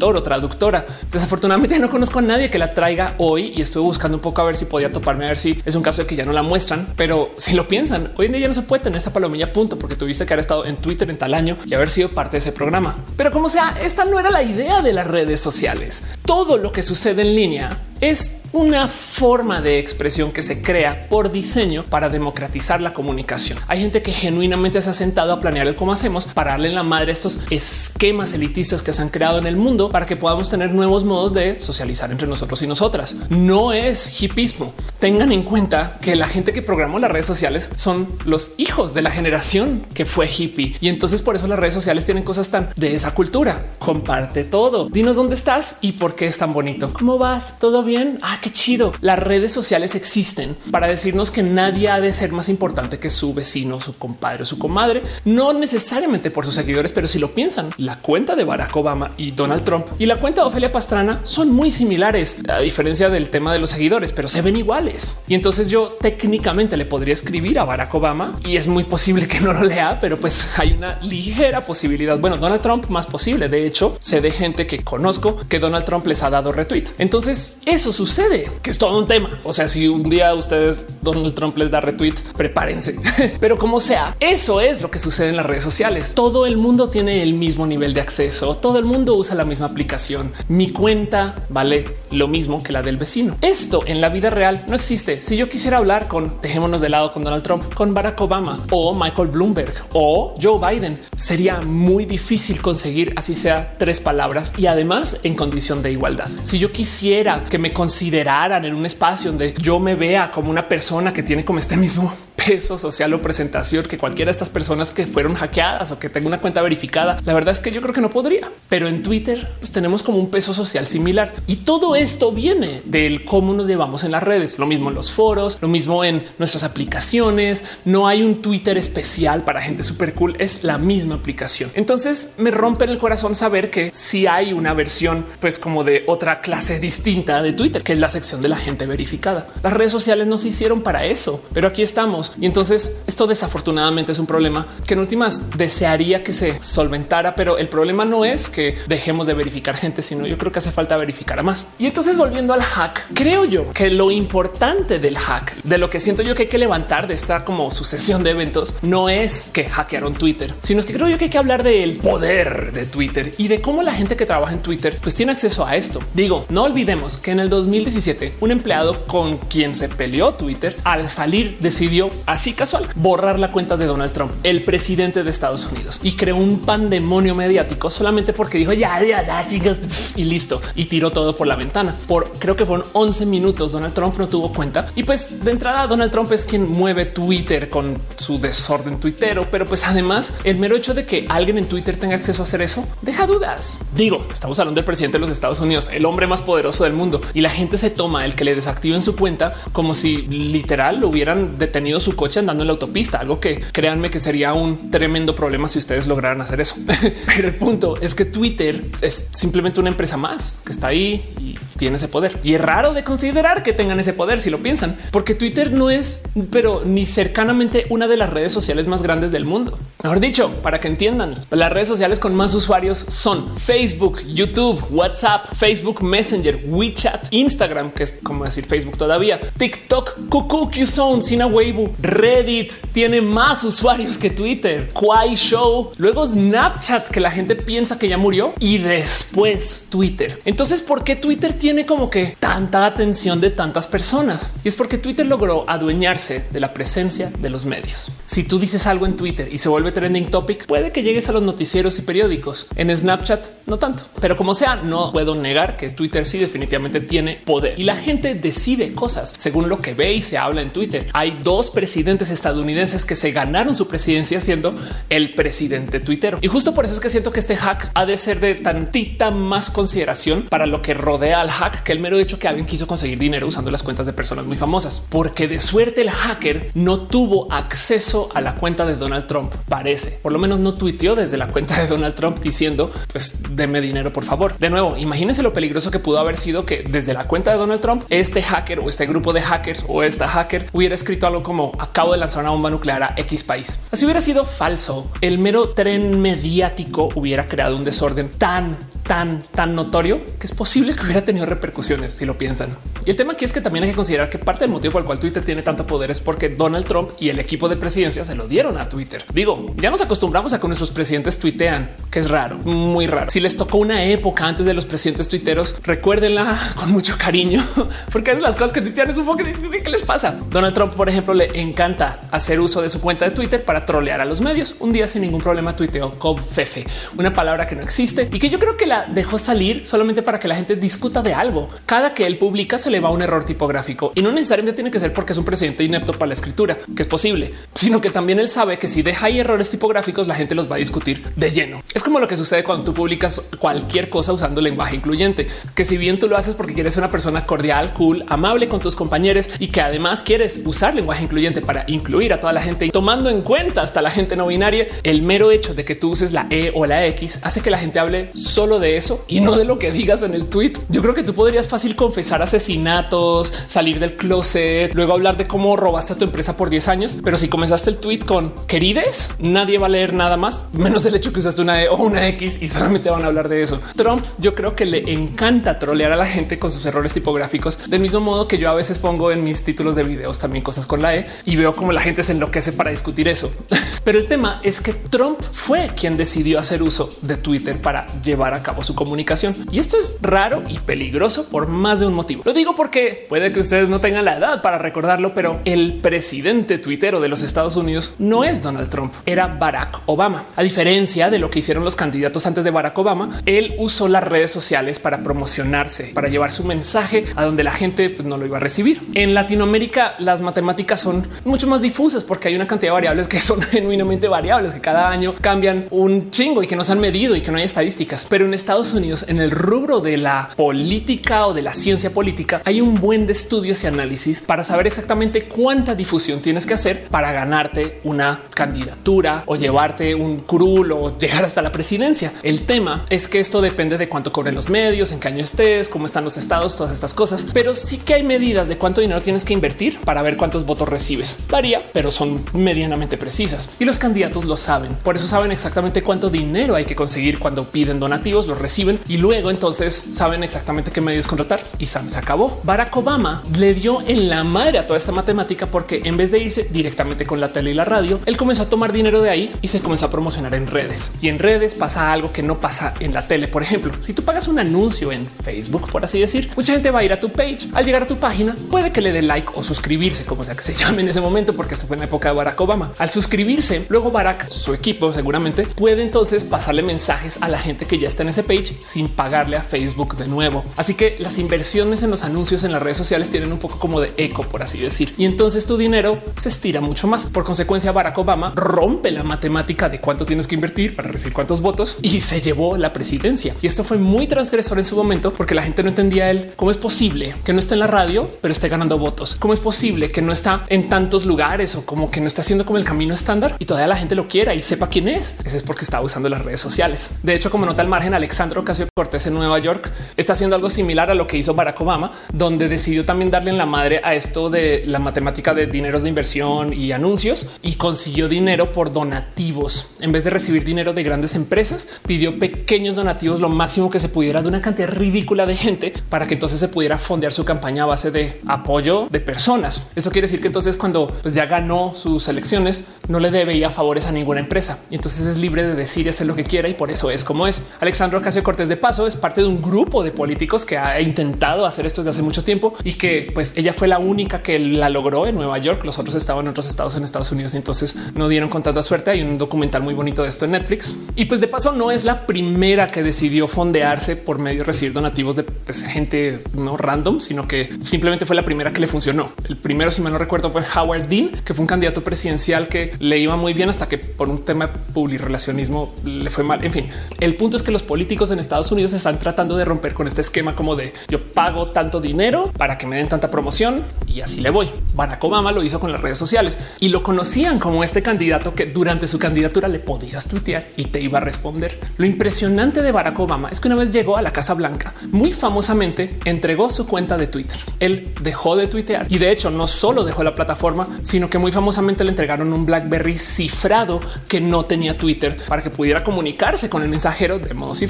o 0.00 0.22
traductora. 0.22 0.84
Desafortunadamente 1.10 1.78
no 1.80 1.90
conozco 1.90 2.18
a 2.18 2.22
nadie 2.22 2.50
que 2.50 2.58
la 2.58 2.74
traiga 2.74 3.14
hoy 3.18 3.52
y 3.56 3.62
estuve 3.62 3.84
buscando 3.84 4.16
un 4.16 4.22
poco 4.22 4.40
a 4.42 4.44
ver 4.44 4.56
si 4.56 4.64
podía 4.64 4.92
toparme 4.92 5.24
a 5.24 5.28
ver 5.28 5.38
si 5.38 5.60
es 5.64 5.74
un 5.74 5.82
caso 5.82 6.02
de 6.02 6.06
que 6.06 6.16
ya 6.16 6.24
no 6.24 6.32
la 6.32 6.42
muestran, 6.42 6.88
pero 6.96 7.30
si 7.36 7.54
lo 7.54 7.68
piensan, 7.68 8.12
hoy 8.16 8.26
en 8.26 8.32
día 8.32 8.42
ya 8.42 8.48
no 8.48 8.54
se 8.54 8.62
puede 8.62 8.82
tener 8.82 8.98
esta 8.98 9.12
palomilla 9.12 9.52
punto 9.52 9.78
porque 9.78 9.96
tuviste 9.96 10.26
que 10.26 10.32
haber 10.32 10.40
estado 10.40 10.64
en 10.64 10.76
Twitter 10.76 11.08
en 11.10 11.18
tal 11.18 11.34
año 11.34 11.56
y 11.66 11.74
haber 11.74 11.90
sido 11.90 12.08
parte 12.08 12.32
de 12.32 12.38
ese 12.38 12.52
programa. 12.52 12.96
Pero 13.16 13.30
como 13.30 13.48
sea, 13.48 13.78
esta 13.82 14.04
no 14.04 14.18
era 14.18 14.30
la 14.30 14.42
idea 14.42 14.82
de 14.82 14.92
las 14.92 15.06
redes 15.06 15.40
sociales. 15.40 16.06
Todo 16.24 16.56
lo 16.56 16.72
que 16.72 16.82
sucede 16.82 17.22
en 17.22 17.34
línea 17.34 17.78
es 18.02 18.42
una 18.52 18.88
forma 18.88 19.62
de 19.62 19.78
expresión 19.78 20.30
que 20.32 20.42
se 20.42 20.60
crea 20.60 21.00
por 21.08 21.32
diseño 21.32 21.84
para 21.88 22.08
democratizar 22.08 22.80
la 22.80 22.92
comunicación. 22.92 23.58
Hay 23.68 23.80
gente 23.80 24.02
que 24.02 24.12
genuinamente 24.12 24.82
se 24.82 24.90
ha 24.90 24.92
sentado 24.92 25.32
a 25.32 25.40
planear 25.40 25.66
el 25.68 25.74
cómo 25.74 25.92
hacemos 25.92 26.26
para 26.26 26.50
darle 26.50 26.68
en 26.68 26.74
la 26.74 26.82
madre 26.82 27.12
estos 27.12 27.40
esquemas 27.50 28.34
elitistas 28.34 28.82
que 28.82 28.92
se 28.92 29.00
han 29.00 29.08
creado 29.08 29.38
en 29.38 29.46
el 29.46 29.56
mundo 29.56 29.90
para 29.90 30.04
que 30.04 30.16
podamos 30.16 30.50
tener 30.50 30.72
nuevos 30.72 31.04
modos 31.04 31.32
de 31.32 31.60
socializar 31.62 32.10
entre 32.10 32.26
nosotros 32.26 32.60
y 32.62 32.66
nosotras. 32.66 33.16
No 33.30 33.72
es 33.72 34.20
hipismo. 34.20 34.66
Tengan 34.98 35.32
en 35.32 35.44
cuenta 35.44 35.98
que 36.02 36.14
la 36.14 36.28
gente 36.28 36.52
que 36.52 36.60
programó 36.60 36.98
las 36.98 37.10
redes 37.10 37.26
sociales 37.26 37.70
son 37.76 38.08
los 38.26 38.52
hijos 38.58 38.92
de 38.92 39.02
la 39.02 39.10
generación 39.10 39.86
que 39.94 40.04
fue 40.04 40.28
hippie 40.28 40.76
y 40.80 40.88
entonces 40.88 41.22
por 41.22 41.36
eso 41.36 41.46
las 41.46 41.58
redes 41.58 41.74
sociales 41.74 42.04
tienen 42.04 42.24
cosas 42.24 42.50
tan 42.50 42.68
de 42.76 42.94
esa 42.94 43.14
cultura. 43.14 43.70
Comparte 43.78 44.44
todo. 44.44 44.90
Dinos 44.90 45.16
dónde 45.16 45.34
estás 45.34 45.78
y 45.80 45.92
por 45.92 46.14
qué 46.14 46.26
es 46.26 46.36
tan 46.36 46.52
bonito. 46.52 46.92
¿Cómo 46.92 47.16
vas? 47.16 47.58
¿Todo 47.58 47.82
bien? 47.82 47.91
Ah, 48.22 48.38
qué 48.40 48.50
chido. 48.50 48.92
Las 49.00 49.18
redes 49.18 49.52
sociales 49.52 49.94
existen 49.94 50.56
para 50.70 50.86
decirnos 50.86 51.30
que 51.30 51.42
nadie 51.42 51.88
ha 51.90 52.00
de 52.00 52.12
ser 52.12 52.32
más 52.32 52.48
importante 52.48 52.98
que 52.98 53.10
su 53.10 53.34
vecino, 53.34 53.80
su 53.80 53.96
compadre 53.96 54.44
o 54.44 54.46
su 54.46 54.58
comadre, 54.58 55.02
no 55.24 55.52
necesariamente 55.52 56.30
por 56.30 56.44
sus 56.44 56.54
seguidores, 56.54 56.92
pero 56.92 57.08
si 57.08 57.18
lo 57.18 57.34
piensan, 57.34 57.70
la 57.76 57.98
cuenta 57.98 58.34
de 58.34 58.44
Barack 58.44 58.74
Obama 58.76 59.12
y 59.16 59.32
Donald 59.32 59.64
Trump 59.64 59.86
y 59.98 60.06
la 60.06 60.16
cuenta 60.16 60.42
de 60.42 60.48
Ofelia 60.48 60.72
Pastrana 60.72 61.20
son 61.22 61.50
muy 61.50 61.70
similares, 61.70 62.38
a 62.48 62.60
diferencia 62.60 63.10
del 63.10 63.30
tema 63.30 63.52
de 63.52 63.58
los 63.58 63.70
seguidores, 63.70 64.12
pero 64.12 64.28
se 64.28 64.42
ven 64.42 64.56
iguales. 64.56 65.18
Y 65.28 65.34
entonces 65.34 65.68
yo 65.68 65.88
técnicamente 65.88 66.76
le 66.76 66.86
podría 66.86 67.14
escribir 67.14 67.58
a 67.58 67.64
Barack 67.64 67.94
Obama 67.94 68.38
y 68.44 68.56
es 68.56 68.68
muy 68.68 68.84
posible 68.84 69.28
que 69.28 69.40
no 69.40 69.52
lo 69.52 69.64
lea, 69.64 69.98
pero 70.00 70.16
pues 70.16 70.58
hay 70.58 70.72
una 70.72 70.98
ligera 71.00 71.60
posibilidad. 71.60 72.18
Bueno, 72.18 72.38
Donald 72.38 72.62
Trump 72.62 72.86
más 72.88 73.06
posible. 73.06 73.48
De 73.48 73.66
hecho, 73.66 73.96
sé 74.00 74.20
de 74.20 74.30
gente 74.30 74.66
que 74.66 74.82
conozco 74.82 75.36
que 75.48 75.58
Donald 75.58 75.84
Trump 75.84 76.06
les 76.06 76.22
ha 76.22 76.30
dado 76.30 76.52
retweet. 76.52 76.84
Entonces 76.98 77.58
eso 77.82 77.92
sucede 77.92 78.48
que 78.62 78.70
es 78.70 78.78
todo 78.78 78.96
un 78.96 79.08
tema. 79.08 79.40
O 79.42 79.52
sea, 79.52 79.66
si 79.66 79.88
un 79.88 80.08
día 80.08 80.32
ustedes 80.34 80.86
Donald 81.02 81.34
Trump 81.34 81.56
les 81.56 81.72
da 81.72 81.80
retweet, 81.80 82.14
prepárense. 82.36 82.94
Pero 83.40 83.58
como 83.58 83.80
sea, 83.80 84.16
eso 84.20 84.60
es 84.60 84.82
lo 84.82 84.90
que 84.92 85.00
sucede 85.00 85.30
en 85.30 85.36
las 85.36 85.46
redes 85.46 85.64
sociales. 85.64 86.12
Todo 86.14 86.46
el 86.46 86.56
mundo 86.56 86.90
tiene 86.90 87.24
el 87.24 87.34
mismo 87.34 87.66
nivel 87.66 87.92
de 87.92 88.00
acceso. 88.00 88.56
Todo 88.58 88.78
el 88.78 88.84
mundo 88.84 89.16
usa 89.16 89.34
la 89.34 89.44
misma 89.44 89.66
aplicación. 89.66 90.32
Mi 90.46 90.70
cuenta 90.70 91.44
vale 91.48 91.96
lo 92.12 92.28
mismo 92.28 92.62
que 92.62 92.70
la 92.72 92.82
del 92.82 92.98
vecino. 92.98 93.36
Esto 93.40 93.82
en 93.84 94.00
la 94.00 94.10
vida 94.10 94.30
real 94.30 94.64
no 94.68 94.76
existe. 94.76 95.16
Si 95.16 95.36
yo 95.36 95.48
quisiera 95.48 95.78
hablar 95.78 96.06
con, 96.06 96.40
dejémonos 96.40 96.80
de 96.82 96.88
lado 96.88 97.10
con 97.10 97.24
Donald 97.24 97.42
Trump, 97.42 97.74
con 97.74 97.94
Barack 97.94 98.20
Obama 98.20 98.60
o 98.70 98.94
Michael 98.94 99.26
Bloomberg 99.26 99.74
o 99.92 100.36
Joe 100.40 100.60
Biden, 100.60 101.00
sería 101.16 101.60
muy 101.62 102.04
difícil 102.04 102.62
conseguir 102.62 103.12
así 103.16 103.34
sea 103.34 103.74
tres 103.76 103.98
palabras 103.98 104.52
y 104.56 104.66
además 104.66 105.18
en 105.24 105.34
condición 105.34 105.82
de 105.82 105.90
igualdad. 105.90 106.28
Si 106.44 106.60
yo 106.60 106.70
quisiera 106.70 107.42
que 107.42 107.58
me 107.58 107.71
consideraran 107.72 108.64
en 108.64 108.74
un 108.74 108.86
espacio 108.86 109.30
donde 109.30 109.54
yo 109.54 109.78
me 109.78 109.94
vea 109.94 110.30
como 110.30 110.50
una 110.50 110.68
persona 110.68 111.12
que 111.12 111.22
tiene 111.22 111.44
como 111.44 111.58
este 111.58 111.76
mismo 111.76 112.12
peso 112.46 112.78
social 112.78 113.12
o 113.14 113.22
presentación 113.22 113.84
que 113.84 113.98
cualquiera 113.98 114.28
de 114.28 114.32
estas 114.32 114.50
personas 114.50 114.90
que 114.90 115.06
fueron 115.06 115.34
hackeadas 115.34 115.90
o 115.90 115.98
que 115.98 116.08
tenga 116.08 116.26
una 116.26 116.40
cuenta 116.40 116.62
verificada. 116.62 117.20
La 117.24 117.34
verdad 117.34 117.52
es 117.52 117.60
que 117.60 117.70
yo 117.70 117.80
creo 117.80 117.94
que 117.94 118.00
no 118.00 118.10
podría, 118.10 118.50
pero 118.68 118.88
en 118.88 119.02
Twitter 119.02 119.48
pues 119.58 119.72
tenemos 119.72 120.02
como 120.02 120.18
un 120.18 120.30
peso 120.30 120.54
social 120.54 120.86
similar 120.86 121.34
y 121.46 121.56
todo 121.56 121.96
esto 121.96 122.32
viene 122.32 122.82
del 122.84 123.24
cómo 123.24 123.54
nos 123.54 123.66
llevamos 123.66 124.04
en 124.04 124.12
las 124.12 124.22
redes. 124.22 124.58
Lo 124.58 124.66
mismo 124.66 124.88
en 124.88 124.94
los 124.94 125.12
foros, 125.12 125.58
lo 125.60 125.68
mismo 125.68 126.04
en 126.04 126.24
nuestras 126.38 126.64
aplicaciones. 126.64 127.64
No 127.84 128.08
hay 128.08 128.22
un 128.22 128.42
Twitter 128.42 128.76
especial 128.76 129.42
para 129.42 129.62
gente 129.62 129.82
súper 129.82 130.14
cool. 130.14 130.36
Es 130.38 130.64
la 130.64 130.78
misma 130.78 131.16
aplicación. 131.16 131.70
Entonces 131.74 132.34
me 132.38 132.50
rompe 132.50 132.84
en 132.84 132.90
el 132.90 132.98
corazón 132.98 133.34
saber 133.34 133.70
que 133.70 133.90
si 133.92 134.26
hay 134.26 134.52
una 134.52 134.74
versión, 134.74 135.24
pues 135.40 135.58
como 135.58 135.84
de 135.84 136.04
otra 136.06 136.40
clase 136.40 136.80
distinta 136.80 137.42
de 137.42 137.52
Twitter, 137.52 137.82
que 137.82 137.92
es 137.92 137.98
la 137.98 138.08
sección 138.08 138.42
de 138.42 138.48
la 138.48 138.56
gente 138.56 138.86
verificada. 138.86 139.46
Las 139.62 139.72
redes 139.72 139.92
sociales 139.92 140.26
no 140.26 140.38
se 140.38 140.48
hicieron 140.48 140.82
para 140.82 141.04
eso, 141.04 141.44
pero 141.52 141.68
aquí 141.68 141.82
estamos 141.82 142.31
y 142.40 142.46
entonces 142.46 142.96
esto 143.06 143.26
desafortunadamente 143.26 144.12
es 144.12 144.18
un 144.18 144.26
problema 144.26 144.66
que 144.86 144.94
en 144.94 145.00
últimas 145.00 145.56
desearía 145.56 146.22
que 146.22 146.32
se 146.32 146.62
solventara, 146.62 147.34
pero 147.34 147.58
el 147.58 147.68
problema 147.68 148.04
no 148.04 148.24
es 148.24 148.48
que 148.48 148.76
dejemos 148.88 149.26
de 149.26 149.34
verificar 149.34 149.76
gente, 149.76 150.02
sino 150.02 150.26
yo 150.26 150.38
creo 150.38 150.52
que 150.52 150.58
hace 150.58 150.72
falta 150.72 150.96
verificar 150.96 151.38
a 151.38 151.42
más. 151.42 151.68
Y 151.78 151.86
entonces 151.86 152.16
volviendo 152.16 152.52
al 152.52 152.62
hack, 152.62 153.06
creo 153.14 153.44
yo 153.44 153.72
que 153.72 153.90
lo 153.90 154.10
importante 154.10 154.98
del 154.98 155.18
hack, 155.18 155.54
de 155.62 155.78
lo 155.78 155.90
que 155.90 156.00
siento 156.00 156.22
yo 156.22 156.34
que 156.34 156.42
hay 156.42 156.48
que 156.48 156.58
levantar 156.58 157.06
de 157.06 157.14
esta 157.14 157.44
como 157.44 157.70
sucesión 157.70 158.22
de 158.22 158.30
eventos, 158.30 158.74
no 158.82 159.08
es 159.08 159.50
que 159.52 159.68
hackearon 159.68 160.14
Twitter, 160.14 160.54
sino 160.60 160.80
es 160.80 160.86
que 160.86 160.92
creo 160.92 161.08
yo 161.08 161.18
que 161.18 161.24
hay 161.24 161.30
que 161.30 161.38
hablar 161.38 161.62
del 161.62 161.96
poder 161.96 162.72
de 162.72 162.86
Twitter 162.86 163.32
y 163.38 163.48
de 163.48 163.60
cómo 163.60 163.82
la 163.82 163.92
gente 163.92 164.16
que 164.16 164.26
trabaja 164.26 164.52
en 164.52 164.62
Twitter 164.62 164.98
pues 165.00 165.14
tiene 165.14 165.32
acceso 165.32 165.66
a 165.66 165.76
esto. 165.76 166.00
Digo, 166.14 166.46
no 166.48 166.64
olvidemos 166.64 167.18
que 167.18 167.30
en 167.30 167.40
el 167.40 167.48
2017 167.48 168.34
un 168.40 168.50
empleado 168.50 169.06
con 169.06 169.38
quien 169.38 169.74
se 169.74 169.88
peleó 169.88 170.34
Twitter 170.34 170.76
al 170.84 171.08
salir 171.08 171.58
decidió 171.60 172.08
así 172.26 172.52
casual 172.52 172.86
borrar 172.94 173.38
la 173.38 173.50
cuenta 173.50 173.76
de 173.76 173.86
Donald 173.86 174.12
Trump, 174.12 174.32
el 174.42 174.62
presidente 174.62 175.24
de 175.24 175.30
Estados 175.30 175.68
Unidos, 175.70 176.00
y 176.02 176.12
creó 176.12 176.36
un 176.36 176.60
pandemonio 176.60 177.34
mediático 177.34 177.90
solamente 177.90 178.32
porque 178.32 178.58
dijo 178.58 178.72
ya, 178.72 179.02
ya, 179.02 179.24
ya, 179.24 179.46
chicas, 179.46 180.14
y 180.16 180.24
listo, 180.24 180.60
y 180.74 180.86
tiró 180.86 181.10
todo 181.10 181.34
por 181.34 181.46
la 181.46 181.56
ventana. 181.56 181.94
Por 182.06 182.32
creo 182.38 182.56
que 182.56 182.66
fueron 182.66 182.86
11 182.92 183.26
minutos. 183.26 183.72
Donald 183.72 183.94
Trump 183.94 184.16
no 184.18 184.28
tuvo 184.28 184.52
cuenta 184.52 184.86
y 184.94 185.02
pues 185.02 185.44
de 185.44 185.50
entrada 185.50 185.86
Donald 185.86 186.10
Trump 186.10 186.30
es 186.32 186.44
quien 186.44 186.68
mueve 186.68 187.06
Twitter 187.06 187.68
con 187.68 187.98
su 188.16 188.38
desorden 188.38 188.98
tuitero, 188.98 189.46
pero 189.50 189.64
pues 189.66 189.86
además 189.86 190.34
el 190.44 190.56
mero 190.56 190.76
hecho 190.76 190.94
de 190.94 191.06
que 191.06 191.26
alguien 191.28 191.58
en 191.58 191.66
Twitter 191.66 191.96
tenga 191.96 192.16
acceso 192.16 192.42
a 192.42 192.44
hacer 192.44 192.62
eso 192.62 192.86
deja 193.02 193.26
dudas. 193.26 193.78
Digo, 193.94 194.26
estamos 194.32 194.58
hablando 194.58 194.78
del 194.78 194.84
presidente 194.84 195.16
de 195.16 195.20
los 195.20 195.30
Estados 195.30 195.60
Unidos, 195.60 195.90
el 195.92 196.04
hombre 196.04 196.26
más 196.26 196.42
poderoso 196.42 196.84
del 196.84 196.92
mundo, 196.92 197.20
y 197.34 197.40
la 197.40 197.50
gente 197.50 197.76
se 197.76 197.90
toma 197.90 198.24
el 198.24 198.34
que 198.34 198.44
le 198.44 198.54
desactiven 198.54 199.02
su 199.02 199.16
cuenta 199.16 199.54
como 199.72 199.94
si 199.94 200.22
literal 200.22 201.02
hubieran 201.04 201.58
detenido 201.58 202.00
su 202.00 202.11
coche 202.14 202.40
andando 202.40 202.62
en 202.62 202.68
la 202.68 202.72
autopista, 202.72 203.18
algo 203.18 203.40
que 203.40 203.60
créanme 203.72 204.10
que 204.10 204.20
sería 204.20 204.52
un 204.54 204.90
tremendo 204.90 205.34
problema 205.34 205.68
si 205.68 205.78
ustedes 205.78 206.06
lograran 206.06 206.40
hacer 206.40 206.60
eso. 206.60 206.76
Pero 207.36 207.48
el 207.48 207.56
punto 207.56 207.96
es 208.00 208.14
que 208.14 208.24
Twitter 208.24 208.84
es 209.00 209.28
simplemente 209.32 209.80
una 209.80 209.90
empresa 209.90 210.16
más 210.16 210.62
que 210.64 210.72
está 210.72 210.88
ahí 210.88 211.24
y 211.40 211.58
tiene 211.76 211.96
ese 211.96 212.08
poder 212.08 212.38
y 212.42 212.54
es 212.54 212.60
raro 212.60 212.94
de 212.94 213.04
considerar 213.04 213.62
que 213.62 213.72
tengan 213.72 214.00
ese 214.00 214.12
poder 214.12 214.40
si 214.40 214.50
lo 214.50 214.58
piensan, 214.58 214.96
porque 215.10 215.34
Twitter 215.34 215.72
no 215.72 215.90
es, 215.90 216.22
pero 216.50 216.82
ni 216.84 217.06
cercanamente 217.06 217.86
una 217.90 218.08
de 218.08 218.16
las 218.16 218.30
redes 218.30 218.52
sociales 218.52 218.86
más 218.86 219.02
grandes 219.02 219.32
del 219.32 219.44
mundo. 219.44 219.78
Mejor 220.02 220.20
dicho, 220.20 220.50
para 220.62 220.80
que 220.80 220.88
entiendan, 220.88 221.44
las 221.50 221.72
redes 221.72 221.88
sociales 221.88 222.18
con 222.18 222.34
más 222.34 222.54
usuarios 222.54 222.98
son 222.98 223.58
Facebook, 223.58 224.20
YouTube, 224.26 224.82
WhatsApp, 224.90 225.46
Facebook 225.54 226.02
Messenger, 226.02 226.60
WeChat, 226.66 227.26
Instagram, 227.30 227.92
que 227.92 228.02
es 228.02 228.18
como 228.22 228.44
decir 228.44 228.64
Facebook 228.64 228.96
todavía, 228.96 229.40
TikTok, 229.58 230.28
Kuku, 230.28 230.70
Zone, 230.86 231.22
Sina 231.22 231.46
Weibo, 231.46 231.94
Reddit 232.00 232.72
tiene 232.92 233.20
más 233.20 233.64
usuarios 233.64 234.18
que 234.18 234.30
Twitter, 234.30 234.90
Quai 234.92 235.34
Show, 235.34 235.92
luego 235.96 236.26
Snapchat, 236.26 237.08
que 237.08 237.20
la 237.20 237.30
gente 237.30 237.56
piensa 237.56 237.98
que 237.98 238.08
ya 238.08 238.18
murió 238.18 238.52
y 238.58 238.78
después 238.78 239.86
Twitter. 239.90 240.40
Entonces, 240.44 240.82
¿por 240.82 241.04
qué 241.04 241.16
Twitter 241.16 241.52
tiene 241.62 241.86
como 241.86 242.10
que 242.10 242.36
tanta 242.40 242.84
atención 242.86 243.40
de 243.40 243.50
tantas 243.50 243.86
personas? 243.86 244.50
Y 244.64 244.68
es 244.68 244.74
porque 244.74 244.98
Twitter 244.98 245.24
logró 245.24 245.64
adueñarse 245.68 246.44
de 246.50 246.58
la 246.58 246.74
presencia 246.74 247.30
de 247.38 247.50
los 247.50 247.66
medios. 247.66 248.10
Si 248.26 248.42
tú 248.42 248.58
dices 248.58 248.88
algo 248.88 249.06
en 249.06 249.14
Twitter 249.14 249.48
y 249.48 249.58
se 249.58 249.68
vuelve 249.68 249.92
trending 249.92 250.28
topic, 250.28 250.66
puede 250.66 250.90
que 250.90 251.04
llegues 251.04 251.28
a 251.28 251.32
los 251.32 251.44
noticieros 251.44 252.00
y 252.00 252.02
periódicos. 252.02 252.66
En 252.74 252.94
Snapchat 252.94 253.46
no 253.66 253.78
tanto, 253.78 254.02
pero 254.20 254.36
como 254.36 254.56
sea, 254.56 254.74
no 254.74 255.12
puedo 255.12 255.36
negar 255.36 255.76
que 255.76 255.88
Twitter 255.90 256.26
sí 256.26 256.38
definitivamente 256.38 256.98
tiene 256.98 257.36
poder 257.36 257.78
y 257.78 257.84
la 257.84 257.94
gente 257.94 258.34
decide 258.34 258.92
cosas 258.92 259.32
según 259.36 259.68
lo 259.68 259.76
que 259.76 259.94
ve 259.94 260.14
y 260.14 260.22
se 260.22 260.38
habla 260.38 260.62
en 260.62 260.72
Twitter. 260.72 261.06
Hay 261.12 261.38
dos 261.44 261.70
presidentes 261.70 262.30
estadounidenses 262.30 263.04
que 263.04 263.14
se 263.14 263.30
ganaron 263.30 263.76
su 263.76 263.86
presidencia 263.86 264.40
siendo 264.40 264.74
el 265.10 265.32
presidente 265.34 266.00
Twitter. 266.00 266.38
Y 266.40 266.48
justo 266.48 266.74
por 266.74 266.86
eso 266.86 266.94
es 266.94 267.00
que 267.00 267.08
siento 267.08 267.30
que 267.30 267.38
este 267.38 267.56
hack 267.56 267.92
ha 267.94 268.04
de 268.04 268.18
ser 268.18 268.40
de 268.40 268.56
tantita 268.56 269.30
más 269.30 269.70
consideración 269.70 270.42
para 270.42 270.66
lo 270.66 270.82
que 270.82 270.94
rodea 270.94 271.40
al 271.40 271.51
hack 271.52 271.82
que 271.82 271.92
el 271.92 272.00
mero 272.00 272.18
hecho 272.18 272.38
que 272.38 272.48
alguien 272.48 272.66
quiso 272.66 272.86
conseguir 272.86 273.18
dinero 273.18 273.46
usando 273.46 273.70
las 273.70 273.82
cuentas 273.82 274.06
de 274.06 274.12
personas 274.12 274.46
muy 274.46 274.56
famosas, 274.56 275.02
porque 275.08 275.48
de 275.48 275.60
suerte 275.60 276.02
el 276.02 276.10
hacker 276.10 276.70
no 276.74 277.02
tuvo 277.02 277.52
acceso 277.52 278.28
a 278.34 278.40
la 278.40 278.56
cuenta 278.56 278.84
de 278.84 278.96
Donald 278.96 279.26
Trump. 279.26 279.54
Parece, 279.68 280.18
por 280.22 280.32
lo 280.32 280.38
menos 280.38 280.58
no 280.58 280.74
tuiteó 280.74 281.14
desde 281.14 281.36
la 281.36 281.48
cuenta 281.48 281.80
de 281.80 281.86
Donald 281.86 282.14
Trump 282.14 282.38
diciendo 282.40 282.90
pues 283.12 283.42
deme 283.50 283.80
dinero, 283.80 284.12
por 284.12 284.24
favor. 284.24 284.56
De 284.58 284.70
nuevo, 284.70 284.96
imagínense 284.96 285.42
lo 285.42 285.52
peligroso 285.52 285.90
que 285.90 285.98
pudo 285.98 286.18
haber 286.18 286.36
sido 286.36 286.64
que 286.64 286.84
desde 286.88 287.14
la 287.14 287.26
cuenta 287.28 287.52
de 287.52 287.58
Donald 287.58 287.80
Trump, 287.80 288.04
este 288.10 288.42
hacker 288.42 288.80
o 288.80 288.88
este 288.88 289.06
grupo 289.06 289.32
de 289.32 289.42
hackers 289.42 289.84
o 289.88 290.02
esta 290.02 290.26
hacker 290.26 290.66
hubiera 290.72 290.94
escrito 290.94 291.26
algo 291.26 291.42
como 291.42 291.72
acabo 291.78 292.12
de 292.12 292.18
lanzar 292.18 292.42
una 292.42 292.52
bomba 292.52 292.70
nuclear 292.70 293.02
a 293.02 293.14
X 293.16 293.44
país. 293.44 293.80
Así 293.90 294.04
hubiera 294.04 294.20
sido 294.20 294.44
falso. 294.44 295.10
El 295.20 295.38
mero 295.38 295.70
tren 295.70 296.20
mediático 296.20 297.08
hubiera 297.14 297.46
creado 297.46 297.76
un 297.76 297.82
desorden 297.82 298.30
tan, 298.30 298.78
tan, 299.02 299.42
tan 299.42 299.74
notorio 299.74 300.20
que 300.38 300.46
es 300.46 300.54
posible 300.54 300.94
que 300.94 301.02
hubiera 301.04 301.22
tenido 301.22 301.46
repercusiones 301.46 302.12
si 302.12 302.24
lo 302.24 302.38
piensan. 302.38 302.70
Y 303.04 303.10
el 303.10 303.16
tema 303.16 303.32
aquí 303.32 303.44
es 303.44 303.52
que 303.52 303.60
también 303.60 303.84
hay 303.84 303.90
que 303.90 303.96
considerar 303.96 304.30
que 304.30 304.38
parte 304.38 304.64
del 304.64 304.72
motivo 304.72 304.92
por 304.92 305.02
el 305.02 305.06
cual 305.06 305.18
Twitter 305.18 305.44
tiene 305.44 305.62
tanto 305.62 305.86
poder 305.86 306.10
es 306.10 306.20
porque 306.20 306.48
Donald 306.48 306.86
Trump 306.86 307.10
y 307.18 307.28
el 307.30 307.38
equipo 307.38 307.68
de 307.68 307.76
presidencia 307.76 308.24
se 308.24 308.34
lo 308.34 308.48
dieron 308.48 308.78
a 308.78 308.88
Twitter. 308.88 309.24
Digo, 309.32 309.74
ya 309.76 309.90
nos 309.90 310.00
acostumbramos 310.00 310.52
a 310.52 310.60
que 310.60 310.66
nuestros 310.66 310.90
presidentes 310.90 311.38
tuitean, 311.38 311.94
que 312.10 312.18
es 312.18 312.30
raro, 312.30 312.56
muy 312.58 313.06
raro. 313.06 313.30
Si 313.30 313.40
les 313.40 313.56
tocó 313.56 313.78
una 313.78 314.04
época 314.04 314.46
antes 314.46 314.66
de 314.66 314.74
los 314.74 314.86
presidentes 314.86 315.28
tuiteros, 315.28 315.76
recuérdenla 315.82 316.58
con 316.76 316.90
mucho 316.92 317.16
cariño, 317.18 317.64
porque 318.12 318.30
es 318.30 318.40
las 318.40 318.56
cosas 318.56 318.72
que 318.72 318.80
tuitean 318.80 319.10
es 319.10 319.18
un 319.18 319.26
poco 319.26 319.38
qué 319.44 319.90
les 319.90 320.02
pasa. 320.02 320.38
Donald 320.50 320.74
Trump, 320.74 320.92
por 320.92 321.08
ejemplo, 321.08 321.34
le 321.34 321.60
encanta 321.60 322.20
hacer 322.30 322.60
uso 322.60 322.82
de 322.82 322.90
su 322.90 323.00
cuenta 323.00 323.24
de 323.24 323.32
Twitter 323.32 323.64
para 323.64 323.84
trolear 323.84 324.20
a 324.20 324.24
los 324.24 324.40
medios. 324.40 324.76
Un 324.80 324.92
día 324.92 325.08
sin 325.08 325.22
ningún 325.22 325.40
problema 325.40 325.74
tuiteó 325.74 326.10
con 326.12 326.38
fefe, 326.38 326.86
una 327.18 327.32
palabra 327.32 327.66
que 327.66 327.74
no 327.74 327.82
existe 327.82 328.28
y 328.32 328.38
que 328.38 328.48
yo 328.48 328.58
creo 328.58 328.76
que 328.76 328.86
dejó 329.00 329.38
salir 329.38 329.86
solamente 329.86 330.22
para 330.22 330.38
que 330.38 330.48
la 330.48 330.54
gente 330.54 330.76
discuta 330.76 331.22
de 331.22 331.34
algo. 331.34 331.70
Cada 331.86 332.14
que 332.14 332.26
él 332.26 332.38
publica 332.38 332.78
se 332.78 332.90
le 332.90 333.00
va 333.00 333.10
un 333.10 333.22
error 333.22 333.44
tipográfico 333.44 334.12
y 334.14 334.22
no 334.22 334.32
necesariamente 334.32 334.76
tiene 334.76 334.90
que 334.90 335.00
ser 335.00 335.12
porque 335.12 335.32
es 335.32 335.38
un 335.38 335.44
presidente 335.44 335.84
inepto 335.84 336.12
para 336.12 336.28
la 336.28 336.34
escritura, 336.34 336.76
que 336.94 337.02
es 337.02 337.08
posible, 337.08 337.52
sino 337.74 338.00
que 338.00 338.10
también 338.10 338.38
él 338.38 338.48
sabe 338.48 338.78
que 338.78 338.88
si 338.88 339.02
deja 339.02 339.26
ahí 339.26 339.40
errores 339.40 339.70
tipográficos, 339.70 340.26
la 340.26 340.34
gente 340.34 340.54
los 340.54 340.70
va 340.70 340.76
a 340.76 340.78
discutir 340.78 341.22
de 341.36 341.50
lleno. 341.50 341.82
Es 341.94 342.02
como 342.02 342.20
lo 342.20 342.28
que 342.28 342.36
sucede 342.36 342.64
cuando 342.64 342.84
tú 342.84 342.94
publicas 342.94 343.42
cualquier 343.58 344.08
cosa 344.08 344.32
usando 344.32 344.60
lenguaje 344.60 344.96
incluyente, 344.96 345.48
que 345.74 345.84
si 345.84 345.96
bien 345.96 346.18
tú 346.18 346.28
lo 346.28 346.36
haces 346.36 346.54
porque 346.54 346.74
quieres 346.74 346.94
ser 346.94 347.02
una 347.02 347.10
persona 347.10 347.46
cordial, 347.46 347.92
cool, 347.94 348.24
amable 348.28 348.68
con 348.68 348.80
tus 348.80 348.96
compañeros 348.96 349.48
y 349.58 349.68
que 349.68 349.80
además 349.80 350.22
quieres 350.22 350.60
usar 350.64 350.94
lenguaje 350.94 351.24
incluyente 351.24 351.60
para 351.60 351.84
incluir 351.88 352.32
a 352.32 352.40
toda 352.40 352.52
la 352.52 352.62
gente 352.62 352.90
tomando 352.90 353.30
en 353.30 353.42
cuenta 353.42 353.82
hasta 353.82 354.02
la 354.02 354.10
gente 354.10 354.36
no 354.36 354.46
binaria, 354.46 354.86
el 355.02 355.22
mero 355.22 355.50
hecho 355.50 355.74
de 355.74 355.84
que 355.84 355.94
tú 355.94 356.10
uses 356.10 356.32
la 356.32 356.46
E 356.50 356.72
o 356.74 356.86
la 356.86 357.06
X 357.06 357.40
hace 357.42 357.60
que 357.60 357.70
la 357.70 357.78
gente 357.78 357.98
hable 357.98 358.30
solo 358.34 358.78
de 358.82 358.98
eso 358.98 359.24
y 359.28 359.40
no 359.40 359.56
de 359.56 359.64
lo 359.64 359.78
que 359.78 359.90
digas 359.90 360.22
en 360.22 360.34
el 360.34 360.46
tweet. 360.46 360.74
Yo 360.90 361.00
creo 361.00 361.14
que 361.14 361.22
tú 361.22 361.32
podrías 361.32 361.68
fácil 361.68 361.96
confesar 361.96 362.42
asesinatos, 362.42 363.52
salir 363.66 363.98
del 363.98 364.14
closet, 364.14 364.94
luego 364.94 365.14
hablar 365.14 365.38
de 365.38 365.46
cómo 365.46 365.76
robaste 365.76 366.12
a 366.12 366.16
tu 366.16 366.24
empresa 366.24 366.56
por 366.56 366.68
10 366.68 366.88
años, 366.88 367.18
pero 367.24 367.38
si 367.38 367.48
comenzaste 367.48 367.88
el 367.90 367.96
tweet 367.96 368.20
con 368.20 368.52
querides, 368.66 369.30
nadie 369.38 369.78
va 369.78 369.86
a 369.86 369.90
leer 369.90 370.12
nada 370.12 370.36
más, 370.36 370.66
menos 370.72 371.04
el 371.06 371.14
hecho 371.14 371.32
que 371.32 371.38
usaste 371.38 371.62
una 371.62 371.82
E 371.82 371.88
o 371.88 371.96
una 371.96 372.28
X 372.28 372.58
y 372.60 372.68
solamente 372.68 373.08
van 373.08 373.22
a 373.22 373.26
hablar 373.26 373.48
de 373.48 373.62
eso. 373.62 373.80
Trump, 373.96 374.24
yo 374.38 374.54
creo 374.54 374.74
que 374.76 374.84
le 374.84 375.10
encanta 375.12 375.78
trolear 375.78 376.12
a 376.12 376.16
la 376.16 376.26
gente 376.26 376.58
con 376.58 376.70
sus 376.72 376.84
errores 376.84 377.14
tipográficos, 377.14 377.88
del 377.88 378.00
mismo 378.00 378.20
modo 378.20 378.48
que 378.48 378.58
yo 378.58 378.68
a 378.68 378.74
veces 378.74 378.98
pongo 378.98 379.30
en 379.30 379.42
mis 379.42 379.64
títulos 379.64 379.96
de 379.96 380.02
videos 380.02 380.38
también 380.38 380.64
cosas 380.64 380.86
con 380.86 381.00
la 381.00 381.16
E 381.16 381.24
y 381.44 381.56
veo 381.56 381.72
cómo 381.72 381.92
la 381.92 382.00
gente 382.00 382.22
se 382.22 382.32
enloquece 382.32 382.72
para 382.72 382.90
discutir 382.90 383.28
eso. 383.28 383.50
Pero 384.04 384.18
el 384.18 384.26
tema 384.26 384.60
es 384.64 384.80
que 384.80 384.92
Trump 384.92 385.38
fue 385.52 385.90
quien 385.94 386.16
decidió 386.16 386.58
hacer 386.58 386.82
uso 386.82 387.08
de 387.22 387.36
Twitter 387.36 387.80
para 387.80 388.06
llevar 388.22 388.54
a 388.54 388.62
cabo 388.62 388.71
su 388.82 388.94
comunicación. 388.94 389.54
Y 389.70 389.78
esto 389.78 389.96
es 389.98 390.18
raro 390.20 390.62
y 390.68 390.78
peligroso 390.78 391.48
por 391.48 391.68
más 391.68 392.00
de 392.00 392.06
un 392.06 392.14
motivo. 392.14 392.42
Lo 392.44 392.52
digo 392.52 392.74
porque 392.74 393.26
puede 393.28 393.52
que 393.52 393.60
ustedes 393.60 393.88
no 393.88 394.00
tengan 394.00 394.24
la 394.24 394.36
edad 394.36 394.62
para 394.62 394.78
recordarlo, 394.78 395.34
pero 395.34 395.60
el 395.64 395.94
presidente 396.02 396.78
tuitero 396.78 397.20
de 397.20 397.28
los 397.28 397.42
Estados 397.42 397.76
Unidos 397.76 398.14
no 398.18 398.44
es 398.44 398.62
Donald 398.62 398.88
Trump, 398.88 399.12
era 399.26 399.46
Barack 399.46 400.02
Obama. 400.06 400.44
A 400.56 400.62
diferencia 400.62 401.30
de 401.30 401.38
lo 401.38 401.50
que 401.50 401.60
hicieron 401.60 401.84
los 401.84 401.96
candidatos 401.96 402.46
antes 402.46 402.64
de 402.64 402.70
Barack 402.70 402.98
Obama, 402.98 403.40
él 403.46 403.74
usó 403.78 404.08
las 404.08 404.24
redes 404.24 404.50
sociales 404.50 404.98
para 404.98 405.22
promocionarse, 405.22 406.12
para 406.14 406.28
llevar 406.28 406.52
su 406.52 406.64
mensaje 406.64 407.24
a 407.36 407.44
donde 407.44 407.64
la 407.64 407.72
gente 407.72 408.10
pues, 408.10 408.26
no 408.26 408.36
lo 408.36 408.46
iba 408.46 408.56
a 408.56 408.60
recibir. 408.60 409.00
En 409.14 409.34
Latinoamérica 409.34 410.14
las 410.18 410.40
matemáticas 410.40 411.00
son 411.00 411.26
mucho 411.44 411.66
más 411.66 411.82
difusas 411.82 412.24
porque 412.24 412.48
hay 412.48 412.54
una 412.54 412.66
cantidad 412.66 412.90
de 412.90 412.94
variables 412.94 413.28
que 413.28 413.40
son 413.42 413.60
genuinamente 413.62 414.28
variables, 414.28 414.72
que 414.72 414.80
cada 414.80 415.10
año 415.10 415.34
cambian 415.40 415.86
un 415.90 416.30
chingo 416.30 416.62
y 416.62 416.66
que 416.66 416.76
no 416.76 416.84
se 416.84 416.92
han 416.92 417.00
medido 417.00 417.36
y 417.36 417.40
que 417.40 417.50
no 417.50 417.58
hay 417.58 417.64
estadísticas. 417.64 418.26
Pero 418.28 418.44
en 418.44 418.54
Estados 418.62 418.94
Unidos, 418.94 419.24
en 419.26 419.40
el 419.40 419.50
rubro 419.50 419.98
de 419.98 420.16
la 420.16 420.48
política 420.56 421.48
o 421.48 421.52
de 421.52 421.62
la 421.62 421.74
ciencia 421.74 422.10
política, 422.10 422.62
hay 422.64 422.80
un 422.80 422.94
buen 422.94 423.26
de 423.26 423.32
estudios 423.32 423.82
y 423.82 423.88
análisis 423.88 424.40
para 424.40 424.62
saber 424.62 424.86
exactamente 424.86 425.48
cuánta 425.48 425.96
difusión 425.96 426.40
tienes 426.40 426.64
que 426.64 426.74
hacer 426.74 427.08
para 427.08 427.32
ganarte 427.32 428.00
una 428.04 428.40
candidatura 428.54 429.42
o 429.46 429.56
llevarte 429.56 430.14
un 430.14 430.38
curul 430.38 430.92
o 430.92 431.18
llegar 431.18 431.44
hasta 431.44 431.60
la 431.60 431.72
presidencia. 431.72 432.32
El 432.44 432.62
tema 432.62 433.04
es 433.10 433.26
que 433.26 433.40
esto 433.40 433.60
depende 433.60 433.98
de 433.98 434.08
cuánto 434.08 434.32
cobren 434.32 434.54
los 434.54 434.70
medios, 434.70 435.10
en 435.10 435.18
qué 435.18 435.26
año 435.26 435.42
estés, 435.42 435.88
cómo 435.88 436.06
están 436.06 436.22
los 436.22 436.36
estados, 436.36 436.76
todas 436.76 436.92
estas 436.92 437.14
cosas, 437.14 437.48
pero 437.52 437.74
sí 437.74 437.98
que 437.98 438.14
hay 438.14 438.22
medidas 438.22 438.68
de 438.68 438.78
cuánto 438.78 439.00
dinero 439.00 439.20
tienes 439.22 439.44
que 439.44 439.54
invertir 439.54 439.98
para 440.04 440.22
ver 440.22 440.36
cuántos 440.36 440.64
votos 440.64 440.88
recibes. 440.88 441.36
Varía, 441.50 441.82
pero 441.92 442.12
son 442.12 442.44
medianamente 442.52 443.16
precisas 443.16 443.70
y 443.80 443.84
los 443.86 443.98
candidatos 443.98 444.44
lo 444.44 444.56
saben. 444.56 444.94
Por 445.02 445.16
eso 445.16 445.26
saben 445.26 445.50
exactamente 445.50 446.04
cuánto 446.04 446.30
dinero 446.30 446.76
hay 446.76 446.84
que 446.84 446.94
conseguir 446.94 447.40
cuando 447.40 447.64
piden 447.64 447.98
donativos, 447.98 448.46
los 448.52 448.60
reciben 448.60 449.00
y 449.08 449.16
luego 449.16 449.50
entonces 449.50 449.94
saben 450.12 450.44
exactamente 450.44 450.90
qué 450.90 451.00
medios 451.00 451.26
contratar 451.26 451.60
y 451.78 451.86
se 451.86 452.18
acabó. 452.18 452.60
Barack 452.64 452.96
Obama 452.96 453.42
le 453.58 453.74
dio 453.74 454.02
en 454.06 454.28
la 454.28 454.44
madre 454.44 454.78
a 454.78 454.86
toda 454.86 454.96
esta 454.96 455.12
matemática 455.12 455.66
porque 455.66 456.02
en 456.04 456.16
vez 456.16 456.30
de 456.30 456.38
irse 456.38 456.68
directamente 456.70 457.26
con 457.26 457.40
la 457.40 457.48
tele 457.48 457.70
y 457.70 457.74
la 457.74 457.84
radio, 457.84 458.20
él 458.26 458.36
comenzó 458.36 458.64
a 458.64 458.68
tomar 458.68 458.92
dinero 458.92 459.20
de 459.22 459.30
ahí 459.30 459.54
y 459.62 459.68
se 459.68 459.80
comenzó 459.80 460.06
a 460.06 460.10
promocionar 460.10 460.54
en 460.54 460.66
redes. 460.66 461.12
Y 461.20 461.28
en 461.28 461.38
redes 461.38 461.74
pasa 461.74 462.12
algo 462.12 462.32
que 462.32 462.42
no 462.42 462.60
pasa 462.60 462.94
en 463.00 463.14
la 463.14 463.26
tele. 463.26 463.48
Por 463.48 463.62
ejemplo, 463.62 463.92
si 464.00 464.12
tú 464.12 464.22
pagas 464.22 464.48
un 464.48 464.58
anuncio 464.58 465.12
en 465.12 465.26
Facebook, 465.26 465.90
por 465.90 466.04
así 466.04 466.20
decir, 466.20 466.50
mucha 466.56 466.74
gente 466.74 466.90
va 466.90 467.00
a 467.00 467.04
ir 467.04 467.12
a 467.12 467.20
tu 467.20 467.30
page. 467.30 467.68
Al 467.72 467.84
llegar 467.84 468.02
a 468.02 468.06
tu 468.06 468.16
página, 468.16 468.54
puede 468.70 468.92
que 468.92 469.00
le 469.00 469.12
dé 469.12 469.22
like 469.22 469.52
o 469.54 469.62
suscribirse, 469.62 470.24
como 470.24 470.44
sea 470.44 470.54
que 470.54 470.62
se 470.62 470.74
llame 470.76 471.02
en 471.02 471.08
ese 471.08 471.20
momento, 471.20 471.54
porque 471.54 471.76
se 471.76 471.86
fue 471.86 471.96
en 471.96 472.00
la 472.00 472.06
época 472.06 472.28
de 472.28 472.34
Barack 472.34 472.60
Obama. 472.60 472.92
Al 472.98 473.10
suscribirse, 473.10 473.86
luego 473.88 474.10
Barack, 474.10 474.50
su 474.50 474.74
equipo 474.74 475.12
seguramente 475.12 475.66
puede 475.66 476.02
entonces 476.02 476.44
pasarle 476.44 476.82
mensajes 476.82 477.38
a 477.40 477.48
la 477.48 477.58
gente 477.58 477.86
que 477.86 477.98
ya 477.98 478.08
está 478.08 478.22
en 478.22 478.28
ese 478.30 478.41
page 478.42 478.76
sin 478.82 479.08
pagarle 479.08 479.56
a 479.56 479.62
Facebook 479.62 480.16
de 480.16 480.26
nuevo. 480.26 480.64
Así 480.76 480.94
que 480.94 481.16
las 481.18 481.38
inversiones 481.38 482.02
en 482.02 482.10
los 482.10 482.24
anuncios 482.24 482.64
en 482.64 482.72
las 482.72 482.82
redes 482.82 482.96
sociales 482.96 483.30
tienen 483.30 483.52
un 483.52 483.58
poco 483.58 483.78
como 483.78 484.00
de 484.00 484.12
eco, 484.16 484.42
por 484.42 484.62
así 484.62 484.78
decir. 484.78 485.14
Y 485.16 485.24
entonces 485.24 485.66
tu 485.66 485.76
dinero 485.76 486.20
se 486.36 486.48
estira 486.48 486.80
mucho 486.80 487.06
más. 487.06 487.26
Por 487.26 487.44
consecuencia, 487.44 487.92
Barack 487.92 488.18
Obama 488.18 488.52
rompe 488.54 489.10
la 489.10 489.22
matemática 489.22 489.88
de 489.88 490.00
cuánto 490.00 490.26
tienes 490.26 490.46
que 490.46 490.54
invertir 490.54 490.96
para 490.96 491.08
recibir 491.08 491.32
cuántos 491.32 491.60
votos 491.60 491.96
y 492.02 492.20
se 492.20 492.40
llevó 492.40 492.76
la 492.76 492.92
presidencia. 492.92 493.54
Y 493.62 493.66
esto 493.66 493.84
fue 493.84 493.98
muy 493.98 494.26
transgresor 494.26 494.78
en 494.78 494.84
su 494.84 494.96
momento 494.96 495.32
porque 495.32 495.54
la 495.54 495.62
gente 495.62 495.82
no 495.82 495.88
entendía 495.88 496.30
él 496.30 496.50
cómo 496.56 496.70
es 496.70 496.78
posible 496.78 497.34
que 497.44 497.52
no 497.52 497.58
esté 497.58 497.74
en 497.74 497.80
la 497.80 497.86
radio, 497.86 498.30
pero 498.40 498.52
esté 498.52 498.68
ganando 498.68 498.98
votos. 498.98 499.36
Cómo 499.38 499.52
es 499.52 499.60
posible 499.60 500.10
que 500.10 500.22
no 500.22 500.32
está 500.32 500.64
en 500.68 500.88
tantos 500.88 501.24
lugares 501.26 501.74
o 501.74 501.84
como 501.86 502.10
que 502.10 502.20
no 502.20 502.26
está 502.26 502.42
haciendo 502.42 502.64
como 502.64 502.78
el 502.78 502.84
camino 502.84 503.14
estándar 503.14 503.56
y 503.58 503.64
todavía 503.64 503.88
la 503.88 503.96
gente 503.96 504.14
lo 504.14 504.28
quiera 504.28 504.54
y 504.54 504.62
sepa 504.62 504.88
quién 504.88 505.08
es. 505.08 505.36
Ese 505.44 505.56
es 505.56 505.62
porque 505.62 505.84
estaba 505.84 506.04
usando 506.04 506.28
las 506.28 506.42
redes 506.42 506.60
sociales. 506.60 507.12
De 507.22 507.34
hecho, 507.34 507.50
como 507.50 507.66
nota 507.66 507.82
al 507.82 507.88
margen, 507.88 508.14
Alex 508.14 508.31
Alexandro 508.32 508.62
Ocasio 508.62 508.88
Cortés 508.94 509.26
en 509.26 509.34
Nueva 509.34 509.58
York 509.58 509.92
está 510.16 510.32
haciendo 510.32 510.56
algo 510.56 510.70
similar 510.70 511.10
a 511.10 511.14
lo 511.14 511.26
que 511.26 511.36
hizo 511.36 511.52
Barack 511.52 511.78
Obama, 511.82 512.12
donde 512.32 512.66
decidió 512.66 513.04
también 513.04 513.30
darle 513.30 513.50
en 513.50 513.58
la 513.58 513.66
madre 513.66 514.00
a 514.02 514.14
esto 514.14 514.48
de 514.48 514.84
la 514.86 514.98
matemática 514.98 515.52
de 515.52 515.66
dineros 515.66 516.02
de 516.02 516.08
inversión 516.08 516.72
y 516.72 516.92
anuncios 516.92 517.50
y 517.60 517.74
consiguió 517.74 518.30
dinero 518.30 518.72
por 518.72 518.90
donativos. 518.90 519.96
En 520.00 520.12
vez 520.12 520.24
de 520.24 520.30
recibir 520.30 520.64
dinero 520.64 520.94
de 520.94 521.02
grandes 521.02 521.34
empresas, 521.34 521.88
pidió 522.06 522.38
pequeños 522.38 522.96
donativos, 522.96 523.38
lo 523.38 523.50
máximo 523.50 523.90
que 523.90 524.00
se 524.00 524.08
pudiera 524.08 524.40
de 524.40 524.48
una 524.48 524.62
cantidad 524.62 524.88
ridícula 524.88 525.44
de 525.44 525.54
gente 525.54 525.92
para 526.08 526.26
que 526.26 526.32
entonces 526.32 526.58
se 526.58 526.68
pudiera 526.68 526.96
fondear 526.96 527.34
su 527.34 527.44
campaña 527.44 527.82
a 527.82 527.86
base 527.86 528.10
de 528.10 528.40
apoyo 528.46 529.08
de 529.10 529.20
personas. 529.20 529.88
Eso 529.94 530.10
quiere 530.10 530.26
decir 530.26 530.40
que 530.40 530.46
entonces 530.46 530.78
cuando 530.78 531.08
pues, 531.20 531.34
ya 531.34 531.44
ganó 531.44 531.92
sus 531.94 532.28
elecciones, 532.28 532.86
no 533.08 533.18
le 533.18 533.30
debe 533.30 533.62
a 533.62 533.70
favores 533.70 534.06
a 534.06 534.12
ninguna 534.12 534.40
empresa 534.40 534.78
y 534.88 534.94
entonces 534.94 535.26
es 535.26 535.36
libre 535.36 535.64
de 535.64 535.74
decir 535.74 536.06
y 536.06 536.08
hacer 536.08 536.26
lo 536.26 536.34
que 536.34 536.44
quiera 536.44 536.66
y 536.70 536.72
por 536.72 536.90
eso 536.90 537.10
es 537.10 537.24
como 537.24 537.46
es. 537.46 537.64
Alexandro 537.78 538.21
Ocasio 538.22 538.44
Cortés 538.44 538.68
de 538.68 538.76
paso 538.76 539.08
es 539.08 539.16
parte 539.16 539.40
de 539.40 539.48
un 539.48 539.60
grupo 539.60 540.04
de 540.04 540.12
políticos 540.12 540.64
que 540.64 540.78
ha 540.78 541.00
intentado 541.00 541.66
hacer 541.66 541.86
esto 541.86 542.02
desde 542.02 542.10
hace 542.10 542.22
mucho 542.22 542.44
tiempo 542.44 542.72
y 542.84 542.92
que 542.92 543.32
pues 543.34 543.54
ella 543.56 543.72
fue 543.72 543.88
la 543.88 543.98
única 543.98 544.44
que 544.44 544.60
la 544.60 544.88
logró 544.88 545.26
en 545.26 545.34
Nueva 545.34 545.58
York. 545.58 545.84
Los 545.84 545.98
otros 545.98 546.14
estaban 546.14 546.46
en 546.46 546.50
otros 546.50 546.68
estados 546.68 546.96
en 546.96 547.02
Estados 547.02 547.32
Unidos 547.32 547.54
y 547.54 547.56
entonces 547.56 547.96
no 548.14 548.28
dieron 548.28 548.48
con 548.48 548.62
tanta 548.62 548.80
suerte. 548.84 549.10
Hay 549.10 549.22
un 549.22 549.38
documental 549.38 549.82
muy 549.82 549.92
bonito 549.92 550.22
de 550.22 550.28
esto 550.28 550.44
en 550.44 550.52
Netflix 550.52 550.94
y 551.16 551.24
pues 551.24 551.40
de 551.40 551.48
paso 551.48 551.72
no 551.72 551.90
es 551.90 552.04
la 552.04 552.24
primera 552.24 552.86
que 552.86 553.02
decidió 553.02 553.48
fondearse 553.48 554.14
por 554.14 554.38
medio 554.38 554.60
de 554.60 554.66
recibir 554.66 554.92
donativos 554.92 555.34
de 555.34 555.42
pues, 555.42 555.82
gente 555.82 556.44
no 556.54 556.76
random, 556.76 557.18
sino 557.18 557.48
que 557.48 557.68
simplemente 557.82 558.24
fue 558.24 558.36
la 558.36 558.44
primera 558.44 558.72
que 558.72 558.80
le 558.80 558.86
funcionó. 558.86 559.26
El 559.48 559.56
primero, 559.56 559.90
si 559.90 560.00
mal 560.00 560.12
no 560.12 560.18
recuerdo, 560.20 560.52
fue 560.52 560.62
Howard 560.76 561.08
Dean, 561.08 561.30
que 561.44 561.54
fue 561.54 561.62
un 561.62 561.66
candidato 561.66 562.04
presidencial 562.04 562.68
que 562.68 562.94
le 563.00 563.18
iba 563.18 563.34
muy 563.34 563.52
bien 563.52 563.68
hasta 563.68 563.88
que 563.88 563.98
por 563.98 564.28
un 564.28 564.44
tema 564.44 564.70
de 564.94 565.18
relacionismo 565.18 565.92
le 566.04 566.30
fue 566.30 566.44
mal. 566.44 566.64
En 566.64 566.72
fin, 566.72 566.86
el 567.18 567.34
punto 567.34 567.56
es 567.56 567.64
que 567.64 567.72
los 567.72 567.82
políticos 567.82 568.01
en 568.02 568.38
Estados 568.38 568.70
Unidos 568.70 568.92
están 568.92 569.18
tratando 569.18 569.56
de 569.56 569.64
romper 569.64 569.94
con 569.94 570.06
este 570.06 570.20
esquema 570.20 570.54
como 570.54 570.76
de 570.76 570.92
yo 571.08 571.32
pago 571.32 571.70
tanto 571.70 572.00
dinero 572.00 572.52
para 572.58 572.76
que 572.76 572.86
me 572.86 572.96
den 572.96 573.08
tanta 573.08 573.28
promoción 573.28 573.82
y 574.06 574.20
así 574.20 574.40
le 574.40 574.50
voy. 574.50 574.70
Barack 574.94 575.24
Obama 575.24 575.50
lo 575.50 575.62
hizo 575.62 575.80
con 575.80 575.90
las 575.90 576.00
redes 576.00 576.18
sociales 576.18 576.60
y 576.78 576.88
lo 576.88 577.02
conocían 577.02 577.58
como 577.58 577.82
este 577.82 578.02
candidato 578.02 578.54
que 578.54 578.66
durante 578.66 579.08
su 579.08 579.18
candidatura 579.18 579.68
le 579.68 579.78
podías 579.78 580.28
tuitear 580.28 580.64
y 580.76 580.84
te 580.84 581.00
iba 581.00 581.18
a 581.18 581.20
responder. 581.20 581.78
Lo 581.96 582.04
impresionante 582.04 582.82
de 582.82 582.92
Barack 582.92 583.18
Obama 583.18 583.48
es 583.48 583.60
que 583.60 583.68
una 583.68 583.76
vez 583.76 583.90
llegó 583.90 584.16
a 584.16 584.22
la 584.22 584.32
Casa 584.32 584.54
Blanca, 584.54 584.94
muy 585.10 585.32
famosamente 585.32 586.18
entregó 586.24 586.68
su 586.70 586.86
cuenta 586.86 587.16
de 587.16 587.28
Twitter. 587.28 587.58
Él 587.80 588.12
dejó 588.20 588.56
de 588.56 588.66
tuitear 588.66 589.06
y 589.08 589.18
de 589.18 589.30
hecho 589.30 589.50
no 589.50 589.66
solo 589.66 590.04
dejó 590.04 590.22
la 590.22 590.34
plataforma, 590.34 590.86
sino 591.00 591.30
que 591.30 591.38
muy 591.38 591.50
famosamente 591.50 592.04
le 592.04 592.10
entregaron 592.10 592.52
un 592.52 592.66
BlackBerry 592.66 593.18
cifrado 593.18 594.00
que 594.28 594.40
no 594.40 594.64
tenía 594.64 594.96
Twitter 594.96 595.38
para 595.48 595.62
que 595.62 595.70
pudiera 595.70 596.04
comunicarse 596.04 596.68
con 596.68 596.82
el 596.82 596.88
mensajero 596.88 597.38
de 597.38 597.54
modos 597.54 597.80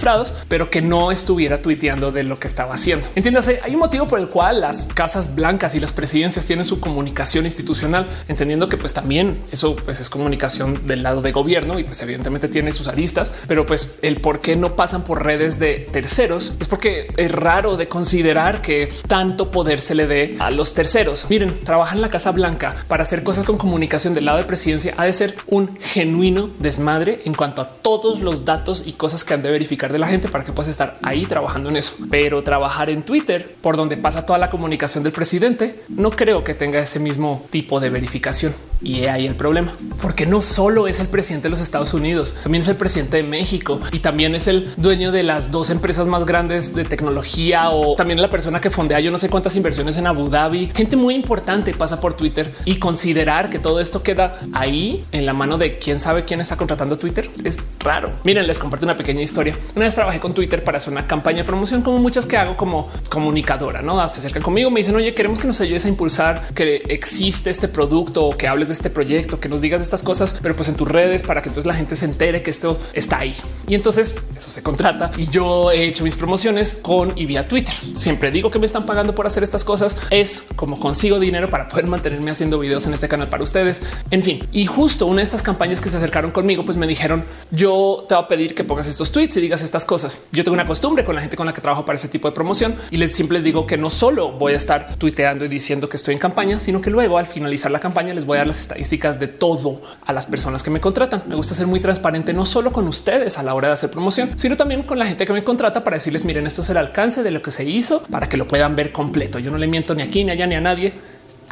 pero 0.48 0.68
que 0.68 0.82
no 0.82 1.12
estuviera 1.12 1.62
tuiteando 1.62 2.10
de 2.10 2.24
lo 2.24 2.36
que 2.36 2.48
estaba 2.48 2.74
haciendo. 2.74 3.06
Entiéndase, 3.14 3.60
hay 3.62 3.74
un 3.74 3.78
motivo 3.78 4.08
por 4.08 4.18
el 4.18 4.28
cual 4.28 4.60
las 4.60 4.88
casas 4.88 5.36
blancas 5.36 5.76
y 5.76 5.80
las 5.80 5.92
presidencias 5.92 6.44
tienen 6.44 6.64
su 6.64 6.80
comunicación 6.80 7.44
institucional, 7.44 8.06
entendiendo 8.26 8.68
que 8.68 8.76
pues 8.76 8.92
también 8.92 9.40
eso 9.52 9.76
pues 9.76 10.00
es 10.00 10.10
comunicación 10.10 10.86
del 10.88 11.04
lado 11.04 11.22
de 11.22 11.30
gobierno 11.30 11.78
y 11.78 11.84
pues 11.84 12.02
evidentemente 12.02 12.48
tiene 12.48 12.72
sus 12.72 12.88
aristas, 12.88 13.32
pero 13.46 13.64
pues 13.64 14.00
el 14.02 14.20
por 14.20 14.40
qué 14.40 14.56
no 14.56 14.74
pasan 14.74 15.04
por 15.04 15.24
redes 15.24 15.60
de 15.60 15.86
terceros 15.92 16.54
es 16.58 16.66
porque 16.66 17.12
es 17.16 17.30
raro 17.30 17.76
de 17.76 17.86
considerar 17.86 18.60
que 18.60 18.92
tanto 19.06 19.52
poder 19.52 19.80
se 19.80 19.94
le 19.94 20.08
dé 20.08 20.36
a 20.40 20.50
los 20.50 20.74
terceros. 20.74 21.26
Miren, 21.30 21.60
trabajan 21.62 21.98
en 21.98 22.02
la 22.02 22.10
Casa 22.10 22.32
Blanca 22.32 22.74
para 22.88 23.04
hacer 23.04 23.22
cosas 23.22 23.44
con 23.44 23.56
comunicación 23.56 24.14
del 24.14 24.24
lado 24.24 24.38
de 24.38 24.44
presidencia 24.44 24.94
ha 24.96 25.04
de 25.04 25.12
ser 25.12 25.36
un 25.46 25.78
genuino 25.80 26.50
desmadre 26.58 27.20
en 27.24 27.34
cuanto 27.34 27.62
a 27.62 27.68
todos 27.68 28.20
los 28.20 28.44
datos 28.44 28.84
y 28.86 28.92
cosas 28.92 29.24
que 29.24 29.34
han 29.34 29.42
de 29.42 29.50
verificar 29.50 29.91
de 29.92 29.98
la 29.98 30.08
gente 30.08 30.28
para 30.28 30.44
que 30.44 30.52
puedas 30.52 30.70
estar 30.70 30.98
ahí 31.02 31.26
trabajando 31.26 31.68
en 31.68 31.76
eso. 31.76 31.94
Pero 32.10 32.42
trabajar 32.42 32.90
en 32.90 33.02
Twitter, 33.02 33.54
por 33.60 33.76
donde 33.76 33.96
pasa 33.96 34.26
toda 34.26 34.38
la 34.38 34.50
comunicación 34.50 35.04
del 35.04 35.12
presidente, 35.12 35.82
no 35.88 36.10
creo 36.10 36.42
que 36.44 36.54
tenga 36.54 36.78
ese 36.78 36.98
mismo 36.98 37.46
tipo 37.50 37.80
de 37.80 37.90
verificación. 37.90 38.54
Y 38.82 39.06
ahí 39.06 39.26
el 39.26 39.36
problema, 39.36 39.72
porque 40.00 40.26
no 40.26 40.40
solo 40.40 40.88
es 40.88 41.00
el 41.00 41.08
presidente 41.08 41.44
de 41.44 41.50
los 41.50 41.60
Estados 41.60 41.94
Unidos, 41.94 42.34
también 42.42 42.62
es 42.62 42.68
el 42.68 42.76
presidente 42.76 43.18
de 43.18 43.22
México 43.22 43.80
y 43.92 44.00
también 44.00 44.34
es 44.34 44.46
el 44.46 44.72
dueño 44.76 45.12
de 45.12 45.22
las 45.22 45.50
dos 45.50 45.70
empresas 45.70 46.06
más 46.06 46.26
grandes 46.26 46.74
de 46.74 46.84
tecnología 46.84 47.70
o 47.70 47.94
también 47.94 48.20
la 48.20 48.30
persona 48.30 48.60
que 48.60 48.70
fondea 48.70 49.00
yo 49.00 49.10
no 49.10 49.18
sé 49.18 49.28
cuántas 49.28 49.56
inversiones 49.56 49.96
en 49.96 50.06
Abu 50.06 50.28
Dhabi. 50.28 50.70
Gente 50.74 50.96
muy 50.96 51.14
importante 51.14 51.72
pasa 51.74 52.00
por 52.00 52.14
Twitter 52.14 52.52
y 52.64 52.76
considerar 52.76 53.50
que 53.50 53.58
todo 53.58 53.80
esto 53.80 54.02
queda 54.02 54.38
ahí 54.52 55.02
en 55.12 55.26
la 55.26 55.32
mano 55.32 55.58
de 55.58 55.78
quién 55.78 55.98
sabe 55.98 56.24
quién 56.24 56.40
está 56.40 56.56
contratando 56.56 56.96
Twitter 56.96 57.30
es 57.44 57.60
raro. 57.80 58.12
Miren, 58.24 58.46
les 58.46 58.58
comparto 58.58 58.86
una 58.86 58.94
pequeña 58.94 59.22
historia. 59.22 59.56
Una 59.76 59.84
vez 59.84 59.94
trabajé 59.94 60.20
con 60.20 60.34
Twitter 60.34 60.64
para 60.64 60.78
hacer 60.78 60.92
una 60.92 61.06
campaña 61.06 61.38
de 61.38 61.44
promoción 61.44 61.82
como 61.82 61.98
muchas 61.98 62.26
que 62.26 62.36
hago 62.36 62.56
como 62.56 62.90
comunicadora, 63.08 63.82
no 63.82 63.96
se 64.08 64.18
acercan 64.18 64.42
conmigo, 64.42 64.70
me 64.70 64.80
dicen 64.80 64.94
oye, 64.94 65.12
queremos 65.12 65.38
que 65.38 65.46
nos 65.46 65.60
ayudes 65.60 65.84
a 65.84 65.88
impulsar 65.88 66.48
que 66.54 66.82
existe 66.88 67.50
este 67.50 67.68
producto 67.68 68.24
o 68.24 68.36
que 68.36 68.48
hables 68.48 68.68
de 68.68 68.71
este 68.72 68.90
proyecto, 68.90 69.40
que 69.40 69.48
nos 69.48 69.60
digas 69.60 69.82
estas 69.82 70.02
cosas, 70.02 70.36
pero 70.42 70.56
pues 70.56 70.68
en 70.68 70.76
tus 70.76 70.88
redes 70.88 71.22
para 71.22 71.42
que 71.42 71.48
entonces 71.48 71.66
la 71.66 71.74
gente 71.74 71.96
se 71.96 72.04
entere 72.04 72.42
que 72.42 72.50
esto 72.50 72.78
está 72.92 73.18
ahí. 73.18 73.34
Y 73.66 73.74
entonces 73.74 74.14
eso 74.36 74.50
se 74.50 74.62
contrata 74.62 75.12
y 75.16 75.26
yo 75.28 75.70
he 75.70 75.84
hecho 75.84 76.04
mis 76.04 76.16
promociones 76.16 76.78
con 76.82 77.12
y 77.16 77.26
vía 77.26 77.48
Twitter. 77.48 77.74
Siempre 77.94 78.30
digo 78.30 78.50
que 78.50 78.58
me 78.58 78.66
están 78.66 78.86
pagando 78.86 79.14
por 79.14 79.26
hacer 79.26 79.42
estas 79.42 79.64
cosas. 79.64 79.96
Es 80.10 80.46
como 80.56 80.78
consigo 80.78 81.20
dinero 81.20 81.50
para 81.50 81.68
poder 81.68 81.86
mantenerme 81.86 82.30
haciendo 82.30 82.58
videos 82.58 82.86
en 82.86 82.94
este 82.94 83.08
canal 83.08 83.28
para 83.28 83.42
ustedes. 83.42 83.82
En 84.10 84.22
fin, 84.22 84.46
y 84.52 84.66
justo 84.66 85.06
una 85.06 85.18
de 85.18 85.24
estas 85.24 85.42
campañas 85.42 85.80
que 85.80 85.88
se 85.88 85.96
acercaron 85.96 86.30
conmigo, 86.30 86.64
pues 86.64 86.76
me 86.76 86.86
dijeron 86.86 87.24
yo 87.50 88.04
te 88.08 88.14
voy 88.14 88.24
a 88.24 88.28
pedir 88.28 88.54
que 88.54 88.64
pongas 88.64 88.86
estos 88.88 89.12
tweets 89.12 89.36
y 89.36 89.40
digas 89.40 89.62
estas 89.62 89.84
cosas. 89.84 90.18
Yo 90.32 90.44
tengo 90.44 90.54
una 90.54 90.66
costumbre 90.66 91.04
con 91.04 91.14
la 91.14 91.20
gente 91.20 91.36
con 91.36 91.46
la 91.46 91.52
que 91.52 91.60
trabajo 91.60 91.84
para 91.84 91.96
ese 91.96 92.08
tipo 92.08 92.28
de 92.28 92.34
promoción 92.34 92.74
y 92.90 92.96
les 92.96 93.12
siempre 93.14 93.36
les 93.36 93.44
digo 93.44 93.66
que 93.66 93.76
no 93.76 93.90
solo 93.90 94.32
voy 94.32 94.54
a 94.54 94.56
estar 94.56 94.96
tuiteando 94.96 95.44
y 95.44 95.48
diciendo 95.48 95.88
que 95.88 95.96
estoy 95.96 96.14
en 96.14 96.20
campaña, 96.20 96.60
sino 96.60 96.80
que 96.80 96.90
luego 96.90 97.18
al 97.18 97.26
finalizar 97.26 97.70
la 97.70 97.80
campaña 97.80 98.14
les 98.14 98.24
voy 98.24 98.36
a 98.36 98.38
dar 98.38 98.46
las 98.46 98.60
estadísticas 98.62 99.18
de 99.18 99.28
todo 99.28 99.80
a 100.06 100.12
las 100.12 100.26
personas 100.26 100.62
que 100.62 100.70
me 100.70 100.80
contratan. 100.80 101.22
Me 101.26 101.34
gusta 101.34 101.54
ser 101.54 101.66
muy 101.66 101.80
transparente, 101.80 102.32
no 102.32 102.46
solo 102.46 102.72
con 102.72 102.88
ustedes 102.88 103.38
a 103.38 103.42
la 103.42 103.54
hora 103.54 103.68
de 103.68 103.74
hacer 103.74 103.90
promoción, 103.90 104.30
sino 104.36 104.56
también 104.56 104.82
con 104.82 104.98
la 104.98 105.06
gente 105.06 105.26
que 105.26 105.32
me 105.32 105.44
contrata 105.44 105.84
para 105.84 105.96
decirles 105.96 106.24
miren, 106.24 106.46
esto 106.46 106.62
es 106.62 106.70
el 106.70 106.76
alcance 106.76 107.22
de 107.22 107.30
lo 107.30 107.42
que 107.42 107.50
se 107.50 107.64
hizo 107.64 108.02
para 108.04 108.28
que 108.28 108.36
lo 108.36 108.48
puedan 108.48 108.76
ver 108.76 108.92
completo. 108.92 109.38
Yo 109.38 109.50
no 109.50 109.58
le 109.58 109.66
miento 109.66 109.94
ni 109.94 110.02
aquí, 110.02 110.24
ni 110.24 110.30
allá, 110.30 110.46
ni 110.46 110.54
a 110.54 110.60
nadie 110.60 110.92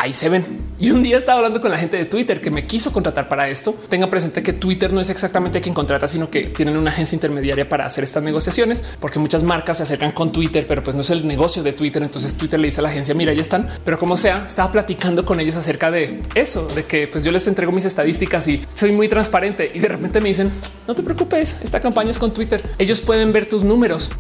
ahí 0.01 0.15
se 0.15 0.29
ven. 0.29 0.71
Y 0.79 0.93
un 0.93 1.03
día 1.03 1.19
estaba 1.19 1.37
hablando 1.37 1.61
con 1.61 1.71
la 1.71 1.77
gente 1.77 1.99
de 1.99 2.07
Twitter 2.07 2.41
que 2.41 2.51
me 2.51 2.67
quiso 2.67 2.91
contratar 2.91 3.29
para 3.29 3.51
esto. 3.51 3.75
Tenga 3.91 4.09
presente 4.09 4.43
que 4.43 4.55
Twitter 4.55 4.95
no 4.95 5.01
es 5.03 5.11
exactamente 5.11 5.61
quien 5.61 5.75
contrata, 5.75 6.09
sino 6.09 6.31
que 6.31 6.45
tienen 6.45 6.79
una 6.79 6.91
agencia 6.91 7.15
intermediaria 7.15 7.69
para 7.69 7.85
hacer 7.85 8.03
estas 8.03 8.23
negociaciones, 8.23 8.83
porque 8.99 9.19
muchas 9.19 9.43
marcas 9.43 9.77
se 9.77 9.83
acercan 9.83 10.13
con 10.13 10.33
Twitter, 10.33 10.65
pero 10.67 10.83
pues 10.83 10.97
no 10.97 11.03
es 11.03 11.11
el 11.11 11.27
negocio 11.27 11.63
de 11.63 11.75
Twitter. 11.75 12.03
Entonces 12.03 12.35
Twitter 12.35 12.59
le 12.59 12.69
dice 12.69 12.81
a 12.81 12.85
la 12.85 12.89
agencia, 12.89 13.15
mira, 13.15 13.35
ya 13.35 13.43
están. 13.43 13.69
Pero 13.85 13.99
como 13.99 14.17
sea, 14.17 14.47
estaba 14.49 14.73
platicando 14.73 15.27
con 15.27 15.39
ellos 15.39 15.57
acerca 15.57 15.91
de 15.91 16.23
eso, 16.35 16.67
de 16.69 16.87
que 16.87 17.07
pues 17.07 17.25
yo 17.25 17.31
les 17.31 17.47
entrego 17.47 17.71
mis 17.71 17.85
estadísticas 17.85 18.49
y 18.49 18.65
soy 18.67 18.93
muy 18.93 19.07
transparente. 19.07 19.71
Y 19.75 19.81
de 19.81 19.89
repente 19.89 20.23
me 20.23 20.31
dicen, 20.31 20.51
no 20.89 20.95
te 20.95 21.03
preocupes, 21.03 21.59
esta 21.63 21.79
campaña 21.79 22.11
es 22.11 22.19
con 22.19 22.33
Twitter. 22.33 22.63
Ellos 22.79 23.03
pueden 23.03 23.35
ver 23.35 23.47
tus 23.47 23.65
números. 23.65 24.11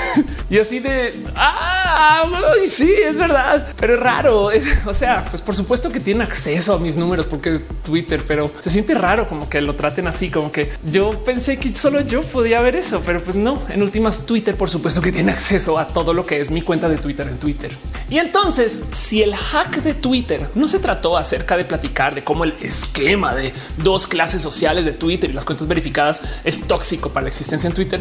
y 0.50 0.58
así 0.58 0.80
de, 0.80 1.14
ah, 1.36 2.24
sí, 2.66 2.92
es 2.92 3.16
verdad, 3.16 3.68
pero 3.78 3.94
es 3.94 4.00
raro. 4.00 4.50
o 4.86 4.94
sea, 4.94 5.19
pues 5.24 5.42
por 5.42 5.54
supuesto 5.54 5.90
que 5.90 6.00
tienen 6.00 6.22
acceso 6.22 6.74
a 6.74 6.78
mis 6.78 6.96
números 6.96 7.26
porque 7.26 7.52
es 7.52 7.64
Twitter, 7.82 8.22
pero 8.26 8.50
se 8.60 8.70
siente 8.70 8.94
raro 8.94 9.28
como 9.28 9.48
que 9.48 9.60
lo 9.60 9.74
traten 9.74 10.06
así, 10.06 10.30
como 10.30 10.50
que 10.50 10.70
yo 10.90 11.22
pensé 11.24 11.58
que 11.58 11.74
solo 11.74 12.00
yo 12.00 12.22
podía 12.22 12.60
ver 12.60 12.76
eso, 12.76 13.02
pero 13.04 13.22
pues 13.22 13.36
no. 13.36 13.62
En 13.68 13.82
últimas, 13.82 14.26
Twitter, 14.26 14.56
por 14.56 14.70
supuesto 14.70 15.00
que 15.00 15.12
tiene 15.12 15.32
acceso 15.32 15.78
a 15.78 15.86
todo 15.86 16.14
lo 16.14 16.24
que 16.24 16.40
es 16.40 16.50
mi 16.50 16.62
cuenta 16.62 16.88
de 16.88 16.96
Twitter 16.98 17.26
en 17.28 17.38
Twitter. 17.38 17.70
Y 18.08 18.18
entonces, 18.18 18.80
si 18.90 19.22
el 19.22 19.34
hack 19.34 19.82
de 19.82 19.94
Twitter 19.94 20.48
no 20.54 20.68
se 20.68 20.78
trató 20.78 21.16
acerca 21.16 21.56
de 21.56 21.64
platicar 21.64 22.14
de 22.14 22.22
cómo 22.22 22.44
el 22.44 22.54
esquema 22.62 23.34
de 23.34 23.52
dos 23.78 24.06
clases 24.06 24.42
sociales 24.42 24.84
de 24.84 24.92
Twitter 24.92 25.30
y 25.30 25.32
las 25.32 25.44
cuentas 25.44 25.66
verificadas 25.68 26.22
es 26.44 26.66
tóxico 26.66 27.10
para 27.10 27.24
la 27.24 27.28
existencia 27.28 27.68
en 27.68 27.74
Twitter, 27.74 28.00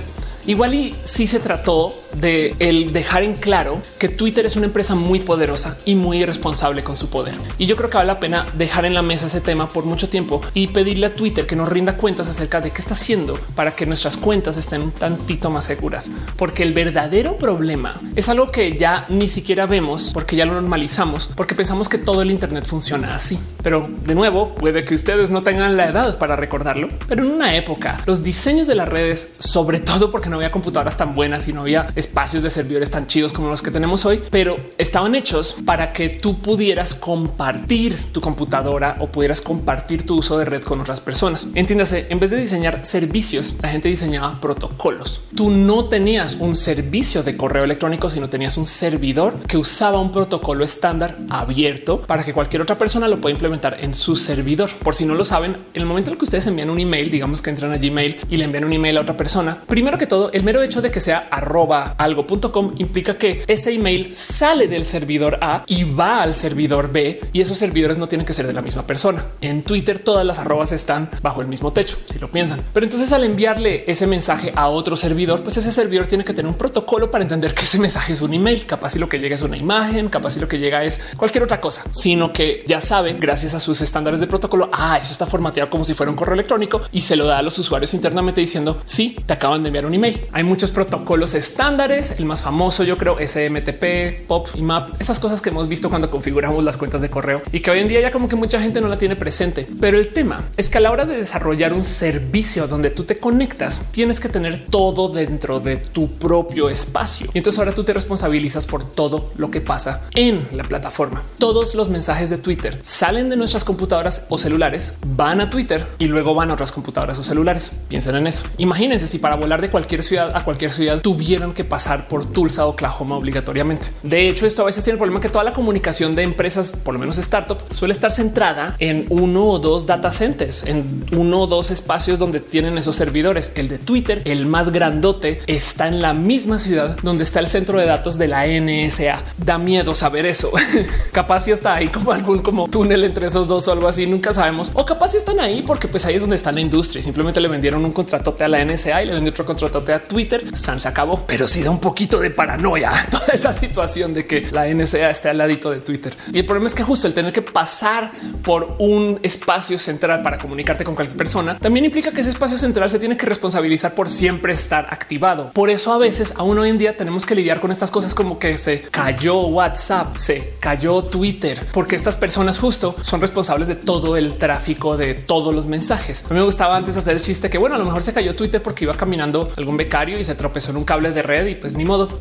Igual 0.50 0.74
y 0.74 0.96
sí 1.04 1.28
se 1.28 1.40
trató 1.40 1.96
de 2.16 2.56
el 2.58 2.92
dejar 2.92 3.22
en 3.22 3.36
claro 3.36 3.80
que 4.00 4.10
Twitter 4.10 4.48
es 4.48 4.56
una 4.56 4.66
empresa 4.66 4.96
muy 4.96 5.20
poderosa 5.20 5.78
y 5.86 5.94
muy 5.94 6.24
irresponsable 6.24 6.84
con 6.84 6.96
su 6.96 7.12
poder. 7.12 7.36
Y 7.60 7.68
yo 7.68 7.76
creo 7.76 7.92
que 7.92 7.98
vale 7.98 8.08
la 8.08 8.20
pena 8.20 8.48
dejar 8.58 8.86
en 8.86 8.96
la 8.96 9.04
mesa 9.04 9.28
ese 9.28 9.42
tema 9.42 9.68
por 9.68 9.86
mucho 9.86 10.10
tiempo 10.10 10.42
y 10.56 10.66
pedirle 10.66 11.06
a 11.06 11.14
Twitter 11.14 11.46
que 11.46 11.56
nos 11.56 11.70
rinda 11.70 11.98
cuentas 11.98 12.28
acerca 12.28 12.62
de 12.62 12.72
qué 12.72 12.82
está 12.82 12.96
haciendo 12.96 13.40
para 13.54 13.74
que 13.74 13.86
nuestras 13.86 14.18
cuentas 14.18 14.58
estén 14.58 14.82
un 14.82 14.92
tantito 14.92 15.52
más 15.52 15.66
seguras. 15.66 16.10
Porque 16.36 16.64
el 16.64 16.74
verdadero 16.74 17.38
problema 17.38 17.96
es 18.16 18.28
algo 18.28 18.48
que 18.48 18.76
ya 18.76 19.06
ni 19.08 19.28
siquiera 19.28 19.68
vemos 19.68 20.10
porque 20.16 20.36
ya 20.36 20.48
lo 20.48 20.54
normalizamos, 20.54 21.30
porque 21.36 21.54
pensamos 21.54 21.88
que 21.90 22.00
todo 22.00 22.24
el 22.24 22.32
Internet 22.32 22.66
funciona 22.66 23.14
así. 23.14 23.40
Pero 23.62 23.84
de 24.04 24.16
nuevo, 24.16 24.56
puede 24.56 24.84
que 24.84 24.96
ustedes 24.96 25.30
no 25.30 25.44
tengan 25.44 25.78
la 25.78 25.90
edad 25.90 26.18
para 26.18 26.36
recordarlo, 26.36 26.90
pero 27.08 27.24
en 27.24 27.34
una 27.34 27.56
época 27.56 28.02
los 28.08 28.24
diseños 28.24 28.66
de 28.66 28.74
las 28.74 28.90
redes, 28.90 29.34
sobre 29.38 29.80
todo 29.80 30.10
porque 30.10 30.32
no 30.32 30.39
había 30.40 30.52
computadoras 30.52 30.98
tan 30.98 31.14
buenas 31.14 31.48
y 31.48 31.54
no 31.54 31.62
había 31.62 31.92
espacios 31.96 32.44
de 32.44 32.50
servidores 32.50 32.92
tan 32.92 33.08
chidos 33.08 33.32
como 33.32 33.50
los 33.50 33.62
que 33.62 33.72
tenemos 33.72 34.06
hoy, 34.06 34.22
pero 34.30 34.58
estaban 34.78 35.16
hechos 35.16 35.56
para 35.66 35.94
que 35.94 36.10
tú 36.10 36.40
pudieras 36.40 36.96
compartir 36.96 38.12
tu 38.12 38.22
computadora 38.22 38.98
o 39.00 39.08
pudieras 39.08 39.42
compartir 39.42 40.06
tu 40.06 40.18
uso 40.18 40.38
de 40.38 40.46
red 40.46 40.64
con 40.64 40.80
otras 40.80 41.02
personas. 41.02 41.48
Entiéndase, 41.56 42.08
en 42.10 42.20
vez 42.20 42.32
de 42.32 42.38
diseñar 42.38 42.86
servicios, 42.86 43.56
la 43.62 43.70
gente 43.70 43.90
diseñaba 43.90 44.40
protocolos. 44.40 45.22
Tú 45.36 45.50
no 45.50 45.86
tenías 45.86 46.38
un 46.40 46.56
servicio 46.56 47.24
de 47.24 47.38
correo 47.38 47.64
electrónico, 47.64 48.10
sino 48.10 48.30
tenías 48.30 48.58
un 48.58 48.66
servidor 48.66 49.34
que 49.48 49.58
usaba 49.58 50.00
un 50.00 50.12
protocolo 50.12 50.64
estándar 50.64 51.18
abierto 51.30 52.02
para 52.02 52.24
que 52.24 52.34
cualquier 52.34 52.62
otra 52.62 52.78
persona 52.78 53.08
lo 53.08 53.20
pueda 53.22 53.34
implementar 53.34 53.78
en 53.82 53.94
su 53.94 54.16
servidor. 54.16 54.70
Por 54.84 54.96
si 54.96 55.06
no 55.06 55.16
lo 55.16 55.26
saben, 55.26 55.58
en 55.74 55.82
el 55.82 55.86
momento 55.86 56.10
en 56.10 56.14
el 56.14 56.18
que 56.18 56.26
ustedes 56.26 56.48
envían 56.48 56.70
un 56.70 56.80
email, 56.80 57.12
digamos 57.12 57.42
que 57.42 57.50
entran 57.50 57.72
a 57.72 57.78
Gmail 57.78 58.18
y 58.30 58.38
le 58.38 58.46
envían 58.46 58.66
un 58.66 58.74
email 58.74 58.98
a 58.98 59.02
otra 59.02 59.18
persona, 59.18 59.58
primero 59.68 59.98
que 59.98 60.08
todo, 60.08 60.19
el 60.32 60.44
mero 60.44 60.62
hecho 60.62 60.82
de 60.82 60.92
que 60.92 61.00
sea 61.00 61.28
arroba 61.32 61.96
algo.com 61.98 62.74
implica 62.78 63.18
que 63.18 63.44
ese 63.48 63.74
email 63.74 64.14
sale 64.16 64.68
del 64.68 64.86
servidor 64.86 65.40
A 65.42 65.64
y 65.68 65.84
va 65.84 66.22
al 66.22 66.36
servidor 66.36 66.92
B 66.92 67.22
y 67.34 67.42
esos 67.42 67.58
servidores 67.58 67.98
no 67.98 68.08
tienen 68.08 68.26
que 68.26 68.34
ser 68.34 68.48
de 68.48 68.54
la 68.54 68.62
misma 68.62 68.86
persona. 68.86 69.26
En 69.42 69.64
Twitter 69.64 70.00
todas 70.00 70.26
las 70.26 70.40
arrobas 70.40 70.72
están 70.72 71.10
bajo 71.22 71.42
el 71.42 71.48
mismo 71.48 71.72
techo, 71.74 71.98
si 72.06 72.20
lo 72.20 72.30
piensan. 72.30 72.64
Pero 72.74 72.86
entonces 72.86 73.12
al 73.14 73.24
enviarle 73.24 73.84
ese 73.88 74.08
mensaje 74.08 74.52
a 74.56 74.68
otro 74.68 74.96
servidor, 74.96 75.44
pues 75.44 75.58
ese 75.58 75.72
servidor 75.72 76.08
tiene 76.08 76.24
que 76.24 76.34
tener 76.34 76.50
un 76.50 76.58
protocolo 76.58 77.12
para 77.12 77.24
entender 77.24 77.54
que 77.54 77.64
ese 77.64 77.80
mensaje 77.80 78.14
es 78.14 78.22
un 78.22 78.34
email, 78.34 78.66
capaz 78.66 78.92
si 78.92 79.00
lo 79.00 79.10
que 79.10 79.20
llega 79.20 79.36
es 79.36 79.42
una 79.42 79.58
imagen, 79.58 80.10
capaz 80.10 80.32
si 80.32 80.40
lo 80.40 80.48
que 80.48 80.60
llega 80.60 80.84
es 80.84 81.00
cualquier 81.18 81.44
otra 81.44 81.60
cosa, 81.60 81.84
sino 81.92 82.34
que 82.34 82.64
ya 82.68 82.82
sabe 82.82 83.14
gracias 83.14 83.54
a 83.54 83.60
sus 83.60 83.82
estándares 83.82 84.20
de 84.20 84.28
protocolo, 84.28 84.70
ah, 84.74 84.98
eso 85.02 85.12
está 85.12 85.26
formateado 85.26 85.70
como 85.70 85.86
si 85.86 85.94
fuera 85.94 86.10
un 86.10 86.16
correo 86.16 86.34
electrónico 86.34 86.82
y 86.92 87.02
se 87.02 87.16
lo 87.16 87.26
da 87.26 87.38
a 87.38 87.42
los 87.42 87.58
usuarios 87.60 87.94
internamente 87.94 88.42
diciendo 88.42 88.82
sí, 88.86 89.18
te 89.26 89.34
acaban 89.34 89.64
de 89.64 89.68
enviar 89.68 89.86
un 89.86 89.94
email. 89.94 90.09
Hay 90.32 90.44
muchos 90.44 90.72
protocolos 90.72 91.34
estándares. 91.34 92.20
El 92.20 92.26
más 92.26 92.42
famoso, 92.42 92.84
yo 92.84 92.98
creo, 92.98 93.18
SMTP, 93.18 94.28
POP 94.28 94.50
y 94.56 94.62
MAP, 94.62 95.02
esas 95.02 95.20
cosas 95.20 95.42
que 95.42 95.50
hemos 95.50 95.68
visto 95.68 95.90
cuando 95.90 96.10
configuramos 96.10 96.64
las 96.64 96.78
cuentas 96.78 97.02
de 97.02 97.10
correo 97.10 97.42
y 97.52 97.60
que 97.60 97.72
hoy 97.72 97.80
en 97.80 97.88
día 97.88 98.02
ya 98.02 98.12
como 98.12 98.28
que 98.28 98.36
mucha 98.36 98.62
gente 98.62 98.82
no 98.82 98.88
la 98.88 98.98
tiene 98.98 99.16
presente. 99.16 99.66
Pero 99.80 99.98
el 99.98 100.10
tema 100.14 100.50
es 100.58 100.70
que 100.70 100.78
a 100.78 100.82
la 100.82 100.92
hora 100.92 101.06
de 101.06 101.18
desarrollar 101.18 101.74
un 101.74 101.84
servicio 101.84 102.68
donde 102.68 102.90
tú 102.90 103.04
te 103.04 103.20
conectas, 103.20 103.92
tienes 103.92 104.20
que 104.20 104.30
tener 104.30 104.66
todo 104.68 105.10
dentro 105.10 105.60
de 105.60 105.78
tu 105.78 106.12
propio 106.12 106.70
espacio. 106.70 107.28
Y 107.34 107.38
entonces 107.40 107.60
ahora 107.60 107.74
tú 107.74 107.84
te 107.84 107.94
responsabilizas 107.94 108.66
por 108.66 108.90
todo 108.90 109.32
lo 109.38 109.52
que 109.52 109.62
pasa 109.62 110.08
en 110.16 110.48
la 110.52 110.64
plataforma. 110.64 111.24
Todos 111.38 111.76
los 111.76 111.90
mensajes 111.90 112.30
de 112.30 112.38
Twitter 112.38 112.80
salen 112.82 113.30
de 113.30 113.38
nuestras 113.38 113.64
computadoras 113.64 114.26
o 114.30 114.38
celulares, 114.38 115.00
van 115.06 115.42
a 115.42 115.50
Twitter 115.50 115.86
y 115.98 116.08
luego 116.08 116.34
van 116.34 116.52
a 116.52 116.54
otras 116.54 116.72
computadoras 116.72 117.18
o 117.20 117.24
celulares. 117.24 117.80
Piensen 117.88 118.16
en 118.16 118.28
eso. 118.28 118.46
Imagínense 118.58 119.08
si 119.08 119.20
para 119.20 119.36
volar 119.36 119.62
de 119.62 119.70
cualquier 119.70 119.99
ciudad 120.04 120.36
a 120.36 120.44
cualquier 120.44 120.72
ciudad 120.72 121.02
tuvieron 121.02 121.54
que 121.54 121.64
pasar 121.64 122.08
por 122.08 122.26
Tulsa, 122.26 122.66
Oklahoma 122.66 123.16
obligatoriamente. 123.16 123.88
De 124.04 124.30
hecho, 124.30 124.46
esto 124.46 124.62
a 124.64 124.66
veces 124.66 124.84
tiene 124.84 124.96
el 124.96 125.00
problema 125.00 125.20
que 125.20 125.30
toda 125.30 125.44
la 125.44 125.52
comunicación 125.52 126.16
de 126.16 126.24
empresas, 126.24 126.72
por 126.72 126.94
lo 126.94 127.00
menos 127.00 127.18
startup, 127.18 127.58
suele 127.72 127.94
estar 127.94 128.12
centrada 128.12 128.76
en 128.80 129.06
uno 129.10 129.46
o 129.46 129.60
dos 129.60 129.86
data 129.86 130.12
centers, 130.12 130.64
en 130.64 131.06
uno 131.12 131.42
o 131.42 131.48
dos 131.48 131.72
espacios 131.72 132.20
donde 132.20 132.40
tienen 132.40 132.78
esos 132.78 132.96
servidores. 132.96 133.52
El 133.56 133.68
de 133.68 133.78
Twitter, 133.78 134.22
el 134.26 134.46
más 134.46 134.72
grandote, 134.72 135.42
está 135.48 135.88
en 135.88 136.02
la 136.02 136.14
misma 136.14 136.60
ciudad 136.60 136.98
donde 137.04 137.24
está 137.24 137.40
el 137.40 137.48
centro 137.48 137.80
de 137.80 137.86
datos 137.86 138.18
de 138.18 138.28
la 138.28 138.46
NSA. 138.48 139.24
Da 139.38 139.58
miedo 139.58 139.96
saber 139.96 140.26
eso. 140.26 140.52
capaz 141.12 141.42
si 141.42 141.52
está 141.52 141.76
ahí 141.76 141.88
como 141.88 142.12
algún 142.12 142.40
como 142.40 142.68
túnel 142.68 143.04
entre 143.04 143.28
esos 143.28 143.48
dos 143.48 143.68
o 143.68 143.72
algo 143.72 143.88
así. 143.88 144.08
Nunca 144.08 144.34
sabemos. 144.34 144.72
O 144.74 144.86
capaz 144.86 145.10
si 145.10 145.18
están 145.18 145.40
ahí 145.40 145.64
porque 145.66 145.88
pues 145.88 146.06
ahí 146.06 146.16
es 146.16 146.22
donde 146.22 146.36
está 146.36 146.52
la 146.52 146.62
industria. 146.62 147.04
Simplemente 147.04 147.40
le 147.40 147.48
vendieron 147.48 147.84
un 147.84 147.92
contratote 147.92 148.44
a 148.44 148.48
la 148.48 148.64
NSA 148.64 149.04
y 149.04 149.06
le 149.08 149.14
vendió 149.14 149.32
otro 149.32 149.46
contratote 149.46 149.89
a 149.94 150.04
Twitter. 150.04 150.44
San 150.56 150.80
se 150.80 150.88
acabó, 150.88 151.26
pero 151.26 151.48
sí 151.48 151.62
da 151.62 151.72
un 151.72 151.80
poquito 151.80 152.20
de 152.20 152.32
paranoia 152.32 152.92
toda 153.12 153.28
esa 153.34 153.54
situación 153.54 154.14
de 154.14 154.26
que 154.26 154.48
la 154.52 154.68
NSA 154.68 155.10
esté 155.10 155.30
al 155.30 155.38
ladito 155.38 155.72
de 155.72 155.80
Twitter. 155.80 156.16
Y 156.32 156.40
el 156.40 156.46
problema 156.46 156.68
es 156.68 156.76
que 156.76 156.84
justo 156.84 157.08
el 157.08 157.14
tener 157.14 157.34
que 157.34 157.42
pasar 157.42 158.12
por 158.44 158.76
un 158.80 159.20
espacio 159.24 159.78
central 159.80 160.22
para 160.22 160.38
comunicarte 160.38 160.84
con 160.84 160.96
cualquier 160.96 161.18
persona 161.18 161.58
también 161.58 161.86
implica 161.86 162.12
que 162.12 162.22
ese 162.22 162.30
espacio 162.30 162.58
central 162.58 162.90
se 162.90 163.00
tiene 163.00 163.18
que 163.18 163.26
responsabilizar 163.26 163.96
por 163.96 164.10
siempre 164.10 164.54
estar 164.54 164.88
activado. 164.92 165.52
Por 165.52 165.70
eso 165.70 165.94
a 165.94 165.98
veces 165.98 166.34
aún 166.38 166.58
hoy 166.58 166.70
en 166.70 166.78
día 166.78 166.96
tenemos 166.96 167.26
que 167.26 167.36
lidiar 167.36 167.60
con 167.60 167.72
estas 167.72 167.92
cosas 167.92 168.14
como 168.14 168.40
que 168.40 168.58
se 168.58 168.82
cayó 168.82 169.42
WhatsApp, 169.48 170.18
se 170.18 170.54
cayó 170.60 171.04
Twitter, 171.04 171.68
porque 171.74 171.96
estas 171.96 172.16
personas 172.16 172.60
justo 172.60 172.96
son 173.02 173.22
responsables 173.22 173.68
de 173.68 173.76
todo 173.76 174.18
el 174.18 174.36
tráfico 174.36 174.98
de 174.98 175.16
todos 175.16 175.54
los 175.54 175.68
mensajes. 175.68 176.26
A 176.26 176.34
mí 176.34 176.40
me 176.40 176.46
gustaba 176.46 176.76
antes 176.76 176.98
hacer 176.98 177.16
el 177.16 177.22
chiste 177.22 177.50
que 177.50 177.58
bueno, 177.58 177.76
a 177.76 177.80
lo 177.80 177.86
mejor 177.86 178.02
se 178.02 178.14
cayó 178.14 178.36
Twitter 178.36 178.62
porque 178.62 178.86
iba 178.86 178.96
caminando 178.96 179.52
algún 179.58 179.78
becario 179.80 180.20
y 180.20 180.26
se 180.26 180.36
tropezó 180.36 180.72
en 180.72 180.78
un 180.78 180.84
cable 180.84 181.10
de 181.12 181.24
red 181.24 181.48
y 181.48 181.56
pues 181.56 181.76
ni 181.76 181.86
modo. 181.86 182.20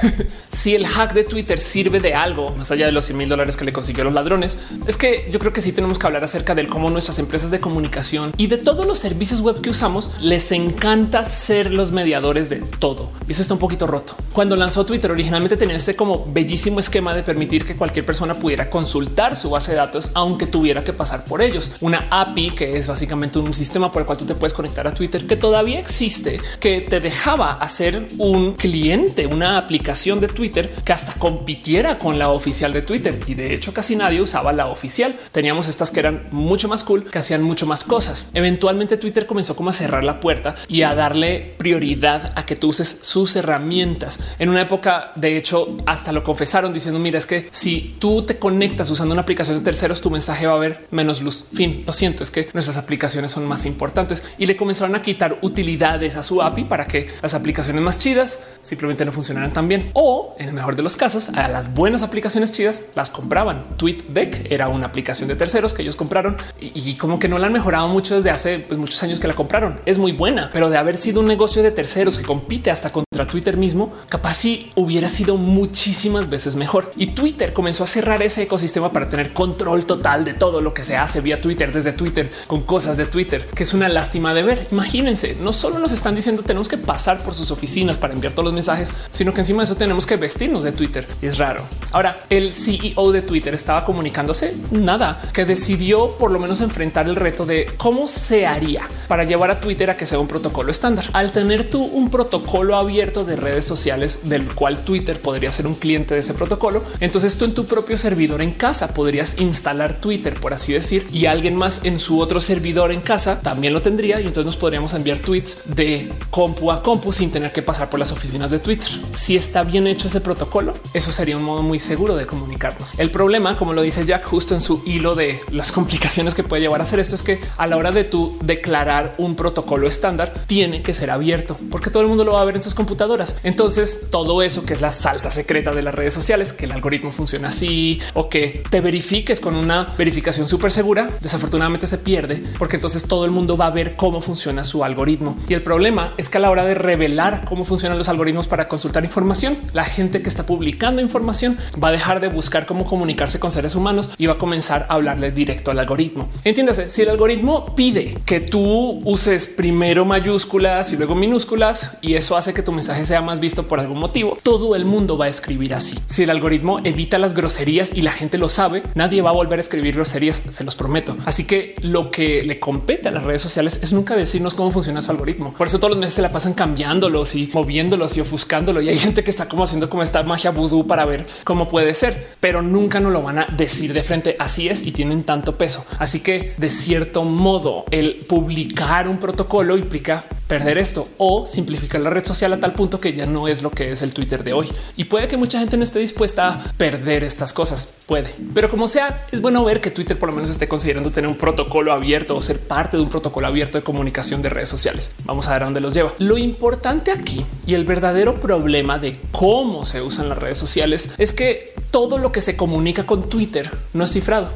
si 0.50 0.74
el 0.74 0.86
hack 0.86 1.14
de 1.14 1.24
Twitter 1.24 1.58
sirve 1.58 1.98
de 1.98 2.14
algo 2.14 2.50
más 2.50 2.70
allá 2.70 2.86
de 2.86 2.92
los 2.92 3.06
100 3.06 3.18
mil 3.18 3.28
dólares 3.28 3.56
que 3.56 3.64
le 3.64 3.72
consiguió 3.72 4.04
los 4.04 4.12
ladrones, 4.12 4.58
es 4.86 4.96
que 4.96 5.28
yo 5.32 5.38
creo 5.38 5.52
que 5.52 5.62
sí 5.62 5.72
tenemos 5.72 5.98
que 5.98 6.06
hablar 6.06 6.22
acerca 6.22 6.54
del 6.54 6.68
cómo 6.68 6.90
nuestras 6.90 7.18
empresas 7.18 7.50
de 7.50 7.58
comunicación 7.58 8.32
y 8.36 8.46
de 8.46 8.58
todos 8.58 8.86
los 8.86 8.98
servicios 8.98 9.40
web 9.40 9.60
que 9.60 9.70
usamos 9.70 10.22
les 10.22 10.52
encanta 10.52 11.24
ser 11.24 11.72
los 11.72 11.90
mediadores 11.90 12.50
de 12.50 12.56
todo. 12.56 13.10
Y 13.26 13.32
eso 13.32 13.42
está 13.42 13.54
un 13.54 13.60
poquito 13.60 13.86
roto. 13.86 14.14
Cuando 14.32 14.56
lanzó 14.56 14.84
Twitter 14.84 15.10
originalmente 15.10 15.56
tenía 15.56 15.76
ese 15.76 15.96
como 15.96 16.26
bellísimo 16.26 16.80
esquema 16.80 17.14
de 17.14 17.22
permitir 17.22 17.64
que 17.64 17.76
cualquier 17.76 18.04
persona 18.04 18.34
pudiera 18.34 18.68
consultar 18.68 19.36
su 19.36 19.48
base 19.48 19.72
de 19.72 19.78
datos 19.78 20.10
aunque 20.14 20.46
tuviera 20.46 20.84
que 20.84 20.92
pasar 20.92 21.24
por 21.24 21.40
ellos. 21.40 21.70
Una 21.80 22.08
API 22.10 22.50
que 22.50 22.76
es 22.76 22.88
básicamente 22.88 23.38
un 23.38 23.54
sistema 23.54 23.90
por 23.90 24.02
el 24.02 24.06
cual 24.06 24.18
tú 24.18 24.26
te 24.26 24.34
puedes 24.34 24.52
conectar 24.52 24.86
a 24.86 24.92
Twitter 24.94 25.26
que 25.26 25.36
todavía 25.36 25.78
existe, 25.78 26.40
que 26.60 26.80
te 26.90 27.00
dejaba 27.00 27.52
hacer 27.52 28.08
un 28.18 28.54
cliente, 28.54 29.26
una 29.26 29.56
aplicación 29.56 30.20
de 30.20 30.26
Twitter 30.26 30.74
que 30.84 30.92
hasta 30.92 31.14
compitiera 31.14 31.96
con 31.96 32.18
la 32.18 32.30
oficial 32.30 32.72
de 32.72 32.82
Twitter. 32.82 33.18
Y 33.26 33.34
de 33.34 33.54
hecho 33.54 33.72
casi 33.72 33.94
nadie 33.96 34.20
usaba 34.20 34.52
la 34.52 34.66
oficial. 34.66 35.16
Teníamos 35.32 35.68
estas 35.68 35.92
que 35.92 36.00
eran 36.00 36.26
mucho 36.32 36.68
más 36.68 36.82
cool, 36.82 37.04
que 37.04 37.18
hacían 37.18 37.42
mucho 37.42 37.64
más 37.64 37.84
cosas. 37.84 38.28
Eventualmente 38.34 38.96
Twitter 38.96 39.24
comenzó 39.24 39.54
como 39.54 39.70
a 39.70 39.72
cerrar 39.72 40.02
la 40.02 40.18
puerta 40.20 40.56
y 40.68 40.82
a 40.82 40.94
darle 40.96 41.54
prioridad 41.58 42.32
a 42.34 42.44
que 42.44 42.56
tú 42.56 42.70
uses 42.70 42.98
sus 43.02 43.36
herramientas. 43.36 44.18
En 44.40 44.48
una 44.48 44.62
época, 44.62 45.12
de 45.14 45.36
hecho, 45.36 45.78
hasta 45.86 46.10
lo 46.10 46.24
confesaron 46.24 46.72
diciendo, 46.72 46.98
mira, 46.98 47.18
es 47.18 47.26
que 47.26 47.48
si 47.52 47.96
tú 48.00 48.22
te 48.22 48.38
conectas 48.38 48.90
usando 48.90 49.12
una 49.12 49.22
aplicación 49.22 49.58
de 49.58 49.64
terceros, 49.64 50.00
tu 50.00 50.10
mensaje 50.10 50.46
va 50.46 50.54
a 50.54 50.56
haber 50.56 50.88
menos 50.90 51.22
luz. 51.22 51.46
Fin, 51.54 51.84
lo 51.86 51.92
siento, 51.92 52.24
es 52.24 52.32
que 52.32 52.48
nuestras 52.52 52.76
aplicaciones 52.76 53.30
son 53.30 53.46
más 53.46 53.64
importantes 53.64 54.24
y 54.38 54.46
le 54.46 54.56
comenzaron 54.56 54.96
a 54.96 55.02
quitar 55.02 55.38
utilidades 55.42 56.16
a 56.16 56.24
su 56.24 56.42
API 56.42 56.64
para 56.64 56.79
que 56.86 57.08
las 57.22 57.34
aplicaciones 57.34 57.82
más 57.82 57.98
chidas 57.98 58.44
simplemente 58.60 59.04
no 59.04 59.12
funcionaran 59.12 59.52
tan 59.52 59.68
bien 59.68 59.90
o 59.94 60.34
en 60.38 60.48
el 60.48 60.54
mejor 60.54 60.76
de 60.76 60.82
los 60.82 60.96
casos 60.96 61.30
a 61.30 61.48
las 61.48 61.74
buenas 61.74 62.02
aplicaciones 62.02 62.52
chidas 62.52 62.84
las 62.94 63.10
compraban. 63.10 63.64
TweetDeck 63.76 64.50
era 64.50 64.68
una 64.68 64.86
aplicación 64.86 65.28
de 65.28 65.36
terceros 65.36 65.72
que 65.72 65.82
ellos 65.82 65.96
compraron 65.96 66.36
y, 66.60 66.94
como 66.94 67.18
que 67.18 67.28
no 67.28 67.38
la 67.38 67.46
han 67.46 67.52
mejorado 67.52 67.88
mucho 67.88 68.16
desde 68.16 68.30
hace 68.30 68.58
pues, 68.58 68.78
muchos 68.78 69.02
años 69.02 69.20
que 69.20 69.28
la 69.28 69.34
compraron. 69.34 69.80
Es 69.86 69.98
muy 69.98 70.12
buena, 70.12 70.50
pero 70.52 70.70
de 70.70 70.76
haber 70.76 70.96
sido 70.96 71.20
un 71.20 71.26
negocio 71.26 71.62
de 71.62 71.70
terceros 71.70 72.18
que 72.18 72.24
compite 72.24 72.70
hasta 72.70 72.92
contra 72.92 73.26
Twitter 73.26 73.56
mismo, 73.56 73.92
capaz 74.08 74.34
si 74.34 74.72
hubiera 74.74 75.08
sido 75.08 75.36
muchísimas 75.36 76.28
veces 76.28 76.56
mejor. 76.56 76.92
Y 76.96 77.08
Twitter 77.08 77.52
comenzó 77.52 77.84
a 77.84 77.86
cerrar 77.86 78.22
ese 78.22 78.42
ecosistema 78.42 78.92
para 78.92 79.08
tener 79.08 79.32
control 79.32 79.86
total 79.86 80.24
de 80.24 80.34
todo 80.34 80.60
lo 80.60 80.74
que 80.74 80.84
se 80.84 80.96
hace 80.96 81.20
vía 81.20 81.40
Twitter 81.40 81.72
desde 81.72 81.92
Twitter 81.92 82.30
con 82.46 82.62
cosas 82.62 82.96
de 82.96 83.06
Twitter, 83.06 83.46
que 83.54 83.62
es 83.62 83.74
una 83.74 83.88
lástima 83.88 84.34
de 84.34 84.42
ver. 84.42 84.68
Imagínense, 84.70 85.36
no 85.40 85.52
solo 85.52 85.78
nos 85.78 85.92
están 85.92 86.14
diciendo 86.14 86.42
tenemos 86.42 86.68
que 86.70 86.78
pasar 86.78 87.22
por 87.22 87.34
sus 87.34 87.50
oficinas 87.50 87.98
para 87.98 88.14
enviar 88.14 88.32
todos 88.32 88.44
los 88.44 88.54
mensajes, 88.54 88.94
sino 89.10 89.34
que 89.34 89.40
encima 89.40 89.62
de 89.62 89.64
eso 89.64 89.76
tenemos 89.76 90.06
que 90.06 90.16
vestirnos 90.16 90.62
de 90.62 90.72
Twitter 90.72 91.06
y 91.20 91.26
es 91.26 91.36
raro. 91.36 91.64
Ahora, 91.92 92.18
el 92.30 92.54
CEO 92.54 93.12
de 93.12 93.22
Twitter 93.22 93.54
estaba 93.54 93.84
comunicándose 93.84 94.56
nada 94.70 95.20
que 95.34 95.44
decidió 95.44 96.08
por 96.10 96.30
lo 96.30 96.38
menos 96.38 96.60
enfrentar 96.60 97.08
el 97.08 97.16
reto 97.16 97.44
de 97.44 97.66
cómo 97.76 98.06
se 98.06 98.46
haría 98.46 98.82
para 99.08 99.24
llevar 99.24 99.50
a 99.50 99.60
Twitter 99.60 99.90
a 99.90 99.96
que 99.96 100.06
sea 100.06 100.18
un 100.18 100.28
protocolo 100.28 100.70
estándar. 100.70 101.04
Al 101.12 101.32
tener 101.32 101.68
tú 101.68 101.82
un 101.82 102.10
protocolo 102.10 102.76
abierto 102.76 103.24
de 103.24 103.36
redes 103.36 103.64
sociales 103.64 104.28
del 104.28 104.46
cual 104.54 104.84
Twitter 104.84 105.20
podría 105.20 105.50
ser 105.50 105.66
un 105.66 105.74
cliente 105.74 106.14
de 106.14 106.20
ese 106.20 106.34
protocolo, 106.34 106.84
entonces 107.00 107.36
tú 107.36 107.44
en 107.44 107.54
tu 107.54 107.66
propio 107.66 107.98
servidor 107.98 108.42
en 108.42 108.52
casa 108.52 108.94
podrías 108.94 109.40
instalar 109.40 110.00
Twitter, 110.00 110.34
por 110.34 110.54
así 110.54 110.72
decir, 110.72 111.06
y 111.12 111.26
alguien 111.26 111.56
más 111.56 111.80
en 111.84 111.98
su 111.98 112.20
otro 112.20 112.40
servidor 112.40 112.92
en 112.92 113.00
casa 113.00 113.40
también 113.40 113.72
lo 113.72 113.82
tendría 113.82 114.20
y 114.20 114.26
entonces 114.26 114.44
nos 114.44 114.56
podríamos 114.56 114.94
enviar 114.94 115.18
tweets 115.18 115.74
de 115.74 116.10
compu 116.50 116.72
a 116.72 116.82
compu 116.82 117.12
sin 117.12 117.30
tener 117.30 117.52
que 117.52 117.62
pasar 117.62 117.88
por 117.88 118.00
las 118.00 118.10
oficinas 118.10 118.50
de 118.50 118.58
Twitter. 118.58 118.88
Si 119.12 119.36
está 119.36 119.62
bien 119.62 119.86
hecho 119.86 120.08
ese 120.08 120.20
protocolo, 120.20 120.74
eso 120.94 121.12
sería 121.12 121.36
un 121.36 121.44
modo 121.44 121.62
muy 121.62 121.78
seguro 121.78 122.16
de 122.16 122.26
comunicarnos. 122.26 122.90
El 122.98 123.10
problema, 123.12 123.56
como 123.56 123.72
lo 123.72 123.82
dice 123.82 124.04
Jack 124.04 124.24
justo 124.24 124.54
en 124.54 124.60
su 124.60 124.82
hilo 124.84 125.14
de 125.14 125.40
las 125.52 125.70
complicaciones 125.80 126.34
que 126.34 126.42
puede 126.42 126.62
llevar 126.62 126.80
a 126.80 126.82
hacer 126.82 126.98
esto, 126.98 127.14
es 127.14 127.22
que 127.22 127.40
a 127.56 127.66
la 127.68 127.76
hora 127.76 127.92
de 127.92 128.02
tú 128.04 128.36
declarar 128.42 129.12
un 129.18 129.36
protocolo 129.36 129.86
estándar, 129.86 130.34
tiene 130.46 130.82
que 130.82 130.92
ser 130.92 131.10
abierto 131.10 131.56
porque 131.70 131.90
todo 131.90 132.02
el 132.02 132.08
mundo 132.08 132.24
lo 132.24 132.32
va 132.32 132.40
a 132.40 132.44
ver 132.44 132.56
en 132.56 132.62
sus 132.62 132.74
computadoras. 132.74 133.36
Entonces, 133.44 134.08
todo 134.10 134.42
eso 134.42 134.64
que 134.64 134.74
es 134.74 134.80
la 134.80 134.92
salsa 134.92 135.30
secreta 135.30 135.72
de 135.72 135.82
las 135.82 135.94
redes 135.94 136.14
sociales, 136.14 136.52
que 136.52 136.64
el 136.64 136.72
algoritmo 136.72 137.10
funciona 137.10 137.48
así 137.48 138.00
o 138.14 138.28
que 138.28 138.64
te 138.70 138.80
verifiques 138.80 139.38
con 139.38 139.54
una 139.54 139.86
verificación 139.96 140.48
súper 140.48 140.72
segura, 140.72 141.10
desafortunadamente 141.20 141.86
se 141.86 141.98
pierde 141.98 142.42
porque 142.58 142.76
entonces 142.76 143.06
todo 143.06 143.24
el 143.24 143.30
mundo 143.30 143.56
va 143.56 143.66
a 143.66 143.70
ver 143.70 143.94
cómo 143.94 144.20
funciona 144.20 144.64
su 144.64 144.82
algoritmo. 144.82 145.36
Y 145.48 145.54
el 145.54 145.62
problema 145.62 146.14
es 146.16 146.28
que 146.28 146.39
a 146.40 146.42
la 146.42 146.50
hora 146.50 146.64
de 146.64 146.74
revelar 146.74 147.44
cómo 147.44 147.64
funcionan 147.64 147.98
los 147.98 148.08
algoritmos 148.08 148.48
para 148.48 148.66
consultar 148.66 149.04
información, 149.04 149.58
la 149.72 149.84
gente 149.84 150.22
que 150.22 150.28
está 150.28 150.46
publicando 150.46 151.02
información 151.02 151.58
va 151.82 151.88
a 151.88 151.92
dejar 151.92 152.20
de 152.20 152.28
buscar 152.28 152.66
cómo 152.66 152.84
comunicarse 152.84 153.38
con 153.38 153.50
seres 153.50 153.74
humanos 153.74 154.10
y 154.16 154.26
va 154.26 154.34
a 154.34 154.38
comenzar 154.38 154.86
a 154.88 154.94
hablarle 154.94 155.32
directo 155.32 155.70
al 155.70 155.78
algoritmo. 155.78 156.28
Entiéndase, 156.44 156.88
si 156.88 157.02
el 157.02 157.10
algoritmo 157.10 157.74
pide 157.74 158.18
que 158.24 158.40
tú 158.40 159.02
uses 159.04 159.46
primero 159.46 160.04
mayúsculas 160.04 160.92
y 160.92 160.96
luego 160.96 161.14
minúsculas 161.14 161.98
y 162.00 162.14
eso 162.14 162.36
hace 162.36 162.54
que 162.54 162.62
tu 162.62 162.72
mensaje 162.72 163.04
sea 163.04 163.20
más 163.20 163.38
visto 163.38 163.68
por 163.68 163.78
algún 163.78 163.98
motivo, 163.98 164.38
todo 164.42 164.74
el 164.74 164.86
mundo 164.86 165.18
va 165.18 165.26
a 165.26 165.28
escribir 165.28 165.74
así. 165.74 165.98
Si 166.06 166.22
el 166.22 166.30
algoritmo 166.30 166.80
evita 166.84 167.18
las 167.18 167.34
groserías 167.34 167.92
y 167.94 168.00
la 168.00 168.12
gente 168.12 168.38
lo 168.38 168.48
sabe, 168.48 168.82
nadie 168.94 169.20
va 169.20 169.30
a 169.30 169.34
volver 169.34 169.58
a 169.58 169.62
escribir 169.62 169.94
groserías, 169.94 170.42
se 170.48 170.64
los 170.64 170.74
prometo. 170.74 171.16
Así 171.26 171.44
que 171.44 171.74
lo 171.82 172.10
que 172.10 172.42
le 172.44 172.58
compete 172.58 173.08
a 173.08 173.12
las 173.12 173.24
redes 173.24 173.42
sociales 173.42 173.80
es 173.82 173.92
nunca 173.92 174.16
decirnos 174.16 174.54
cómo 174.54 174.72
funciona 174.72 175.02
su 175.02 175.10
algoritmo. 175.10 175.52
Por 175.52 175.66
eso 175.66 175.78
todos 175.78 175.90
los 175.90 175.98
meses 175.98 176.14
se 176.14 176.22
la 176.22 176.29
pasan 176.32 176.54
cambiándolos 176.54 177.34
y 177.34 177.50
moviéndolos 177.52 178.16
y 178.16 178.20
ofuscándolo. 178.20 178.80
Y 178.80 178.88
hay 178.88 178.98
gente 178.98 179.24
que 179.24 179.30
está 179.30 179.48
como 179.48 179.64
haciendo 179.64 179.90
como 179.90 180.02
esta 180.02 180.22
magia 180.22 180.50
vudú 180.50 180.86
para 180.86 181.04
ver 181.04 181.26
cómo 181.44 181.68
puede 181.68 181.94
ser, 181.94 182.28
pero 182.40 182.62
nunca 182.62 183.00
nos 183.00 183.12
lo 183.12 183.22
van 183.22 183.38
a 183.38 183.46
decir 183.46 183.92
de 183.92 184.02
frente. 184.02 184.36
Así 184.38 184.68
es 184.68 184.86
y 184.86 184.92
tienen 184.92 185.24
tanto 185.24 185.56
peso. 185.56 185.84
Así 185.98 186.20
que 186.20 186.54
de 186.56 186.70
cierto 186.70 187.24
modo 187.24 187.84
el 187.90 188.24
publicar 188.28 189.08
un 189.08 189.18
protocolo 189.18 189.76
implica 189.76 190.24
perder 190.46 190.78
esto 190.78 191.06
o 191.18 191.46
simplificar 191.46 192.00
la 192.00 192.10
red 192.10 192.24
social 192.24 192.52
a 192.52 192.58
tal 192.58 192.72
punto 192.72 192.98
que 192.98 193.12
ya 193.12 193.24
no 193.24 193.46
es 193.46 193.62
lo 193.62 193.70
que 193.70 193.92
es 193.92 194.02
el 194.02 194.12
Twitter 194.12 194.42
de 194.42 194.52
hoy. 194.52 194.68
Y 194.96 195.04
puede 195.04 195.28
que 195.28 195.36
mucha 195.36 195.60
gente 195.60 195.76
no 195.76 195.84
esté 195.84 196.00
dispuesta 196.00 196.48
a 196.48 196.72
perder 196.72 197.22
estas 197.22 197.52
cosas. 197.52 197.94
Puede, 198.06 198.34
pero 198.52 198.68
como 198.68 198.88
sea, 198.88 199.26
es 199.30 199.40
bueno 199.40 199.64
ver 199.64 199.80
que 199.80 199.92
Twitter 199.92 200.18
por 200.18 200.30
lo 200.30 200.34
menos 200.34 200.50
esté 200.50 200.66
considerando 200.66 201.12
tener 201.12 201.30
un 201.30 201.36
protocolo 201.36 201.92
abierto 201.92 202.34
o 202.34 202.42
ser 202.42 202.58
parte 202.58 202.96
de 202.96 203.02
un 203.02 203.08
protocolo 203.08 203.46
abierto 203.46 203.78
de 203.78 203.84
comunicación 203.84 204.42
de 204.42 204.48
redes 204.48 204.68
sociales. 204.68 205.12
Vamos 205.24 205.46
a 205.46 205.52
ver 205.52 205.62
a 205.62 205.64
dónde 205.66 205.80
los 205.80 205.94
lleva. 205.94 206.12
Lo 206.20 206.36
importante 206.36 207.12
aquí 207.12 207.46
y 207.66 207.72
el 207.72 207.86
verdadero 207.86 208.40
problema 208.40 208.98
de 208.98 209.18
cómo 209.32 209.86
se 209.86 210.02
usan 210.02 210.28
las 210.28 210.36
redes 210.36 210.58
sociales 210.58 211.12
es 211.16 211.32
que 211.32 211.72
todo 211.90 212.18
lo 212.18 212.30
que 212.30 212.42
se 212.42 212.58
comunica 212.58 213.06
con 213.06 213.30
Twitter 213.30 213.70
no 213.94 214.04
es 214.04 214.12
cifrado. 214.12 214.52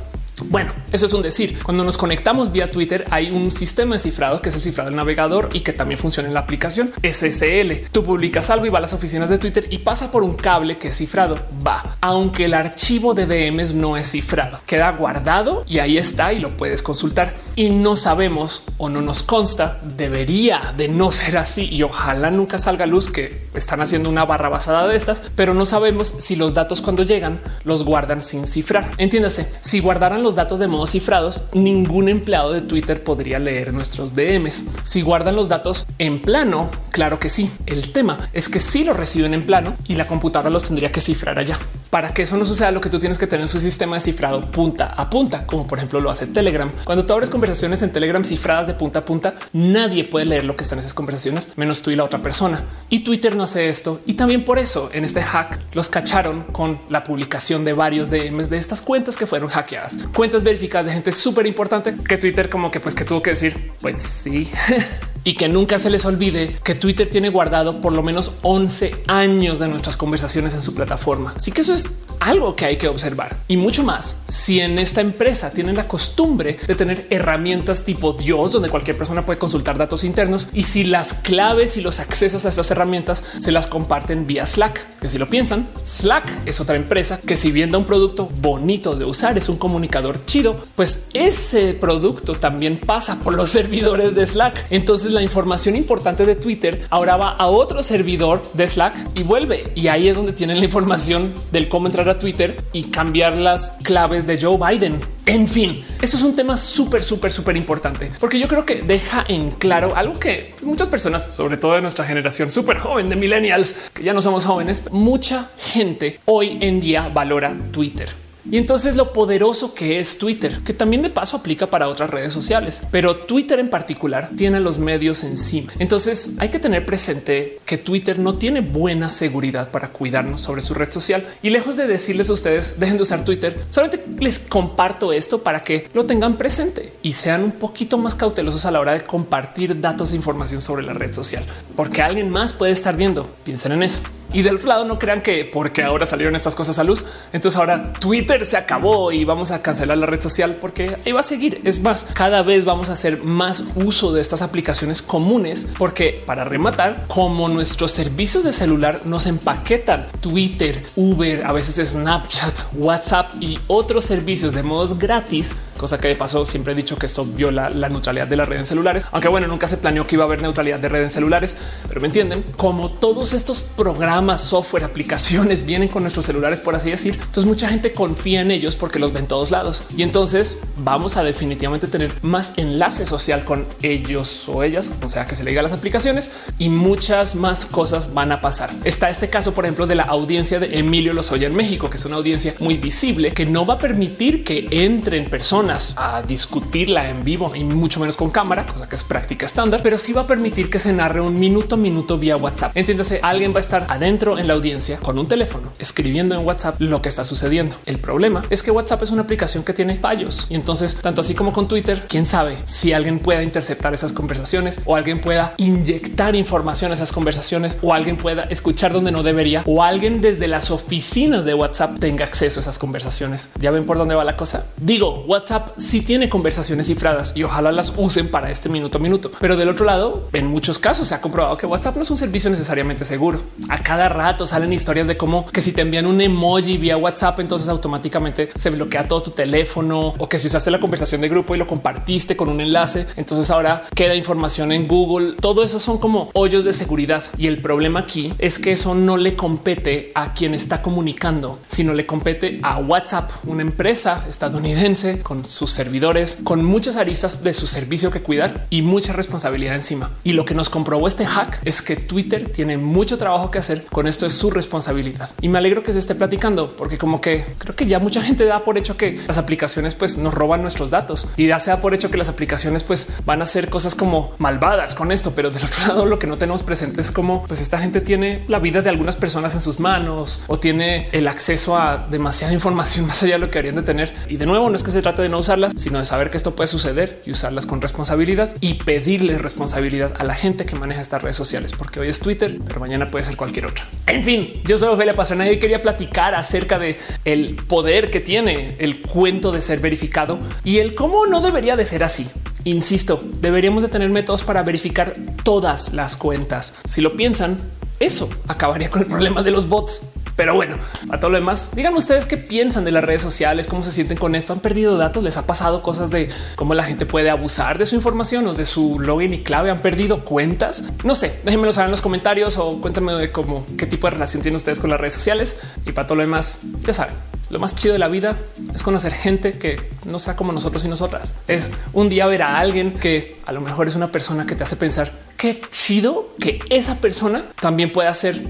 Bueno, 0.46 0.72
eso 0.92 1.06
es 1.06 1.12
un 1.12 1.22
decir. 1.22 1.58
Cuando 1.62 1.84
nos 1.84 1.96
conectamos 1.96 2.50
vía 2.50 2.70
Twitter 2.70 3.06
hay 3.10 3.30
un 3.30 3.50
sistema 3.50 3.94
de 3.94 3.98
cifrado 4.00 4.42
que 4.42 4.48
es 4.48 4.54
el 4.54 4.62
cifrado 4.62 4.90
del 4.90 4.96
navegador 4.96 5.48
y 5.52 5.60
que 5.60 5.72
también 5.72 5.98
funciona 5.98 6.28
en 6.28 6.34
la 6.34 6.40
aplicación 6.40 6.92
SSL. 7.02 7.88
Tú 7.92 8.04
publicas 8.04 8.50
algo 8.50 8.66
y 8.66 8.68
va 8.68 8.78
a 8.78 8.82
las 8.82 8.92
oficinas 8.92 9.30
de 9.30 9.38
Twitter 9.38 9.64
y 9.70 9.78
pasa 9.78 10.10
por 10.10 10.24
un 10.24 10.34
cable 10.34 10.74
que 10.74 10.88
es 10.88 10.96
cifrado. 10.96 11.38
Va, 11.64 11.96
aunque 12.00 12.46
el 12.46 12.54
archivo 12.54 13.14
de 13.14 13.26
DMs 13.26 13.74
no 13.74 13.96
es 13.96 14.10
cifrado, 14.10 14.60
queda 14.66 14.90
guardado 14.92 15.64
y 15.68 15.78
ahí 15.78 15.98
está 15.98 16.32
y 16.32 16.40
lo 16.40 16.48
puedes 16.48 16.82
consultar. 16.82 17.34
Y 17.54 17.70
no 17.70 17.94
sabemos 17.96 18.64
o 18.78 18.88
no 18.88 19.00
nos 19.00 19.22
consta, 19.22 19.80
debería 19.96 20.74
de 20.76 20.88
no 20.88 21.10
ser 21.12 21.36
así 21.36 21.68
y 21.70 21.82
ojalá 21.82 22.30
nunca 22.30 22.58
salga 22.58 22.84
a 22.84 22.88
luz 22.88 23.08
que 23.10 23.44
están 23.54 23.80
haciendo 23.80 24.08
una 24.08 24.24
barra 24.24 24.48
basada 24.48 24.88
de 24.88 24.96
estas, 24.96 25.22
pero 25.36 25.54
no 25.54 25.64
sabemos 25.64 26.08
si 26.18 26.34
los 26.34 26.54
datos 26.54 26.80
cuando 26.80 27.04
llegan 27.04 27.40
los 27.64 27.84
guardan 27.84 28.20
sin 28.20 28.46
cifrar. 28.46 28.90
Entiéndase, 28.98 29.48
si 29.60 29.80
guardaran 29.80 30.23
los 30.24 30.34
datos 30.34 30.58
de 30.58 30.66
modo 30.66 30.86
cifrados, 30.86 31.44
ningún 31.52 32.08
empleado 32.08 32.52
de 32.52 32.62
Twitter 32.62 33.04
podría 33.04 33.38
leer 33.38 33.72
nuestros 33.72 34.16
DMs. 34.16 34.64
Si 34.82 35.02
guardan 35.02 35.36
los 35.36 35.48
datos 35.48 35.86
en 35.98 36.18
plano, 36.18 36.70
claro 36.90 37.20
que 37.20 37.28
sí. 37.28 37.50
El 37.66 37.92
tema 37.92 38.30
es 38.32 38.48
que 38.48 38.58
si 38.58 38.82
lo 38.84 38.94
reciben 38.94 39.34
en 39.34 39.44
plano 39.44 39.76
y 39.86 39.96
la 39.96 40.06
computadora 40.06 40.50
los 40.50 40.64
tendría 40.64 40.90
que 40.90 41.00
cifrar 41.00 41.38
allá. 41.38 41.58
Para 41.90 42.12
que 42.12 42.22
eso 42.22 42.36
no 42.36 42.44
suceda, 42.44 42.72
lo 42.72 42.80
que 42.80 42.90
tú 42.90 42.98
tienes 42.98 43.18
que 43.18 43.28
tener 43.28 43.42
en 43.42 43.48
su 43.48 43.60
sistema 43.60 43.96
de 43.96 44.00
cifrado 44.00 44.50
punta 44.50 44.86
a 44.86 45.08
punta, 45.08 45.46
como 45.46 45.64
por 45.64 45.78
ejemplo 45.78 46.00
lo 46.00 46.10
hace 46.10 46.26
Telegram. 46.26 46.70
Cuando 46.84 47.04
tú 47.04 47.12
abres 47.12 47.30
conversaciones 47.30 47.82
en 47.82 47.92
Telegram 47.92 48.24
cifradas 48.24 48.66
de 48.66 48.74
punta 48.74 49.00
a 49.00 49.04
punta, 49.04 49.34
nadie 49.52 50.04
puede 50.04 50.24
leer 50.24 50.44
lo 50.44 50.56
que 50.56 50.64
están 50.64 50.78
en 50.78 50.80
esas 50.80 50.94
conversaciones, 50.94 51.52
menos 51.56 51.82
tú 51.82 51.90
y 51.90 51.96
la 51.96 52.02
otra 52.04 52.22
persona. 52.22 52.64
Y 52.88 53.00
Twitter 53.00 53.36
no 53.36 53.44
hace 53.44 53.68
esto. 53.68 54.00
Y 54.06 54.14
también 54.14 54.44
por 54.44 54.58
eso 54.58 54.90
en 54.92 55.04
este 55.04 55.22
hack 55.22 55.60
los 55.74 55.88
cacharon 55.88 56.44
con 56.44 56.80
la 56.88 57.04
publicación 57.04 57.64
de 57.64 57.74
varios 57.74 58.10
DMs 58.10 58.50
de 58.50 58.56
estas 58.56 58.82
cuentas 58.82 59.16
que 59.16 59.26
fueron 59.26 59.50
hackeadas 59.50 59.98
cuentas 60.14 60.42
verificadas 60.42 60.86
de 60.86 60.92
gente 60.92 61.12
súper 61.12 61.46
importante 61.46 61.94
que 62.08 62.16
Twitter 62.16 62.48
como 62.48 62.70
que 62.70 62.80
pues 62.80 62.94
que 62.94 63.04
tuvo 63.04 63.20
que 63.20 63.30
decir 63.30 63.72
pues 63.80 63.98
sí. 63.98 64.50
y 65.24 65.34
que 65.34 65.48
nunca 65.48 65.78
se 65.78 65.90
les 65.90 66.04
olvide 66.04 66.56
que 66.62 66.74
Twitter 66.74 67.08
tiene 67.08 67.30
guardado 67.30 67.80
por 67.80 67.92
lo 67.92 68.02
menos 68.02 68.32
11 68.42 68.94
años 69.08 69.58
de 69.58 69.68
nuestras 69.68 69.96
conversaciones 69.96 70.54
en 70.54 70.62
su 70.62 70.74
plataforma. 70.74 71.32
Así 71.36 71.50
que 71.50 71.62
eso 71.62 71.74
es 71.74 71.98
algo 72.20 72.56
que 72.56 72.64
hay 72.64 72.76
que 72.76 72.88
observar 72.88 73.38
y 73.48 73.56
mucho 73.56 73.82
más. 73.82 74.22
Si 74.26 74.60
en 74.60 74.78
esta 74.78 75.00
empresa 75.00 75.50
tienen 75.50 75.76
la 75.76 75.88
costumbre 75.88 76.58
de 76.66 76.74
tener 76.74 77.06
herramientas 77.10 77.84
tipo 77.84 78.12
Dios, 78.12 78.52
donde 78.52 78.68
cualquier 78.68 78.96
persona 78.96 79.26
puede 79.26 79.38
consultar 79.38 79.78
datos 79.78 80.04
internos 80.04 80.48
y 80.52 80.62
si 80.62 80.84
las 80.84 81.14
claves 81.14 81.76
y 81.76 81.80
los 81.80 82.00
accesos 82.00 82.46
a 82.46 82.50
estas 82.50 82.70
herramientas 82.70 83.22
se 83.38 83.52
las 83.52 83.66
comparten 83.66 84.26
vía 84.26 84.46
Slack, 84.46 84.98
que 85.00 85.08
si 85.08 85.18
lo 85.18 85.26
piensan, 85.26 85.68
Slack 85.84 86.46
es 86.46 86.60
otra 86.60 86.76
empresa 86.76 87.18
que 87.20 87.36
si 87.36 87.50
viendo 87.50 87.78
un 87.78 87.84
producto 87.84 88.30
bonito 88.40 88.94
de 88.96 89.04
usar, 89.04 89.36
es 89.38 89.48
un 89.48 89.56
comunicador 89.56 90.24
chido, 90.26 90.60
pues 90.74 91.04
ese 91.14 91.74
producto 91.74 92.34
también 92.34 92.78
pasa 92.78 93.18
por 93.20 93.34
los 93.34 93.50
servidores 93.54 94.14
de 94.14 94.26
Slack. 94.26 94.66
Entonces 94.70 95.13
la 95.14 95.22
información 95.22 95.76
importante 95.76 96.26
de 96.26 96.36
Twitter 96.36 96.86
ahora 96.90 97.16
va 97.16 97.30
a 97.30 97.46
otro 97.46 97.82
servidor 97.82 98.42
de 98.52 98.68
Slack 98.68 98.94
y 99.14 99.22
vuelve. 99.22 99.72
Y 99.74 99.88
ahí 99.88 100.08
es 100.08 100.16
donde 100.16 100.32
tienen 100.32 100.58
la 100.58 100.64
información 100.64 101.32
del 101.52 101.68
cómo 101.68 101.86
entrar 101.86 102.08
a 102.08 102.18
Twitter 102.18 102.62
y 102.72 102.84
cambiar 102.84 103.36
las 103.36 103.78
claves 103.82 104.26
de 104.26 104.40
Joe 104.40 104.58
Biden. 104.58 105.00
En 105.26 105.48
fin, 105.48 105.82
eso 106.02 106.18
es 106.18 106.22
un 106.22 106.36
tema 106.36 106.58
súper, 106.58 107.02
súper, 107.02 107.32
súper 107.32 107.56
importante, 107.56 108.10
porque 108.20 108.38
yo 108.38 108.46
creo 108.46 108.66
que 108.66 108.82
deja 108.82 109.24
en 109.26 109.50
claro 109.52 109.96
algo 109.96 110.18
que 110.18 110.54
muchas 110.62 110.88
personas, 110.88 111.26
sobre 111.30 111.56
todo 111.56 111.72
de 111.72 111.80
nuestra 111.80 112.04
generación 112.04 112.50
súper 112.50 112.76
joven 112.76 113.08
de 113.08 113.16
millennials, 113.16 113.90
que 113.94 114.02
ya 114.02 114.12
no 114.12 114.20
somos 114.20 114.44
jóvenes, 114.44 114.90
mucha 114.92 115.48
gente 115.56 116.20
hoy 116.26 116.58
en 116.60 116.78
día 116.78 117.08
valora 117.08 117.56
Twitter. 117.72 118.23
Y 118.50 118.58
entonces 118.58 118.96
lo 118.96 119.12
poderoso 119.12 119.74
que 119.74 119.98
es 119.98 120.18
Twitter, 120.18 120.60
que 120.64 120.74
también 120.74 121.02
de 121.02 121.10
paso 121.10 121.36
aplica 121.36 121.70
para 121.70 121.88
otras 121.88 122.10
redes 122.10 122.32
sociales, 122.32 122.82
pero 122.90 123.16
Twitter 123.16 123.58
en 123.58 123.68
particular 123.68 124.30
tiene 124.36 124.60
los 124.60 124.78
medios 124.78 125.24
encima. 125.24 125.72
Entonces 125.78 126.34
hay 126.38 126.50
que 126.50 126.58
tener 126.58 126.84
presente 126.84 127.60
que 127.64 127.78
Twitter 127.78 128.18
no 128.18 128.36
tiene 128.36 128.60
buena 128.60 129.10
seguridad 129.10 129.70
para 129.70 129.88
cuidarnos 129.88 130.40
sobre 130.40 130.62
su 130.62 130.74
red 130.74 130.90
social. 130.90 131.26
Y 131.42 131.50
lejos 131.50 131.76
de 131.76 131.86
decirles 131.86 132.30
a 132.30 132.34
ustedes 132.34 132.78
dejen 132.78 132.96
de 132.96 133.02
usar 133.02 133.24
Twitter, 133.24 133.58
solamente 133.70 134.04
les 134.20 134.38
comparto 134.38 135.12
esto 135.12 135.42
para 135.42 135.62
que 135.62 135.88
lo 135.94 136.06
tengan 136.06 136.36
presente 136.36 136.92
y 137.02 137.14
sean 137.14 137.42
un 137.42 137.52
poquito 137.52 137.98
más 137.98 138.14
cautelosos 138.14 138.64
a 138.66 138.70
la 138.70 138.80
hora 138.80 138.92
de 138.92 139.04
compartir 139.04 139.80
datos 139.80 140.12
e 140.12 140.16
información 140.16 140.60
sobre 140.60 140.82
la 140.82 140.92
red 140.92 141.12
social, 141.12 141.44
porque 141.76 142.02
alguien 142.02 142.30
más 142.30 142.52
puede 142.52 142.72
estar 142.72 142.96
viendo. 142.96 143.28
Piensen 143.44 143.72
en 143.72 143.82
eso. 143.82 144.00
Y 144.34 144.42
del 144.42 144.56
otro 144.56 144.68
lado, 144.68 144.84
no 144.84 144.98
crean 144.98 145.22
que 145.22 145.44
porque 145.44 145.84
ahora 145.84 146.06
salieron 146.06 146.34
estas 146.34 146.56
cosas 146.56 146.80
a 146.80 146.84
luz, 146.84 147.04
entonces 147.32 147.56
ahora 147.56 147.92
Twitter 147.92 148.44
se 148.44 148.56
acabó 148.56 149.12
y 149.12 149.24
vamos 149.24 149.52
a 149.52 149.62
cancelar 149.62 149.96
la 149.96 150.06
red 150.06 150.20
social 150.20 150.56
porque 150.60 150.96
ahí 151.06 151.12
va 151.12 151.20
a 151.20 151.22
seguir. 151.22 151.60
Es 151.62 151.80
más, 151.80 152.04
cada 152.14 152.42
vez 152.42 152.64
vamos 152.64 152.88
a 152.88 152.94
hacer 152.94 153.22
más 153.22 153.62
uso 153.76 154.12
de 154.12 154.20
estas 154.20 154.42
aplicaciones 154.42 155.02
comunes 155.02 155.68
porque 155.78 156.20
para 156.26 156.44
rematar, 156.44 157.04
como 157.06 157.48
nuestros 157.48 157.92
servicios 157.92 158.42
de 158.42 158.50
celular 158.50 159.02
nos 159.04 159.26
empaquetan 159.26 160.08
Twitter, 160.20 160.84
Uber, 160.96 161.46
a 161.46 161.52
veces 161.52 161.90
Snapchat, 161.90 162.54
WhatsApp 162.74 163.32
y 163.40 163.60
otros 163.68 164.04
servicios 164.04 164.52
de 164.52 164.64
modos 164.64 164.98
gratis, 164.98 165.54
cosa 165.78 166.00
que 166.00 166.08
de 166.08 166.16
paso 166.16 166.44
siempre 166.44 166.72
he 166.72 166.76
dicho 166.76 166.96
que 166.96 167.06
esto 167.06 167.24
viola 167.24 167.70
la 167.70 167.88
neutralidad 167.88 168.26
de 168.26 168.36
la 168.36 168.46
red 168.46 168.58
en 168.58 168.66
celulares, 168.66 169.06
aunque 169.12 169.28
bueno, 169.28 169.46
nunca 169.46 169.68
se 169.68 169.76
planeó 169.76 170.04
que 170.04 170.16
iba 170.16 170.24
a 170.24 170.26
haber 170.26 170.42
neutralidad 170.42 170.80
de 170.80 170.88
red 170.88 171.02
en 171.02 171.10
celulares, 171.10 171.56
pero 171.86 172.00
me 172.00 172.08
entienden 172.08 172.44
como 172.56 172.90
todos 172.90 173.32
estos 173.32 173.62
programas 173.62 174.23
software, 174.38 174.84
aplicaciones 174.84 175.66
vienen 175.66 175.88
con 175.88 176.02
nuestros 176.02 176.26
celulares, 176.26 176.60
por 176.60 176.74
así 176.74 176.90
decir. 176.90 177.14
Entonces 177.14 177.44
mucha 177.44 177.68
gente 177.68 177.92
confía 177.92 178.40
en 178.40 178.50
ellos 178.50 178.76
porque 178.76 178.98
los 178.98 179.12
ven 179.12 179.26
todos 179.26 179.50
lados 179.50 179.82
y 179.96 180.02
entonces 180.02 180.60
vamos 180.76 181.16
a 181.16 181.24
definitivamente 181.24 181.86
tener 181.86 182.12
más 182.22 182.54
enlace 182.56 183.06
social 183.06 183.44
con 183.44 183.66
ellos 183.82 184.48
o 184.48 184.62
ellas, 184.62 184.92
o 185.02 185.08
sea 185.08 185.26
que 185.26 185.36
se 185.36 185.44
le 185.44 185.50
diga 185.50 185.62
las 185.62 185.72
aplicaciones 185.72 186.30
y 186.58 186.68
muchas 186.68 187.34
más 187.34 187.64
cosas 187.66 188.14
van 188.14 188.32
a 188.32 188.40
pasar. 188.40 188.70
Está 188.84 189.10
este 189.10 189.28
caso, 189.28 189.52
por 189.52 189.64
ejemplo, 189.64 189.86
de 189.86 189.94
la 189.94 190.04
audiencia 190.04 190.58
de 190.58 190.78
Emilio 190.78 191.12
Lozoya 191.12 191.46
en 191.46 191.54
México, 191.54 191.90
que 191.90 191.96
es 191.96 192.04
una 192.04 192.16
audiencia 192.16 192.54
muy 192.60 192.76
visible 192.76 193.32
que 193.32 193.46
no 193.46 193.66
va 193.66 193.74
a 193.74 193.78
permitir 193.78 194.44
que 194.44 194.66
entren 194.70 195.28
personas 195.28 195.94
a 195.96 196.22
discutirla 196.22 197.08
en 197.08 197.24
vivo 197.24 197.54
y 197.54 197.64
mucho 197.64 198.00
menos 198.00 198.16
con 198.16 198.30
cámara, 198.30 198.66
cosa 198.66 198.88
que 198.88 198.96
es 198.96 199.02
práctica 199.02 199.46
estándar, 199.46 199.80
pero 199.82 199.98
sí 199.98 200.12
va 200.12 200.22
a 200.22 200.26
permitir 200.26 200.70
que 200.70 200.78
se 200.78 200.92
narre 200.92 201.20
un 201.20 201.38
minuto 201.38 201.74
a 201.74 201.78
minuto 201.78 202.18
vía 202.18 202.36
WhatsApp. 202.36 202.76
Entiéndase, 202.76 203.20
alguien 203.22 203.52
va 203.52 203.58
a 203.58 203.60
estar 203.60 203.86
adentro 203.88 204.13
adentro 204.14 204.38
en 204.38 204.46
la 204.46 204.54
audiencia 204.54 204.98
con 204.98 205.18
un 205.18 205.26
teléfono 205.26 205.72
escribiendo 205.80 206.36
en 206.36 206.46
WhatsApp 206.46 206.76
lo 206.78 207.02
que 207.02 207.08
está 207.08 207.24
sucediendo. 207.24 207.74
El 207.84 207.98
problema 207.98 208.42
es 208.48 208.62
que 208.62 208.70
WhatsApp 208.70 209.02
es 209.02 209.10
una 209.10 209.22
aplicación 209.22 209.64
que 209.64 209.72
tiene 209.72 209.98
fallos 209.98 210.46
y 210.50 210.54
entonces 210.54 210.94
tanto 210.94 211.22
así 211.22 211.34
como 211.34 211.52
con 211.52 211.66
Twitter, 211.66 212.04
quién 212.08 212.26
sabe 212.26 212.56
si 212.64 212.92
alguien 212.92 213.18
pueda 213.18 213.42
interceptar 213.42 213.92
esas 213.92 214.12
conversaciones 214.12 214.78
o 214.84 214.94
alguien 214.94 215.20
pueda 215.20 215.52
inyectar 215.56 216.36
información 216.36 216.92
a 216.92 216.94
esas 216.94 217.10
conversaciones 217.10 217.76
o 217.82 217.92
alguien 217.92 218.16
pueda 218.16 218.42
escuchar 218.42 218.92
donde 218.92 219.10
no 219.10 219.24
debería 219.24 219.64
o 219.66 219.82
alguien 219.82 220.20
desde 220.20 220.46
las 220.46 220.70
oficinas 220.70 221.44
de 221.44 221.54
WhatsApp 221.54 221.98
tenga 221.98 222.24
acceso 222.24 222.60
a 222.60 222.62
esas 222.62 222.78
conversaciones. 222.78 223.48
Ya 223.58 223.72
ven 223.72 223.84
por 223.84 223.98
dónde 223.98 224.14
va 224.14 224.22
la 224.22 224.36
cosa. 224.36 224.66
Digo, 224.76 225.24
WhatsApp 225.26 225.72
sí 225.76 226.02
tiene 226.02 226.28
conversaciones 226.28 226.86
cifradas 226.86 227.32
y 227.34 227.42
ojalá 227.42 227.72
las 227.72 227.92
usen 227.96 228.30
para 228.30 228.52
este 228.52 228.68
minuto 228.68 228.98
a 228.98 229.00
minuto, 229.00 229.32
pero 229.40 229.56
del 229.56 229.70
otro 229.70 229.84
lado, 229.84 230.28
en 230.32 230.46
muchos 230.46 230.78
casos 230.78 231.08
se 231.08 231.16
ha 231.16 231.20
comprobado 231.20 231.56
que 231.56 231.66
WhatsApp 231.66 231.96
no 231.96 232.02
es 232.02 232.10
un 232.12 232.16
servicio 232.16 232.48
necesariamente 232.48 233.04
seguro. 233.04 233.42
A 233.68 233.82
cada 233.94 234.08
rato 234.08 234.44
salen 234.44 234.72
historias 234.72 235.06
de 235.06 235.16
cómo 235.16 235.46
que 235.46 235.62
si 235.62 235.70
te 235.70 235.82
envían 235.82 236.06
un 236.06 236.20
emoji 236.20 236.78
vía 236.78 236.96
WhatsApp, 236.96 237.38
entonces 237.38 237.68
automáticamente 237.68 238.48
se 238.56 238.70
bloquea 238.70 239.06
todo 239.06 239.22
tu 239.22 239.30
teléfono 239.30 240.14
o 240.18 240.28
que 240.28 240.40
si 240.40 240.48
usaste 240.48 240.72
la 240.72 240.80
conversación 240.80 241.20
de 241.20 241.28
grupo 241.28 241.54
y 241.54 241.58
lo 241.58 241.68
compartiste 241.68 242.36
con 242.36 242.48
un 242.48 242.60
enlace, 242.60 243.06
entonces 243.14 243.52
ahora 243.52 243.84
queda 243.94 244.16
información 244.16 244.72
en 244.72 244.88
Google. 244.88 245.34
Todo 245.40 245.62
eso 245.62 245.78
son 245.78 245.98
como 245.98 246.28
hoyos 246.32 246.64
de 246.64 246.72
seguridad 246.72 247.22
y 247.38 247.46
el 247.46 247.62
problema 247.62 248.00
aquí 248.00 248.34
es 248.40 248.58
que 248.58 248.72
eso 248.72 248.96
no 248.96 249.16
le 249.16 249.36
compete 249.36 250.10
a 250.16 250.32
quien 250.32 250.54
está 250.54 250.82
comunicando, 250.82 251.60
sino 251.64 251.94
le 251.94 252.04
compete 252.04 252.58
a 252.64 252.78
WhatsApp, 252.78 253.30
una 253.44 253.62
empresa 253.62 254.24
estadounidense 254.28 255.20
con 255.20 255.46
sus 255.46 255.70
servidores, 255.70 256.38
con 256.42 256.64
muchas 256.64 256.96
aristas 256.96 257.44
de 257.44 257.52
su 257.52 257.68
servicio 257.68 258.10
que 258.10 258.22
cuidar 258.22 258.66
y 258.70 258.82
mucha 258.82 259.12
responsabilidad 259.12 259.76
encima. 259.76 260.10
Y 260.24 260.32
lo 260.32 260.44
que 260.44 260.56
nos 260.56 260.68
comprobó 260.68 261.06
este 261.06 261.26
hack 261.26 261.60
es 261.64 261.80
que 261.80 261.94
Twitter 261.94 262.50
tiene 262.50 262.76
mucho 262.76 263.18
trabajo 263.18 263.52
que 263.52 263.58
hacer 263.60 263.83
con 263.92 264.06
esto 264.06 264.26
es 264.26 264.32
su 264.32 264.50
responsabilidad. 264.50 265.30
Y 265.40 265.48
me 265.48 265.58
alegro 265.58 265.82
que 265.82 265.92
se 265.92 265.98
esté 265.98 266.14
platicando 266.14 266.76
porque 266.76 266.98
como 266.98 267.20
que 267.20 267.44
creo 267.58 267.74
que 267.74 267.86
ya 267.86 267.98
mucha 267.98 268.22
gente 268.22 268.44
da 268.44 268.64
por 268.64 268.78
hecho 268.78 268.96
que 268.96 269.20
las 269.26 269.38
aplicaciones 269.38 269.94
pues 269.94 270.18
nos 270.18 270.34
roban 270.34 270.62
nuestros 270.62 270.90
datos 270.90 271.26
y 271.36 271.46
ya 271.46 271.58
sea 271.58 271.80
por 271.80 271.94
hecho 271.94 272.10
que 272.10 272.18
las 272.18 272.28
aplicaciones 272.28 272.82
pues 272.82 273.08
van 273.24 273.40
a 273.40 273.44
hacer 273.44 273.68
cosas 273.68 273.94
como 273.94 274.32
malvadas 274.38 274.94
con 274.94 275.12
esto, 275.12 275.32
pero 275.34 275.50
del 275.50 275.64
otro 275.64 275.80
lado 275.88 276.06
lo 276.06 276.18
que 276.18 276.26
no 276.26 276.36
tenemos 276.36 276.62
presente 276.62 277.00
es 277.00 277.10
como 277.10 277.44
pues 277.44 277.60
esta 277.60 277.78
gente 277.78 278.00
tiene 278.00 278.44
la 278.48 278.58
vida 278.58 278.82
de 278.82 278.90
algunas 278.90 279.16
personas 279.16 279.54
en 279.54 279.60
sus 279.60 279.80
manos 279.80 280.40
o 280.46 280.58
tiene 280.58 281.08
el 281.12 281.28
acceso 281.28 281.76
a 281.78 282.06
demasiada 282.10 282.52
información 282.52 283.06
más 283.06 283.22
allá 283.22 283.34
de 283.34 283.38
lo 283.38 283.50
que 283.50 283.58
harían 283.58 283.76
de 283.76 283.82
tener. 283.82 284.14
Y 284.28 284.36
de 284.36 284.46
nuevo 284.46 284.68
no 284.68 284.76
es 284.76 284.82
que 284.82 284.90
se 284.90 285.02
trate 285.02 285.22
de 285.22 285.28
no 285.28 285.38
usarlas, 285.38 285.72
sino 285.76 285.98
de 285.98 286.04
saber 286.04 286.30
que 286.30 286.36
esto 286.36 286.54
puede 286.54 286.68
suceder 286.68 287.20
y 287.26 287.32
usarlas 287.32 287.66
con 287.66 287.80
responsabilidad 287.80 288.54
y 288.60 288.74
pedirles 288.74 289.40
responsabilidad 289.40 290.12
a 290.18 290.24
la 290.24 290.34
gente 290.34 290.66
que 290.66 290.76
maneja 290.76 291.00
estas 291.00 291.22
redes 291.22 291.36
sociales, 291.36 291.72
porque 291.76 292.00
hoy 292.00 292.08
es 292.08 292.20
Twitter, 292.20 292.58
pero 292.66 292.80
mañana 292.80 293.06
puede 293.06 293.24
ser 293.24 293.36
cualquier 293.36 293.66
En 294.06 294.22
fin, 294.22 294.60
yo 294.64 294.76
soy 294.76 294.90
Ophelia 294.92 295.16
Pastrana 295.16 295.50
y 295.50 295.58
quería 295.58 295.80
platicar 295.80 296.34
acerca 296.34 296.78
de 296.78 296.96
el 297.24 297.56
poder 297.56 298.10
que 298.10 298.20
tiene 298.20 298.76
el 298.78 299.00
cuento 299.00 299.50
de 299.50 299.62
ser 299.62 299.80
verificado 299.80 300.38
y 300.62 300.78
el 300.78 300.94
cómo 300.94 301.24
no 301.26 301.40
debería 301.40 301.76
de 301.76 301.86
ser 301.86 302.04
así. 302.04 302.28
Insisto, 302.64 303.18
deberíamos 303.40 303.82
de 303.82 303.88
tener 303.88 304.10
métodos 304.10 304.44
para 304.44 304.62
verificar 304.62 305.12
todas 305.42 305.94
las 305.94 306.16
cuentas. 306.16 306.80
Si 306.84 307.00
lo 307.00 307.10
piensan, 307.10 307.56
eso 307.98 308.28
acabaría 308.46 308.90
con 308.90 309.02
el 309.02 309.08
problema 309.08 309.42
de 309.42 309.50
los 309.50 309.68
bots. 309.68 310.10
Pero 310.36 310.54
bueno, 310.54 310.76
a 311.10 311.18
todo 311.18 311.30
lo 311.30 311.38
demás, 311.38 311.70
díganme 311.74 311.98
ustedes 311.98 312.26
qué 312.26 312.36
piensan 312.36 312.84
de 312.84 312.90
las 312.90 313.04
redes 313.04 313.22
sociales, 313.22 313.66
cómo 313.66 313.82
se 313.82 313.92
sienten 313.92 314.18
con 314.18 314.34
esto. 314.34 314.52
Han 314.52 314.60
perdido 314.60 314.96
datos, 314.96 315.22
les 315.22 315.36
ha 315.36 315.46
pasado 315.46 315.82
cosas 315.82 316.10
de 316.10 316.28
cómo 316.56 316.74
la 316.74 316.82
gente 316.82 317.06
puede 317.06 317.30
abusar 317.30 317.78
de 317.78 317.86
su 317.86 317.94
información 317.94 318.46
o 318.46 318.54
de 318.54 318.66
su 318.66 318.98
login 318.98 319.34
y 319.34 319.42
clave. 319.42 319.70
Han 319.70 319.78
perdido 319.78 320.24
cuentas. 320.24 320.84
No 321.04 321.14
sé, 321.14 321.40
déjenmelo 321.44 321.72
saber 321.72 321.86
en 321.86 321.92
los 321.92 322.02
comentarios 322.02 322.58
o 322.58 322.80
cuéntame 322.80 323.12
de 323.14 323.30
cómo 323.30 323.64
qué 323.78 323.86
tipo 323.86 324.06
de 324.08 324.12
relación 324.12 324.42
tienen 324.42 324.56
ustedes 324.56 324.80
con 324.80 324.90
las 324.90 325.00
redes 325.00 325.14
sociales. 325.14 325.56
Y 325.86 325.92
para 325.92 326.06
todo 326.06 326.16
lo 326.16 326.24
demás, 326.24 326.60
ya 326.80 326.92
saben, 326.92 327.14
lo 327.50 327.58
más 327.58 327.76
chido 327.76 327.92
de 327.92 327.98
la 327.98 328.08
vida 328.08 328.36
es 328.74 328.82
conocer 328.82 329.12
gente 329.12 329.52
que 329.52 329.80
no 330.10 330.18
sea 330.18 330.34
como 330.34 330.52
nosotros 330.52 330.84
y 330.84 330.88
nosotras. 330.88 331.34
Es 331.46 331.70
un 331.92 332.08
día 332.08 332.26
ver 332.26 332.42
a 332.42 332.58
alguien 332.58 332.94
que 332.94 333.36
a 333.46 333.52
lo 333.52 333.60
mejor 333.60 333.86
es 333.86 333.94
una 333.94 334.10
persona 334.10 334.46
que 334.46 334.56
te 334.56 334.64
hace 334.64 334.76
pensar 334.76 335.12
qué 335.36 335.60
chido 335.70 336.34
que 336.40 336.58
esa 336.70 336.96
persona 336.96 337.44
también 337.60 337.92
pueda 337.92 338.12
ser 338.14 338.42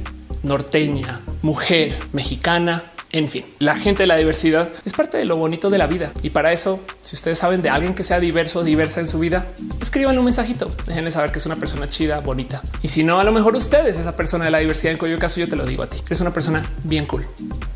norteña, 0.45 1.21
mujer, 1.43 1.97
mexicana, 2.13 2.85
en 3.15 3.29
fin, 3.29 3.45
la 3.61 3.77
gente 3.77 4.03
de 4.03 4.09
la 4.09 4.17
diversidad 4.17 4.69
es 4.85 4.93
parte 4.93 5.17
de 5.17 5.25
lo 5.25 5.37
bonito 5.37 5.71
de 5.71 5.79
la 5.79 5.87
vida. 5.87 6.11
Y 6.25 6.31
para 6.31 6.53
eso, 6.53 6.81
si 7.03 7.15
ustedes 7.15 7.39
saben 7.39 7.63
de 7.63 7.71
alguien 7.71 7.95
que 7.95 8.03
sea 8.03 8.19
diverso 8.19 8.59
o 8.59 8.65
diversa 8.65 8.99
en 8.99 9.07
su 9.07 9.21
vida, 9.21 9.47
escriban 9.81 10.19
un 10.19 10.25
mensajito. 10.25 10.69
Déjenle 10.85 11.13
saber 11.13 11.31
que 11.31 11.39
es 11.39 11.47
una 11.47 11.55
persona 11.55 11.87
chida, 11.87 12.19
bonita. 12.19 12.61
Y 12.83 12.89
si 12.89 13.05
no, 13.05 13.21
a 13.21 13.25
lo 13.25 13.31
mejor 13.31 13.55
ustedes, 13.55 14.01
esa 14.01 14.17
persona 14.17 14.47
de 14.47 14.51
la 14.51 14.59
diversidad, 14.59 14.95
en 14.95 14.99
cuyo 14.99 15.17
caso 15.21 15.39
yo 15.39 15.49
te 15.49 15.55
lo 15.55 15.65
digo 15.65 15.85
a 15.85 15.89
ti, 15.89 15.99
que 16.05 16.13
es 16.13 16.21
una 16.21 16.33
persona 16.33 16.69
bien 16.83 17.07
cool. 17.07 17.25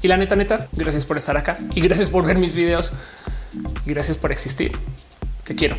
Y 0.03 0.09
la 0.09 0.17
neta, 0.17 0.35
neta, 0.35 0.67
gracias 0.73 1.07
por 1.07 1.17
estar 1.17 1.37
acá 1.37 1.57
y 1.73 1.81
gracias 1.83 2.11
por 2.11 2.27
ver 2.27 2.37
mis 2.37 2.53
videos 2.53 2.93
y 3.87 3.91
gracias 3.91 4.17
por 4.17 4.33
existir. 4.33 4.73
Te 5.45 5.55
quiero. 5.55 5.77